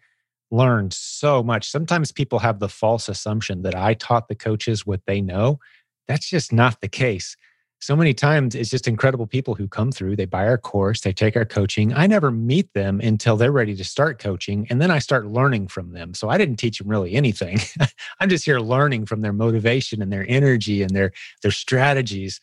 learned 0.52 0.94
so 0.94 1.44
much. 1.44 1.70
Sometimes 1.70 2.12
people 2.12 2.40
have 2.40 2.60
the 2.60 2.70
false 2.70 3.10
assumption 3.10 3.64
that 3.64 3.76
I 3.76 3.94
taught 3.94 4.28
the 4.28 4.36
coaches 4.36 4.86
what 4.86 5.02
they 5.06 5.22
know. 5.22 5.60
That's 6.08 6.30
just 6.30 6.52
not 6.52 6.82
the 6.82 6.90
case. 6.90 7.36
So 7.82 7.96
many 7.96 8.14
times 8.14 8.54
it's 8.54 8.70
just 8.70 8.88
incredible 8.88 9.26
people 9.26 9.56
who 9.56 9.68
come 9.68 9.92
through, 9.92 10.16
they 10.16 10.26
buy 10.26 10.46
our 10.46 10.58
course, 10.58 11.02
they 11.02 11.14
take 11.14 11.36
our 11.36 11.46
coaching. 11.46 11.92
I 11.96 12.06
never 12.06 12.30
meet 12.30 12.72
them 12.76 13.00
until 13.02 13.38
they're 13.38 13.52
ready 13.52 13.76
to 13.76 13.84
start 13.84 14.20
coaching. 14.20 14.68
And 14.70 14.80
then 14.80 14.92
I 14.92 15.00
start 15.00 15.26
learning 15.26 15.68
from 15.68 15.94
them. 15.94 16.14
So 16.14 16.30
I 16.30 16.38
didn't 16.38 16.58
teach 16.58 16.78
them 16.78 16.88
really 16.88 17.14
anything. 17.14 17.58
I'm 18.20 18.30
just 18.30 18.46
here 18.46 18.60
learning 18.60 19.08
from 19.08 19.22
their 19.22 19.34
motivation 19.34 20.00
and 20.00 20.14
their 20.14 20.28
energy 20.30 20.84
and 20.84 20.92
their, 20.92 21.12
their 21.42 21.50
strategies. 21.50 22.40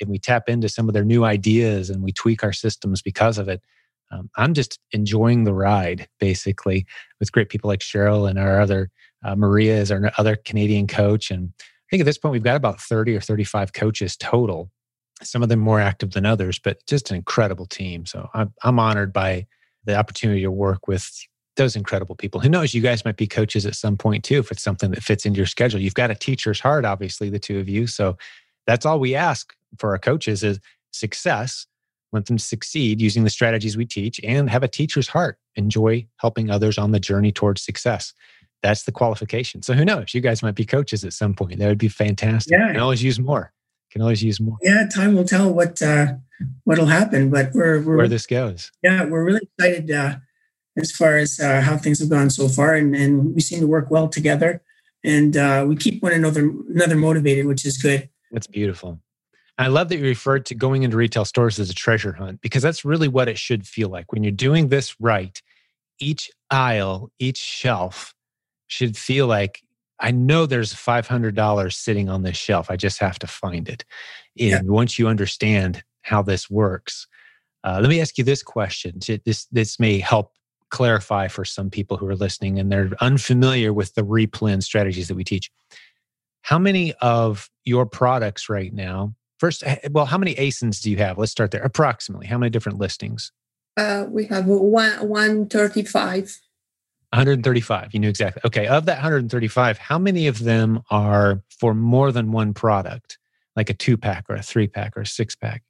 And 0.00 0.10
we 0.10 0.18
tap 0.18 0.48
into 0.48 0.68
some 0.68 0.88
of 0.88 0.94
their 0.94 1.04
new 1.04 1.24
ideas 1.24 1.90
and 1.90 2.02
we 2.02 2.12
tweak 2.12 2.42
our 2.42 2.52
systems 2.52 3.02
because 3.02 3.38
of 3.38 3.48
it. 3.48 3.62
Um, 4.12 4.28
I'm 4.36 4.54
just 4.54 4.78
enjoying 4.92 5.44
the 5.44 5.54
ride, 5.54 6.08
basically, 6.18 6.86
with 7.20 7.32
great 7.32 7.48
people 7.48 7.68
like 7.68 7.80
Cheryl 7.80 8.28
and 8.28 8.38
our 8.38 8.60
other 8.60 8.90
uh, 9.24 9.36
Maria 9.36 9.76
is 9.76 9.92
our 9.92 10.10
other 10.18 10.36
Canadian 10.36 10.86
coach, 10.86 11.30
and 11.30 11.52
I 11.58 11.86
think 11.90 12.00
at 12.00 12.06
this 12.06 12.18
point 12.18 12.32
we've 12.32 12.42
got 12.42 12.56
about 12.56 12.80
30 12.80 13.16
or 13.16 13.20
35 13.20 13.72
coaches 13.72 14.16
total. 14.16 14.70
Some 15.22 15.42
of 15.42 15.48
them 15.48 15.58
more 15.58 15.80
active 15.80 16.12
than 16.12 16.24
others, 16.24 16.58
but 16.58 16.78
just 16.86 17.10
an 17.10 17.16
incredible 17.16 17.66
team. 17.66 18.06
So 18.06 18.28
I'm, 18.32 18.54
I'm 18.62 18.78
honored 18.78 19.12
by 19.12 19.46
the 19.84 19.96
opportunity 19.96 20.42
to 20.42 20.50
work 20.50 20.88
with 20.88 21.10
those 21.56 21.76
incredible 21.76 22.14
people. 22.14 22.40
Who 22.40 22.48
knows, 22.48 22.72
you 22.72 22.80
guys 22.80 23.04
might 23.04 23.16
be 23.16 23.26
coaches 23.26 23.66
at 23.66 23.74
some 23.74 23.96
point 23.98 24.24
too, 24.24 24.38
if 24.38 24.50
it's 24.50 24.62
something 24.62 24.92
that 24.92 25.02
fits 25.02 25.26
into 25.26 25.36
your 25.36 25.46
schedule. 25.46 25.80
You've 25.80 25.94
got 25.94 26.10
a 26.10 26.14
teacher's 26.14 26.60
heart, 26.60 26.84
obviously, 26.84 27.28
the 27.28 27.40
two 27.40 27.58
of 27.58 27.68
you. 27.68 27.86
So 27.86 28.16
that's 28.66 28.86
all 28.86 29.00
we 29.00 29.14
ask 29.14 29.54
for 29.78 29.90
our 29.90 29.98
coaches 29.98 30.42
is 30.42 30.60
success. 30.92 31.66
Want 32.12 32.26
them 32.26 32.38
to 32.38 32.44
succeed 32.44 33.00
using 33.00 33.22
the 33.22 33.30
strategies 33.30 33.76
we 33.76 33.86
teach 33.86 34.20
and 34.24 34.50
have 34.50 34.64
a 34.64 34.68
teacher's 34.68 35.08
heart. 35.08 35.38
Enjoy 35.54 36.06
helping 36.16 36.50
others 36.50 36.76
on 36.76 36.90
the 36.90 36.98
journey 36.98 37.30
towards 37.30 37.62
success 37.62 38.12
that's 38.62 38.84
the 38.84 38.92
qualification. 38.92 39.62
So 39.62 39.74
who 39.74 39.84
knows? 39.84 40.14
You 40.14 40.20
guys 40.20 40.42
might 40.42 40.54
be 40.54 40.64
coaches 40.64 41.04
at 41.04 41.12
some 41.12 41.34
point. 41.34 41.58
That 41.58 41.68
would 41.68 41.78
be 41.78 41.88
fantastic. 41.88 42.52
Yeah. 42.52 42.72
Can 42.72 42.80
always 42.80 43.02
use 43.02 43.18
more. 43.18 43.52
Can 43.90 44.02
always 44.02 44.22
use 44.22 44.40
more. 44.40 44.56
Yeah, 44.62 44.86
time 44.86 45.14
will 45.14 45.24
tell 45.24 45.52
what 45.52 45.82
uh, 45.82 46.14
what'll 46.64 46.86
happen. 46.86 47.30
But 47.30 47.50
we're, 47.52 47.80
we're 47.80 47.96
where 47.96 48.08
this 48.08 48.26
goes. 48.26 48.70
Yeah, 48.82 49.04
we're 49.04 49.24
really 49.24 49.48
excited 49.58 49.90
uh, 49.90 50.16
as 50.76 50.92
far 50.92 51.16
as 51.16 51.40
uh, 51.40 51.60
how 51.60 51.76
things 51.76 51.98
have 51.98 52.08
gone 52.08 52.30
so 52.30 52.48
far, 52.48 52.74
and, 52.74 52.94
and 52.94 53.34
we 53.34 53.40
seem 53.40 53.58
to 53.60 53.66
work 53.66 53.90
well 53.90 54.08
together, 54.08 54.62
and 55.02 55.36
uh, 55.36 55.64
we 55.66 55.74
keep 55.74 56.02
one 56.04 56.12
another 56.12 56.52
another 56.72 56.94
motivated, 56.94 57.46
which 57.46 57.66
is 57.66 57.78
good. 57.78 58.08
That's 58.30 58.46
beautiful. 58.46 59.00
I 59.58 59.66
love 59.66 59.90
that 59.90 59.98
you 59.98 60.04
referred 60.04 60.46
to 60.46 60.54
going 60.54 60.84
into 60.84 60.96
retail 60.96 61.24
stores 61.24 61.58
as 61.58 61.68
a 61.68 61.74
treasure 61.74 62.12
hunt 62.12 62.40
because 62.40 62.62
that's 62.62 62.84
really 62.84 63.08
what 63.08 63.28
it 63.28 63.38
should 63.38 63.66
feel 63.66 63.90
like 63.90 64.12
when 64.12 64.22
you're 64.24 64.32
doing 64.32 64.68
this 64.68 64.98
right. 65.00 65.40
Each 65.98 66.30
aisle, 66.50 67.10
each 67.18 67.36
shelf 67.36 68.14
should 68.68 68.96
feel 68.96 69.26
like 69.26 69.62
I 70.00 70.12
know 70.12 70.46
there's 70.46 70.72
$500 70.72 71.72
sitting 71.74 72.08
on 72.08 72.22
this 72.22 72.38
shelf. 72.38 72.70
I 72.70 72.76
just 72.76 72.98
have 73.00 73.18
to 73.18 73.26
find 73.26 73.68
it. 73.68 73.84
And 74.38 74.50
yeah. 74.50 74.60
once 74.64 74.98
you 74.98 75.08
understand 75.08 75.82
how 76.02 76.22
this 76.22 76.48
works, 76.48 77.06
uh, 77.62 77.78
let 77.82 77.90
me 77.90 78.00
ask 78.00 78.16
you 78.16 78.24
this 78.24 78.42
question. 78.42 78.98
This, 79.26 79.44
this 79.52 79.78
may 79.78 79.98
help 79.98 80.32
clarify 80.70 81.28
for 81.28 81.44
some 81.44 81.68
people 81.68 81.98
who 81.98 82.06
are 82.06 82.16
listening 82.16 82.58
and 82.58 82.72
they're 82.72 82.90
unfamiliar 83.00 83.72
with 83.74 83.94
the 83.94 84.02
replen 84.02 84.62
strategies 84.62 85.08
that 85.08 85.16
we 85.16 85.24
teach. 85.24 85.50
How 86.42 86.58
many 86.58 86.92
of 87.00 87.48
your 87.64 87.86
products 87.86 88.48
right 88.48 88.72
now, 88.72 89.14
first, 89.38 89.62
eh, 89.64 89.76
well, 89.90 90.06
how 90.06 90.18
many 90.18 90.34
ASINs 90.34 90.80
do 90.80 90.90
you 90.90 90.96
have? 90.98 91.18
Let's 91.18 91.32
start 91.32 91.50
there. 91.50 91.62
Approximately, 91.62 92.26
how 92.26 92.38
many 92.38 92.50
different 92.50 92.78
listings? 92.78 93.32
Uh, 93.76 94.06
we 94.08 94.26
have 94.26 94.46
one, 94.46 95.08
135. 95.08 96.40
135. 97.12 97.88
You 97.92 98.00
knew 98.00 98.08
exactly. 98.08 98.42
Okay. 98.44 98.66
Of 98.66 98.86
that 98.86 98.94
135, 98.94 99.78
how 99.78 99.98
many 99.98 100.26
of 100.26 100.40
them 100.40 100.80
are 100.90 101.42
for 101.58 101.74
more 101.74 102.12
than 102.12 102.30
one 102.30 102.54
product, 102.54 103.18
like 103.56 103.68
a 103.68 103.74
two 103.74 103.96
pack 103.96 104.26
or 104.28 104.36
a 104.36 104.42
three 104.42 104.68
pack 104.68 104.96
or 104.96 105.00
a 105.00 105.06
six 105.06 105.34
pack? 105.34 105.62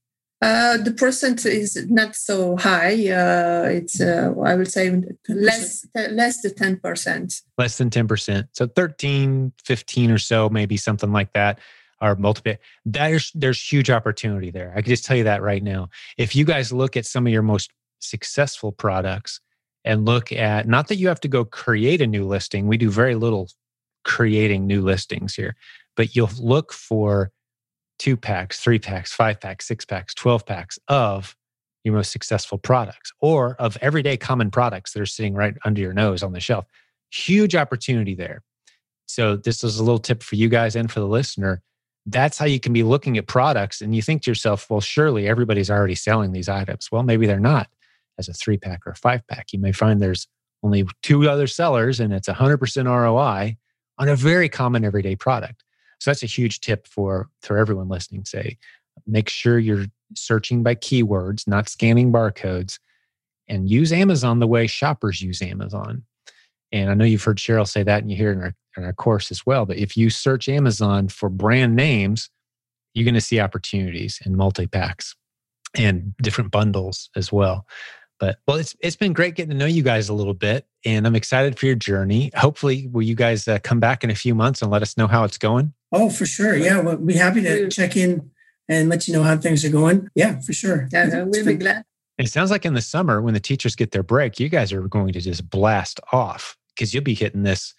Uh, 0.42 0.79
the 0.79 0.92
percent 0.92 1.44
is 1.44 1.76
not 1.90 2.16
so 2.16 2.57
high. 2.57 2.94
Uh, 3.11 3.68
it's 3.68 4.00
uh, 4.00 4.33
I 4.42 4.55
would 4.55 4.70
say 4.70 5.03
less 5.29 5.87
less 5.94 6.40
than 6.42 6.55
ten 6.55 6.76
percent. 6.79 7.35
Less 7.59 7.76
than 7.76 7.90
ten 7.90 8.09
percent. 8.09 8.46
So 8.53 8.66
13, 8.66 9.53
15 9.62 10.11
or 10.11 10.18
so, 10.18 10.48
maybe 10.48 10.76
something 10.76 11.12
like 11.12 11.33
that. 11.35 11.59
Are 12.03 12.16
multiple. 12.16 12.55
There's 12.87 13.31
there's 13.35 13.61
huge 13.62 13.90
opportunity 13.90 14.50
there. 14.50 14.72
I 14.74 14.81
can 14.81 14.88
just 14.88 15.05
tell 15.05 15.18
you 15.18 15.24
that 15.24 15.42
right 15.42 15.62
now. 15.62 15.90
If 16.16 16.35
you 16.35 16.46
guys 16.46 16.72
look 16.72 16.96
at 16.96 17.05
some 17.05 17.26
of 17.26 17.33
your 17.33 17.42
most 17.42 17.70
successful 18.00 18.72
products 18.72 19.40
and 19.85 20.05
look 20.05 20.33
at 20.33 20.68
not 20.68 20.88
that 20.88 20.96
you 20.96 21.09
have 21.09 21.20
to 21.20 21.29
go 21.29 21.44
create 21.44 22.00
a 22.00 22.07
new 22.07 22.26
listing. 22.26 22.66
We 22.66 22.76
do 22.76 22.90
very 22.90 23.14
little 23.14 23.48
creating 24.05 24.66
new 24.66 24.83
listings 24.83 25.35
here, 25.35 25.57
but 25.96 26.16
you'll 26.16 26.31
look 26.38 26.72
for 26.72 27.31
two 28.01 28.17
packs, 28.17 28.59
three 28.59 28.79
packs, 28.79 29.13
five 29.13 29.39
packs, 29.41 29.69
six 29.69 29.85
packs, 29.85 30.15
12 30.15 30.47
packs 30.47 30.79
of 30.89 31.37
your 31.85 31.95
most 31.95 32.11
successful 32.11 32.59
products 32.59 33.13
or 33.21 33.55
of 33.59 33.77
everyday 33.81 34.17
common 34.17 34.51
products 34.51 34.93
that 34.93 35.01
are 35.01 35.07
sitting 35.07 35.35
right 35.35 35.55
under 35.65 35.81
your 35.81 35.93
nose 35.93 36.23
on 36.23 36.33
the 36.33 36.41
shelf. 36.41 36.65
Huge 37.13 37.55
opportunity 37.55 38.15
there. 38.15 38.43
So, 39.07 39.37
this 39.37 39.63
is 39.63 39.79
a 39.79 39.85
little 39.85 39.99
tip 39.99 40.23
for 40.23 40.37
you 40.37 40.49
guys 40.49 40.77
and 40.77 40.91
for 40.91 41.01
the 41.01 41.07
listener. 41.07 41.63
That's 42.07 42.39
how 42.39 42.47
you 42.47 42.59
can 42.59 42.73
be 42.73 42.83
looking 42.83 43.19
at 43.19 43.27
products 43.27 43.83
and 43.83 43.95
you 43.95 44.01
think 44.01 44.23
to 44.23 44.31
yourself, 44.31 44.71
well, 44.71 44.81
surely 44.81 45.29
everybody's 45.29 45.71
already 45.71 45.95
selling 45.95 46.33
these 46.33 46.49
items. 46.49 46.89
Well, 46.91 47.03
maybe 47.03 47.27
they're 47.27 47.39
not 47.39 47.69
as 48.19 48.29
a 48.29 48.33
three 48.33 48.57
pack 48.57 48.87
or 48.87 48.93
a 48.93 48.97
five 48.97 49.27
pack. 49.27 49.53
You 49.53 49.59
may 49.59 49.73
find 49.73 50.01
there's 50.01 50.27
only 50.63 50.87
two 51.03 51.29
other 51.29 51.47
sellers 51.47 52.01
and 52.01 52.13
it's 52.13 52.29
100% 52.29 52.87
ROI 52.87 53.57
on 53.99 54.09
a 54.09 54.17
very 54.17 54.49
common 54.49 54.85
everyday 54.85 55.17
product. 55.17 55.65
So 56.01 56.11
that's 56.11 56.23
a 56.23 56.27
huge 56.27 56.61
tip 56.61 56.87
for 56.87 57.29
for 57.43 57.59
everyone 57.59 57.89
listening. 57.89 58.25
Say, 58.25 58.59
make 59.07 59.29
sure 59.29 59.59
you're 59.59 59.87
searching 60.15 60.63
by 60.63 60.75
keywords, 60.75 61.47
not 61.47 61.69
scanning 61.69 62.13
barcodes, 62.13 62.79
and 63.49 63.69
use 63.69 63.93
Amazon 63.93 64.39
the 64.39 64.47
way 64.47 64.67
shoppers 64.67 65.23
use 65.23 65.43
Amazon. 65.43 66.03
And 66.73 66.91
I 66.91 66.95
know 66.95 67.05
you've 67.05 67.25
heard 67.25 67.39
Cheryl 67.39 67.69
say 67.69 67.83
that, 67.83 68.03
and 68.03 68.11
you 68.11 68.17
hear 68.17 68.33
in 68.33 68.41
our, 68.41 68.55
in 68.77 68.85
our 68.85 68.93
course 68.93 69.31
as 69.31 69.45
well. 69.45 69.67
But 69.67 69.79
if 69.79 69.97
you 69.97 70.09
search 70.09 70.49
Amazon 70.49 71.09
for 71.09 71.29
brand 71.29 71.75
names, 71.75 72.31
you're 72.95 73.05
going 73.05 73.15
to 73.15 73.21
see 73.21 73.41
opportunities 73.41 74.21
in 74.25 74.37
multi 74.37 74.67
packs 74.67 75.15
and 75.77 76.15
different 76.23 76.51
bundles 76.51 77.11
as 77.17 77.33
well. 77.33 77.67
But 78.20 78.38
well, 78.46 78.59
it's 78.59 78.76
it's 78.80 78.96
been 78.96 79.14
great 79.14 79.35
getting 79.35 79.50
to 79.50 79.56
know 79.56 79.66
you 79.66 79.83
guys 79.83 80.11
a 80.11 80.14
little 80.14 80.35
bit, 80.35 80.66
and 80.85 81.06
I'm 81.06 81.16
excited 81.16 81.59
for 81.59 81.66
your 81.66 81.74
journey. 81.74 82.30
Hopefully, 82.37 82.87
will 82.87 83.02
you 83.02 83.14
guys 83.14 83.48
uh, 83.48 83.59
come 83.62 83.80
back 83.80 84.04
in 84.04 84.11
a 84.11 84.14
few 84.14 84.35
months 84.35 84.61
and 84.61 84.70
let 84.70 84.83
us 84.83 84.96
know 84.96 85.06
how 85.06 85.24
it's 85.24 85.38
going? 85.38 85.72
Oh, 85.90 86.11
for 86.11 86.26
sure. 86.26 86.54
Yeah, 86.54 86.80
we'll 86.80 86.98
be 86.98 87.14
happy 87.14 87.40
to 87.42 87.68
check 87.70 87.96
in 87.96 88.30
and 88.68 88.90
let 88.90 89.09
you 89.09 89.14
know 89.14 89.22
how 89.22 89.38
things 89.38 89.64
are 89.64 89.70
going. 89.70 90.09
Yeah, 90.14 90.38
for 90.40 90.52
sure. 90.52 90.87
Yeah, 90.92 91.24
we'll 91.24 91.44
be 91.44 91.54
glad. 91.54 91.85
It 92.18 92.28
sounds 92.28 92.50
like 92.50 92.66
in 92.66 92.74
the 92.74 92.83
summer 92.83 93.22
when 93.22 93.33
the 93.33 93.40
teachers 93.40 93.74
get 93.74 93.92
their 93.92 94.02
break, 94.02 94.38
you 94.38 94.50
guys 94.50 94.72
are 94.74 94.87
going 94.87 95.14
to 95.14 95.20
just 95.20 95.48
blast 95.48 95.98
off 96.12 96.59
because 96.74 96.92
you'll 96.92 97.02
be 97.02 97.14
hitting 97.14 97.44
this, 97.44 97.74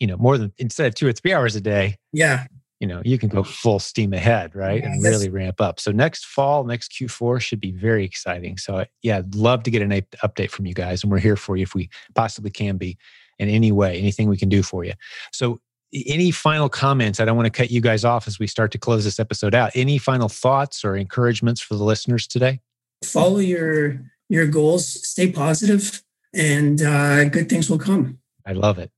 you 0.00 0.08
know, 0.08 0.16
more 0.16 0.36
than 0.36 0.52
instead 0.58 0.88
of 0.88 0.96
two 0.96 1.06
or 1.06 1.12
three 1.12 1.32
hours 1.32 1.54
a 1.54 1.60
day. 1.60 1.96
Yeah 2.12 2.48
you 2.80 2.86
know 2.86 3.02
you 3.04 3.18
can 3.18 3.28
go 3.28 3.42
full 3.42 3.78
steam 3.78 4.12
ahead 4.12 4.54
right 4.54 4.82
and 4.82 5.02
really 5.02 5.28
ramp 5.28 5.60
up. 5.60 5.80
So 5.80 5.90
next 5.90 6.26
fall 6.26 6.64
next 6.64 6.92
q4 6.92 7.40
should 7.40 7.60
be 7.60 7.72
very 7.72 8.04
exciting. 8.04 8.56
So 8.56 8.84
yeah 9.02 9.18
i'd 9.18 9.34
love 9.34 9.62
to 9.64 9.70
get 9.70 9.82
an 9.82 9.90
update 10.24 10.50
from 10.50 10.66
you 10.66 10.74
guys 10.74 11.02
and 11.02 11.10
we're 11.10 11.18
here 11.18 11.36
for 11.36 11.56
you 11.56 11.62
if 11.62 11.74
we 11.74 11.90
possibly 12.14 12.50
can 12.50 12.76
be 12.76 12.96
in 13.38 13.48
any 13.48 13.72
way 13.72 13.98
anything 13.98 14.28
we 14.28 14.36
can 14.36 14.48
do 14.48 14.62
for 14.62 14.84
you. 14.84 14.94
So 15.32 15.60
any 16.06 16.30
final 16.30 16.68
comments? 16.68 17.18
I 17.18 17.24
don't 17.24 17.36
want 17.36 17.46
to 17.46 17.50
cut 17.50 17.70
you 17.70 17.80
guys 17.80 18.04
off 18.04 18.26
as 18.26 18.38
we 18.38 18.46
start 18.46 18.72
to 18.72 18.78
close 18.78 19.04
this 19.04 19.18
episode 19.18 19.54
out. 19.54 19.70
Any 19.74 19.98
final 19.98 20.28
thoughts 20.28 20.84
or 20.84 20.96
encouragements 20.96 21.60
for 21.60 21.74
the 21.74 21.84
listeners 21.84 22.26
today? 22.26 22.60
Follow 23.04 23.38
your 23.38 24.00
your 24.28 24.46
goals 24.46 24.86
stay 25.08 25.32
positive 25.32 26.02
and 26.34 26.82
uh, 26.82 27.24
good 27.24 27.48
things 27.48 27.70
will 27.70 27.78
come. 27.78 28.18
I 28.46 28.52
love 28.52 28.78
it. 28.78 28.90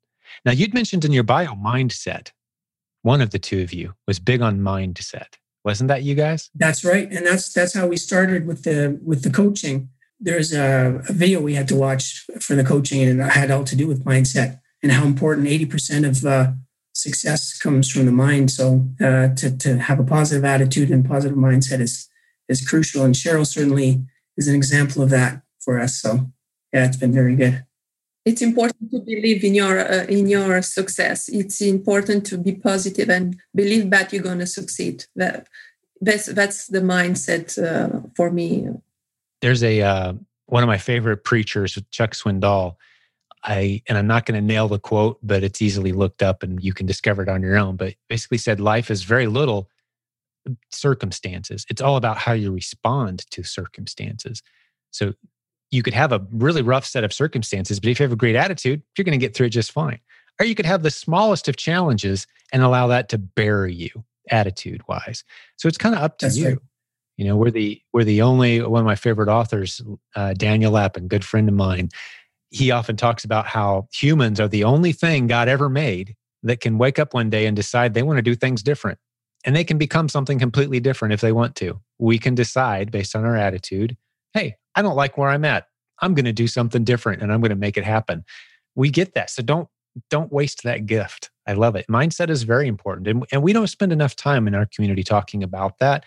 Now 0.45 0.53
you'd 0.53 0.75
mentioned 0.75 1.05
in 1.05 1.13
your 1.13 1.23
bio 1.23 1.55
mindset 1.55 2.31
one 3.03 3.21
of 3.21 3.31
the 3.31 3.39
two 3.39 3.63
of 3.63 3.73
you 3.73 3.95
was 4.07 4.19
big 4.19 4.43
on 4.43 4.61
mindset. 4.61 5.35
Wasn't 5.65 5.89
that 5.89 6.03
you 6.03 6.15
guys? 6.15 6.51
That's 6.55 6.85
right, 6.85 7.11
and 7.11 7.27
that's 7.27 7.53
that's 7.53 7.75
how 7.75 7.87
we 7.87 7.97
started 7.97 8.47
with 8.47 8.63
the 8.65 8.99
with 9.05 9.23
the 9.23 9.31
coaching. 9.31 9.91
There's 10.19 10.53
a, 10.53 11.03
a 11.09 11.13
video 11.13 11.41
we 11.41 11.55
had 11.55 11.69
to 11.69 11.77
watch 11.77 12.27
for 12.41 12.55
the 12.55 12.65
coaching, 12.65 13.03
and 13.03 13.21
it 13.21 13.31
had 13.31 13.51
all 13.51 13.65
to 13.65 13.77
do 13.77 13.87
with 13.87 14.05
mindset 14.05 14.61
and 14.83 14.93
how 14.93 15.05
important 15.05 15.47
80% 15.47 16.09
of 16.09 16.25
uh, 16.25 16.53
success 16.95 17.59
comes 17.59 17.91
from 17.91 18.07
the 18.07 18.13
mind. 18.13 18.51
So 18.51 18.89
uh, 19.01 19.35
to 19.35 19.57
to 19.59 19.79
have 19.79 20.01
a 20.01 20.05
positive 20.05 20.45
attitude 20.45 20.91
and 20.91 21.05
positive 21.05 21.37
mindset 21.37 21.81
is 21.81 22.09
is 22.49 22.67
crucial. 22.67 23.05
And 23.05 23.15
Cheryl 23.15 23.47
certainly 23.47 24.05
is 24.37 24.49
an 24.49 24.55
example 24.55 25.03
of 25.03 25.11
that 25.11 25.43
for 25.61 25.79
us. 25.79 26.01
So 26.01 26.31
yeah, 26.73 26.87
it's 26.87 26.97
been 26.97 27.13
very 27.13 27.37
good 27.37 27.65
it's 28.25 28.43
important 28.43 28.91
to 28.91 29.01
believe 29.01 29.45
in 29.45 29.55
your 29.55 29.79
uh, 29.81 30.05
in 30.05 30.29
your 30.29 30.63
success. 30.63 31.29
It's 31.29 31.61
important 31.61 32.27
to 32.27 32.39
be 32.39 32.55
positive 32.55 33.09
and 33.09 33.37
believe 33.55 33.91
that 33.91 34.13
you're 34.13 34.23
going 34.23 34.41
to 34.41 34.47
succeed. 34.47 35.05
That 35.17 35.49
that's 36.01 36.27
that's 36.27 36.67
the 36.67 36.81
mindset 36.81 37.57
uh, 37.59 38.09
for 38.17 38.31
me. 38.31 38.69
There's 39.41 39.63
a 39.63 39.83
uh, 39.83 40.13
one 40.47 40.63
of 40.63 40.69
my 40.69 40.79
favorite 40.79 41.25
preachers 41.25 41.79
chuck 41.91 42.13
swindoll. 42.13 42.77
I 43.43 43.81
and 43.89 43.97
i'm 43.97 44.07
not 44.07 44.27
going 44.27 44.39
to 44.39 44.47
nail 44.47 44.69
the 44.69 44.79
quote 44.79 45.19
but 45.23 45.43
it's 45.43 45.63
easily 45.63 45.93
looked 45.93 46.23
up 46.23 46.43
and 46.43 46.63
you 46.63 46.75
can 46.75 46.85
discover 46.85 47.23
it 47.23 47.29
on 47.31 47.41
your 47.41 47.57
own 47.57 47.75
but 47.75 47.95
basically 48.07 48.37
said 48.37 48.61
life 48.61 48.91
is 48.91 49.03
very 49.03 49.29
little 49.29 49.71
circumstances. 50.71 51.67
It's 51.71 51.81
all 51.81 51.97
about 51.97 52.19
how 52.19 52.33
you 52.33 52.53
respond 52.53 53.31
to 53.31 53.43
circumstances. 53.43 54.43
So 54.91 55.15
you 55.71 55.83
could 55.83 55.95
have 55.95 56.13
a 56.13 56.25
really 56.33 56.63
rough 56.63 56.85
set 56.85 57.05
of 57.05 57.13
circumstances, 57.13 57.81
but 57.81 57.89
if 57.91 58.01
you 58.01 58.05
have 58.05 58.13
a 58.13 58.17
great 58.17 58.37
attitude, 58.37 58.83
you're 58.97 59.05
going 59.05 59.19
to 59.19 59.25
get 59.25 59.35
through 59.35 59.47
it 59.47 59.51
just 59.51 59.73
fine. 59.73 60.01
Or 60.41 60.47
you 60.47 60.55
could 60.55 60.67
have 60.67 60.83
the 60.83 60.91
smallest 60.91 61.49
of 61.49 61.57
challenges 61.57 62.27
and 62.53 62.63
allow 62.63 62.87
that 62.89 63.09
to 63.11 63.19
bury 63.19 63.75
you 63.75 63.91
attitude 64.31 64.83
wise. 64.89 65.25
So 65.57 65.69
it's 65.69 65.79
kind 65.79 65.95
of 65.95 66.03
up 66.03 66.19
to 66.19 66.27
That's 66.27 66.39
you. 66.39 66.49
Right. 66.49 66.59
You 67.17 67.27
know, 67.27 67.37
we're 67.37 67.51
the 67.51 67.81
we're 67.93 68.05
the 68.05 68.23
only 68.23 68.63
one 68.63 68.81
of 68.81 68.87
my 68.87 68.95
favorite 68.95 69.29
authors, 69.29 69.83
uh, 70.17 70.33
Daniel 70.33 70.73
Lapin, 70.73 71.07
good 71.07 71.25
friend 71.25 71.49
of 71.49 71.55
mine. 71.55 71.91
He 72.49 72.71
often 72.71 72.97
talks 72.97 73.25
about 73.25 73.47
how 73.47 73.89
humans 73.93 74.41
are 74.41 74.49
the 74.49 74.65
only 74.65 74.93
thing 74.93 75.27
God 75.27 75.49
ever 75.49 75.69
made 75.69 76.17
that 76.43 76.61
can 76.61 76.79
wake 76.79 76.99
up 76.99 77.13
one 77.13 77.29
day 77.29 77.45
and 77.45 77.55
decide 77.55 77.93
they 77.93 78.03
want 78.03 78.17
to 78.17 78.23
do 78.23 78.35
things 78.35 78.63
different. 78.63 78.99
And 79.45 79.55
they 79.55 79.65
can 79.65 79.77
become 79.77 80.09
something 80.09 80.39
completely 80.39 80.81
different 80.81 81.13
if 81.13 81.21
they 81.21 81.33
want 81.33 81.55
to. 81.57 81.81
We 81.99 82.19
can 82.19 82.35
decide 82.35 82.91
based 82.91 83.15
on 83.15 83.25
our 83.25 83.37
attitude 83.37 83.97
hey, 84.33 84.57
I 84.75 84.83
don't 84.83 84.97
like 84.97 85.19
where 85.19 85.29
I'm 85.29 85.45
at. 85.45 85.67
I'm 86.03 86.15
going 86.15 86.25
to 86.25 86.33
do 86.33 86.47
something 86.47 86.85
different 86.85 87.23
and 87.23 87.33
I'm 87.33 87.41
going 87.41 87.51
to 87.51 87.57
make 87.57 87.77
it 87.77 87.85
happen. 87.85 88.25
We 88.75 88.91
get 88.91 89.15
that. 89.15 89.31
So 89.31 89.43
don't 89.43 89.69
don't 90.09 90.33
waste 90.33 90.63
that 90.63 90.87
gift. 90.87 91.31
I 91.49 91.55
love 91.55 91.75
it. 91.75 91.87
Mindset 91.89 92.31
is 92.31 92.45
very 92.45 92.69
important. 92.69 93.09
And, 93.09 93.27
and 93.33 93.43
we 93.43 93.53
don't 93.53 93.67
spend 93.67 93.93
enough 93.93 94.15
time 94.15 94.47
in 94.47 94.55
our 94.55 94.67
community 94.67 95.03
talking 95.03 95.43
about 95.43 95.79
that. 95.79 96.05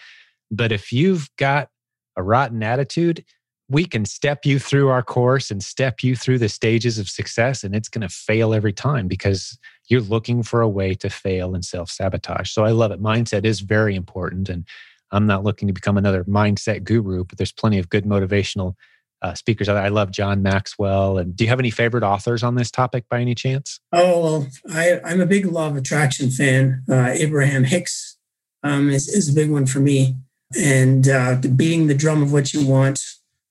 But 0.49 0.71
if 0.71 0.93
you've 0.93 1.29
got 1.37 1.67
a 2.15 2.23
rotten 2.23 2.63
attitude, 2.63 3.25
we 3.69 3.85
can 3.85 4.05
step 4.05 4.45
you 4.45 4.59
through 4.59 4.89
our 4.89 5.03
course 5.03 5.49
and 5.49 5.63
step 5.63 6.03
you 6.03 6.15
through 6.15 6.37
the 6.37 6.49
stages 6.49 6.99
of 6.99 7.09
success, 7.09 7.63
and 7.63 7.75
it's 7.75 7.89
going 7.89 8.01
to 8.01 8.09
fail 8.09 8.53
every 8.53 8.73
time 8.73 9.07
because 9.07 9.57
you're 9.87 10.01
looking 10.01 10.43
for 10.43 10.61
a 10.61 10.69
way 10.69 10.93
to 10.95 11.09
fail 11.09 11.55
and 11.55 11.65
self 11.65 11.89
sabotage. 11.89 12.51
So 12.51 12.63
I 12.65 12.71
love 12.71 12.91
it. 12.91 13.01
Mindset 13.01 13.45
is 13.45 13.61
very 13.61 13.95
important. 13.95 14.49
And 14.49 14.67
I'm 15.13 15.27
not 15.27 15.43
looking 15.43 15.67
to 15.67 15.73
become 15.73 15.97
another 15.97 16.23
mindset 16.25 16.83
guru, 16.83 17.23
but 17.23 17.37
there's 17.37 17.51
plenty 17.51 17.79
of 17.79 17.89
good 17.89 18.05
motivational 18.05 18.75
uh, 19.21 19.33
speakers. 19.33 19.69
I 19.69 19.87
love 19.87 20.11
John 20.11 20.43
Maxwell. 20.43 21.17
And 21.17 21.35
do 21.35 21.45
you 21.45 21.49
have 21.49 21.59
any 21.59 21.71
favorite 21.71 22.03
authors 22.03 22.43
on 22.43 22.55
this 22.55 22.69
topic 22.69 23.05
by 23.09 23.21
any 23.21 23.33
chance? 23.33 23.79
Oh, 23.93 24.21
well, 24.21 24.47
I, 24.69 24.99
am 25.05 25.21
a 25.21 25.25
big 25.25 25.45
law 25.45 25.67
of 25.67 25.77
attraction 25.77 26.29
fan. 26.29 26.83
Uh, 26.89 27.11
Abraham 27.13 27.63
Hicks 27.63 28.17
um, 28.63 28.89
is, 28.89 29.07
is 29.07 29.29
a 29.29 29.33
big 29.33 29.49
one 29.49 29.65
for 29.65 29.79
me. 29.79 30.17
And 30.57 31.07
uh, 31.07 31.37
beating 31.55 31.87
the 31.87 31.95
drum 31.95 32.21
of 32.21 32.33
what 32.33 32.53
you 32.53 32.67
want 32.67 33.01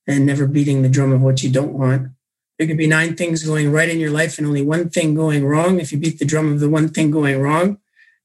and 0.05 0.25
never 0.25 0.45
beating 0.45 0.83
the 0.83 0.89
drum 0.89 1.11
of 1.11 1.21
what 1.21 1.43
you 1.43 1.51
don't 1.51 1.73
want. 1.73 2.09
There 2.59 2.67
could 2.67 2.77
be 2.77 2.87
nine 2.87 3.15
things 3.15 3.43
going 3.43 3.71
right 3.71 3.89
in 3.89 3.99
your 3.99 4.11
life 4.11 4.37
and 4.37 4.45
only 4.45 4.61
one 4.61 4.89
thing 4.89 5.15
going 5.15 5.43
wrong. 5.45 5.79
If 5.79 5.91
you 5.91 5.97
beat 5.97 6.19
the 6.19 6.25
drum 6.25 6.53
of 6.53 6.59
the 6.59 6.69
one 6.69 6.89
thing 6.89 7.09
going 7.09 7.41
wrong, 7.41 7.79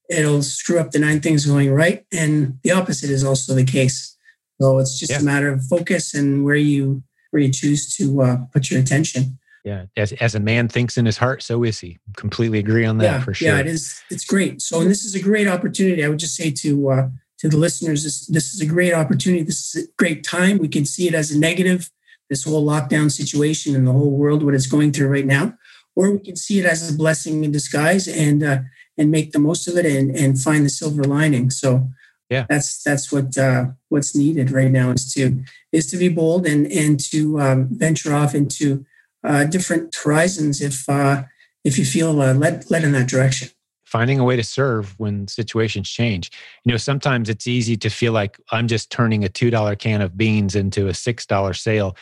it'll 0.08 0.42
screw 0.42 0.78
up 0.78 0.90
the 0.90 0.98
nine 0.98 1.20
things 1.20 1.46
going 1.46 1.72
right. 1.72 2.04
And 2.12 2.58
the 2.62 2.72
opposite 2.72 3.10
is 3.10 3.24
also 3.24 3.54
the 3.54 3.64
case. 3.64 4.16
So 4.60 4.78
it's 4.78 4.98
just 4.98 5.12
yeah. 5.12 5.20
a 5.20 5.22
matter 5.22 5.52
of 5.52 5.64
focus 5.64 6.14
and 6.14 6.44
where 6.44 6.56
you 6.56 7.02
where 7.30 7.42
you 7.42 7.52
choose 7.52 7.94
to 7.96 8.22
uh, 8.22 8.36
put 8.52 8.70
your 8.70 8.80
attention. 8.80 9.38
Yeah, 9.64 9.84
as, 9.96 10.12
as 10.14 10.34
a 10.34 10.40
man 10.40 10.68
thinks 10.68 10.96
in 10.96 11.04
his 11.04 11.18
heart, 11.18 11.42
so 11.42 11.62
is 11.62 11.78
he. 11.78 11.98
Completely 12.16 12.58
agree 12.58 12.86
on 12.86 12.96
that 12.98 13.04
yeah, 13.04 13.20
for 13.20 13.34
sure. 13.34 13.48
Yeah, 13.48 13.58
it 13.58 13.66
is. 13.66 14.00
It's 14.08 14.24
great. 14.24 14.62
So, 14.62 14.80
and 14.80 14.90
this 14.90 15.04
is 15.04 15.14
a 15.14 15.20
great 15.20 15.46
opportunity. 15.46 16.02
I 16.02 16.08
would 16.08 16.18
just 16.18 16.36
say 16.36 16.50
to 16.50 16.90
uh, 16.90 17.08
to 17.40 17.48
the 17.48 17.56
listeners, 17.56 18.02
this 18.04 18.26
this 18.26 18.54
is 18.54 18.60
a 18.60 18.66
great 18.66 18.94
opportunity. 18.94 19.42
This 19.42 19.74
is 19.74 19.84
a 19.84 19.88
great 19.98 20.24
time. 20.24 20.58
We 20.58 20.68
can 20.68 20.86
see 20.86 21.06
it 21.06 21.14
as 21.14 21.30
a 21.30 21.38
negative, 21.38 21.90
this 22.30 22.44
whole 22.44 22.66
lockdown 22.66 23.10
situation 23.10 23.76
and 23.76 23.86
the 23.86 23.92
whole 23.92 24.10
world, 24.10 24.42
what 24.42 24.54
it's 24.54 24.66
going 24.66 24.92
through 24.92 25.08
right 25.08 25.26
now, 25.26 25.54
or 25.94 26.12
we 26.12 26.20
can 26.20 26.36
see 26.36 26.58
it 26.58 26.64
as 26.64 26.90
a 26.90 26.96
blessing 26.96 27.44
in 27.44 27.52
disguise 27.52 28.08
and 28.08 28.42
uh, 28.42 28.58
and 28.98 29.10
make 29.10 29.32
the 29.32 29.38
most 29.38 29.68
of 29.68 29.76
it 29.76 29.86
and, 29.86 30.14
and 30.14 30.40
find 30.40 30.64
the 30.64 30.70
silver 30.70 31.04
lining. 31.04 31.50
So 31.50 31.88
Yeah, 32.28 32.44
that's 32.48 32.82
that's 32.82 33.10
what 33.10 33.38
uh, 33.38 33.66
what's 33.88 34.14
needed 34.14 34.50
right 34.50 34.70
now 34.70 34.90
is 34.90 35.12
to 35.14 35.42
is 35.72 35.86
to 35.90 35.96
be 35.96 36.08
bold 36.08 36.46
and 36.46 36.66
and 36.66 37.00
to 37.10 37.40
um, 37.40 37.68
venture 37.70 38.14
off 38.14 38.34
into 38.34 38.84
uh, 39.24 39.44
different 39.44 39.94
horizons 39.94 40.60
if 40.60 40.88
uh, 40.88 41.22
if 41.64 41.78
you 41.78 41.84
feel 41.84 42.20
uh, 42.20 42.34
led 42.34 42.70
led 42.70 42.84
in 42.84 42.92
that 42.92 43.08
direction. 43.08 43.48
Finding 43.84 44.18
a 44.18 44.24
way 44.24 44.36
to 44.36 44.44
serve 44.44 44.94
when 44.98 45.26
situations 45.28 45.88
change. 45.88 46.30
You 46.64 46.72
know, 46.72 46.76
sometimes 46.76 47.30
it's 47.30 47.46
easy 47.46 47.74
to 47.78 47.88
feel 47.88 48.12
like 48.12 48.38
I'm 48.52 48.68
just 48.68 48.90
turning 48.90 49.24
a 49.24 49.30
two 49.30 49.50
dollar 49.50 49.76
can 49.76 50.02
of 50.02 50.16
beans 50.16 50.54
into 50.54 50.88
a 50.88 50.94
six 50.94 51.24
dollar 51.24 51.54
sale. 51.54 51.96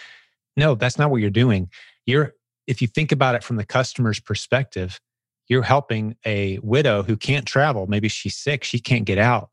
No, 0.57 0.75
that's 0.75 0.99
not 0.99 1.11
what 1.11 1.21
you're 1.21 1.31
doing. 1.31 1.71
You're 2.07 2.35
if 2.67 2.83
you 2.83 2.89
think 2.89 3.13
about 3.13 3.35
it 3.37 3.45
from 3.45 3.57
the 3.57 3.65
customer's 3.65 4.19
perspective, 4.19 5.01
you're 5.49 5.63
helping 5.63 6.17
a 6.25 6.59
widow 6.59 7.03
who 7.03 7.17
can't 7.17 7.47
travel. 7.47 7.87
Maybe 7.87 8.09
she's 8.09 8.37
sick, 8.37 8.65
she 8.65 8.79
can't 8.79 9.05
get 9.05 9.19
out. 9.19 9.51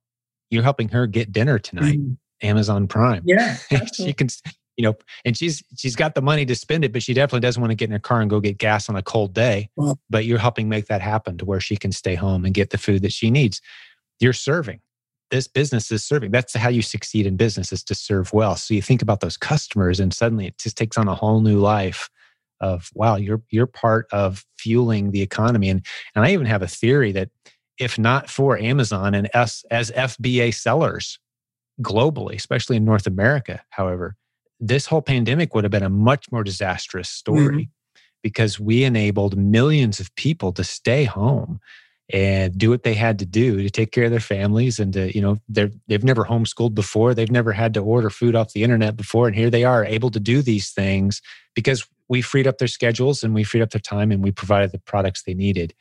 You're 0.50 0.64
helping 0.64 0.90
her 0.90 1.08
get 1.08 1.32
dinner 1.32 1.60
tonight. 1.60 2.00
Mm. 2.00 2.18
Amazon 2.42 2.88
Prime. 2.88 3.24
Yeah. 3.26 3.58
she 3.96 4.14
can 4.14 4.28
you 4.78 4.84
know, 4.84 4.96
and 5.24 5.38
she's 5.38 5.64
she's 5.78 5.96
got 5.96 6.16
the 6.16 6.22
money 6.22 6.46
to 6.46 6.56
spend 6.56 6.84
it, 6.84 6.92
but 6.92 7.04
she 7.04 7.14
definitely 7.14 7.42
doesn't 7.42 7.62
want 7.62 7.72
to 7.72 7.76
get 7.76 7.86
in 7.86 7.92
her 7.92 8.00
car 8.00 8.22
and 8.22 8.30
go 8.30 8.40
get 8.40 8.58
gas 8.58 8.90
on 8.90 8.96
a 8.96 9.04
cold 9.04 9.34
day. 9.34 9.70
But 10.10 10.26
you're 10.26 10.40
helping 10.40 10.68
make 10.68 10.88
that 10.88 11.02
happen 11.02 11.38
to 11.38 11.46
where 11.46 11.60
she 11.60 11.78
can 11.78 11.92
stay 11.92 12.16
home 12.16 12.44
and 12.44 12.54
get 12.54 12.72
the 12.72 12.78
food 12.78 13.02
that 13.04 13.14
she 13.14 13.30
needs. 13.30 13.62
You're 14.20 14.34
serving. 14.34 14.80
This 15.32 15.48
business 15.48 15.92
is 15.92 16.04
serving. 16.04 16.32
That's 16.32 16.56
how 16.56 16.70
you 16.70 16.82
succeed 16.82 17.26
in 17.26 17.38
business 17.38 17.72
is 17.72 17.84
to 17.86 17.96
serve 17.96 18.34
well. 18.34 18.56
So 18.56 18.74
you 18.74 18.82
think 18.82 19.02
about 19.02 19.20
those 19.20 19.38
customers 19.38 20.00
and 20.00 20.14
suddenly 20.14 20.48
it 20.48 20.58
just 20.58 20.78
takes 20.78 20.98
on 20.98 21.08
a 21.08 21.16
whole 21.16 21.42
new 21.42 21.60
life 21.60 22.10
of 22.64 22.90
wow, 22.96 23.18
you're 23.18 23.42
you're 23.50 23.68
part 23.68 24.08
of 24.12 24.46
fueling 24.58 25.12
the 25.12 25.22
economy. 25.22 25.70
And 25.70 25.86
and 26.16 26.26
I 26.26 26.32
even 26.32 26.48
have 26.48 26.62
a 26.62 26.68
theory 26.68 27.12
that 27.12 27.30
if 27.78 28.00
not 28.00 28.30
for 28.30 28.58
Amazon 28.58 29.14
and 29.14 29.30
us 29.34 29.66
as 29.70 29.92
FBA 29.92 30.54
sellers 30.54 31.20
globally, 31.82 32.36
especially 32.36 32.78
in 32.78 32.86
North 32.86 33.06
America, 33.06 33.62
however, 33.70 34.16
this 34.60 34.86
whole 34.86 35.02
pandemic 35.02 35.54
would 35.54 35.66
have 35.66 35.72
been 35.72 35.84
a 35.84 35.90
much 35.90 36.32
more 36.32 36.44
disastrous 36.44 37.10
story 37.10 37.64
mm-hmm. 37.64 38.02
because 38.22 38.60
we 38.60 38.86
enabled 38.86 39.38
millions 39.38 40.00
of 40.00 40.16
people 40.16 40.54
to 40.54 40.64
stay 40.64 41.04
home 41.04 41.60
and 42.14 42.58
do 42.58 42.70
what 42.70 42.84
they 42.84 42.94
had 42.94 43.20
to 43.20 43.26
do 43.26 43.62
to 43.62 43.70
take 43.70 43.92
care 43.92 44.06
of 44.06 44.12
their 44.12 44.20
families 44.20 44.80
and 44.80 44.94
to 44.94 45.14
you 45.16 45.22
know 45.22 45.38
they're 45.48 45.72
they've 45.88 46.04
never 46.04 46.26
homeschooled 46.26 46.76
before 46.76 47.14
they've 47.14 47.32
never 47.32 47.54
had 47.54 47.74
to 47.74 47.80
order 47.80 48.10
food 48.10 48.36
off 48.36 48.54
the 48.54 48.64
internet 48.64 48.98
before 48.98 49.26
and 49.26 49.36
here 49.36 49.50
they 49.50 49.64
are 49.64 49.86
able 49.86 50.12
to 50.12 50.20
do 50.20 50.42
these 50.42 50.72
things 50.72 51.22
because 51.56 51.88
we 52.10 52.22
freed 52.22 52.48
up 52.48 52.58
their 52.58 52.68
schedules 52.68 53.24
and 53.24 53.34
we 53.34 53.44
freed 53.44 53.62
up 53.62 53.72
their 53.72 53.82
time 53.82 54.12
and 54.12 54.24
we 54.24 54.32
provided 54.32 54.72
the 54.72 54.80
products 54.80 55.24
they 55.24 55.34
needed 55.34 55.74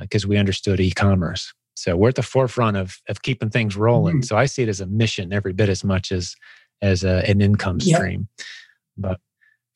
because 0.00 0.24
uh, 0.24 0.28
we 0.28 0.36
understood 0.36 0.80
e-commerce 0.80 1.52
so 1.74 1.96
we're 1.96 2.10
at 2.10 2.14
the 2.14 2.22
forefront 2.22 2.76
of 2.76 3.00
of 3.08 3.22
keeping 3.22 3.50
things 3.50 3.76
rolling 3.76 4.16
mm-hmm. 4.16 4.22
so 4.22 4.36
i 4.36 4.46
see 4.46 4.62
it 4.62 4.68
as 4.68 4.80
a 4.80 4.86
mission 4.86 5.32
every 5.32 5.52
bit 5.52 5.68
as 5.68 5.82
much 5.82 6.12
as 6.12 6.36
as 6.82 7.04
a, 7.04 7.26
an 7.28 7.40
income 7.40 7.80
stream. 7.80 8.28
Yep. 8.38 8.46
But 8.98 9.20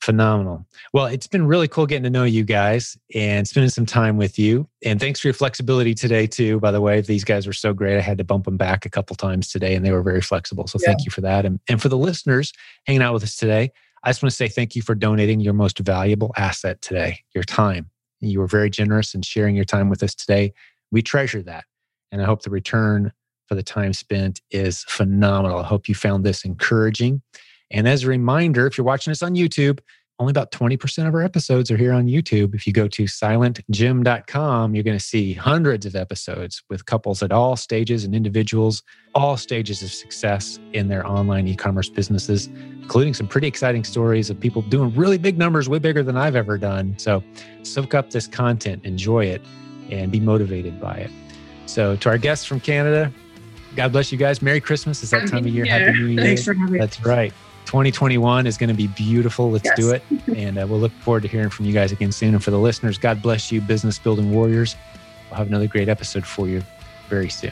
phenomenal. 0.01 0.67
Well, 0.93 1.07
it's 1.07 1.25
been 1.25 1.47
really 1.47 1.67
cool 1.67 1.87
getting 1.87 2.03
to 2.03 2.09
know 2.09 2.23
you 2.23 2.43
guys 2.43 2.95
and 3.15 3.47
spending 3.47 3.71
some 3.71 3.85
time 3.85 4.17
with 4.17 4.37
you. 4.37 4.69
And 4.83 4.99
thanks 4.99 5.19
for 5.19 5.27
your 5.27 5.33
flexibility 5.33 5.95
today, 5.95 6.27
too. 6.27 6.59
By 6.59 6.71
the 6.71 6.81
way, 6.81 7.01
these 7.01 7.23
guys 7.23 7.47
were 7.47 7.53
so 7.53 7.73
great. 7.73 7.97
I 7.97 8.01
had 8.01 8.19
to 8.19 8.23
bump 8.23 8.45
them 8.45 8.57
back 8.57 8.85
a 8.85 8.89
couple 8.89 9.15
times 9.15 9.49
today 9.49 9.73
and 9.73 9.83
they 9.83 9.91
were 9.91 10.03
very 10.03 10.21
flexible. 10.21 10.67
So 10.67 10.77
yeah. 10.79 10.87
thank 10.87 11.05
you 11.05 11.11
for 11.11 11.21
that. 11.21 11.45
And, 11.45 11.59
and 11.67 11.81
for 11.81 11.89
the 11.89 11.97
listeners 11.97 12.53
hanging 12.85 13.01
out 13.01 13.13
with 13.13 13.23
us 13.23 13.35
today, 13.35 13.71
I 14.03 14.09
just 14.09 14.21
want 14.21 14.31
to 14.31 14.35
say 14.35 14.47
thank 14.47 14.75
you 14.75 14.81
for 14.81 14.95
donating 14.95 15.39
your 15.39 15.53
most 15.53 15.79
valuable 15.79 16.31
asset 16.37 16.81
today, 16.81 17.19
your 17.33 17.43
time. 17.43 17.89
You 18.19 18.39
were 18.39 18.47
very 18.47 18.69
generous 18.69 19.13
in 19.13 19.21
sharing 19.21 19.55
your 19.55 19.65
time 19.65 19.89
with 19.89 20.01
us 20.03 20.15
today. 20.15 20.53
We 20.91 21.01
treasure 21.01 21.41
that. 21.43 21.65
And 22.11 22.21
I 22.21 22.25
hope 22.25 22.41
the 22.41 22.49
return 22.49 23.11
for 23.47 23.55
the 23.55 23.63
time 23.63 23.93
spent 23.93 24.41
is 24.51 24.83
phenomenal. 24.87 25.59
I 25.59 25.63
hope 25.63 25.87
you 25.87 25.95
found 25.95 26.25
this 26.25 26.43
encouraging. 26.43 27.21
And 27.71 27.87
as 27.87 28.03
a 28.03 28.07
reminder, 28.07 28.65
if 28.65 28.77
you're 28.77 28.85
watching 28.85 29.11
us 29.11 29.21
on 29.21 29.35
YouTube, 29.35 29.79
only 30.19 30.31
about 30.31 30.51
20% 30.51 31.07
of 31.07 31.13
our 31.13 31.21
episodes 31.21 31.69
are 31.69 31.77
here 31.77 31.93
on 31.93 32.07
YouTube. 32.07 32.55
If 32.55 32.65
you 32.65 32.73
go 32.73 32.87
to 32.87 33.03
silentjim.com, 33.03 34.73
you're 34.73 34.83
going 34.83 34.97
to 34.97 35.03
see 35.03 35.33
hundreds 35.33 35.85
of 35.85 35.95
episodes 35.95 36.63
with 36.69 36.85
couples 36.85 37.21
at 37.21 37.31
all 37.31 37.55
stages 37.55 38.03
and 38.03 38.15
individuals, 38.15 38.81
all 39.13 39.37
stages 39.37 39.83
of 39.83 39.91
success 39.91 40.59
in 40.73 40.87
their 40.87 41.05
online 41.05 41.47
e 41.47 41.55
commerce 41.55 41.89
businesses, 41.89 42.47
including 42.81 43.13
some 43.13 43.27
pretty 43.27 43.47
exciting 43.47 43.83
stories 43.83 44.31
of 44.31 44.39
people 44.39 44.63
doing 44.63 44.93
really 44.95 45.19
big 45.19 45.37
numbers, 45.37 45.69
way 45.69 45.77
bigger 45.77 46.01
than 46.01 46.17
I've 46.17 46.35
ever 46.35 46.57
done. 46.57 46.95
So 46.97 47.23
soak 47.61 47.93
up 47.93 48.09
this 48.09 48.25
content, 48.25 48.85
enjoy 48.85 49.25
it, 49.25 49.41
and 49.91 50.11
be 50.11 50.19
motivated 50.19 50.81
by 50.81 50.95
it. 50.95 51.11
So, 51.67 51.97
to 51.97 52.09
our 52.09 52.17
guests 52.17 52.45
from 52.45 52.61
Canada, 52.61 53.11
God 53.75 53.91
bless 53.91 54.11
you 54.11 54.17
guys. 54.17 54.41
Merry 54.41 54.61
Christmas. 54.61 55.03
It's 55.03 55.11
that 55.11 55.21
Happy 55.21 55.31
time 55.31 55.45
of 55.45 55.53
year. 55.53 55.65
Happy 55.65 55.91
New 55.91 56.05
Year. 56.07 56.23
Thanks 56.23 56.43
for 56.43 56.53
having 56.53 56.73
me. 56.73 56.79
That's 56.79 57.05
right. 57.05 57.33
2021 57.67 58.47
is 58.47 58.57
going 58.57 58.69
to 58.69 58.75
be 58.75 58.87
beautiful. 58.87 59.51
Let's 59.51 59.65
yes. 59.65 59.77
do 59.77 59.91
it. 59.91 60.03
And 60.37 60.59
uh, 60.59 60.67
we'll 60.67 60.79
look 60.79 60.91
forward 60.91 61.23
to 61.23 61.27
hearing 61.27 61.49
from 61.49 61.65
you 61.65 61.73
guys 61.73 61.91
again 61.91 62.11
soon. 62.11 62.35
And 62.35 62.43
for 62.43 62.51
the 62.51 62.59
listeners, 62.59 62.97
God 62.97 63.21
bless 63.21 63.51
you, 63.51 63.59
business 63.59 63.97
building 63.97 64.31
warriors. 64.31 64.75
We'll 65.29 65.37
have 65.37 65.47
another 65.47 65.67
great 65.67 65.89
episode 65.89 66.25
for 66.25 66.47
you 66.47 66.61
very 67.09 67.29
soon. 67.29 67.51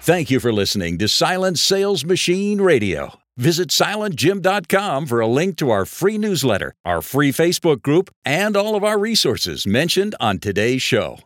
Thank 0.00 0.30
you 0.30 0.38
for 0.38 0.52
listening 0.52 0.98
to 0.98 1.08
Silent 1.08 1.58
Sales 1.58 2.04
Machine 2.04 2.60
Radio. 2.60 3.18
Visit 3.38 3.70
silentjim.com 3.70 5.06
for 5.06 5.20
a 5.20 5.26
link 5.26 5.56
to 5.56 5.70
our 5.70 5.86
free 5.86 6.18
newsletter, 6.18 6.74
our 6.84 7.00
free 7.00 7.32
Facebook 7.32 7.80
group, 7.80 8.10
and 8.24 8.54
all 8.54 8.76
of 8.76 8.84
our 8.84 8.98
resources 8.98 9.66
mentioned 9.66 10.14
on 10.20 10.38
today's 10.38 10.82
show. 10.82 11.18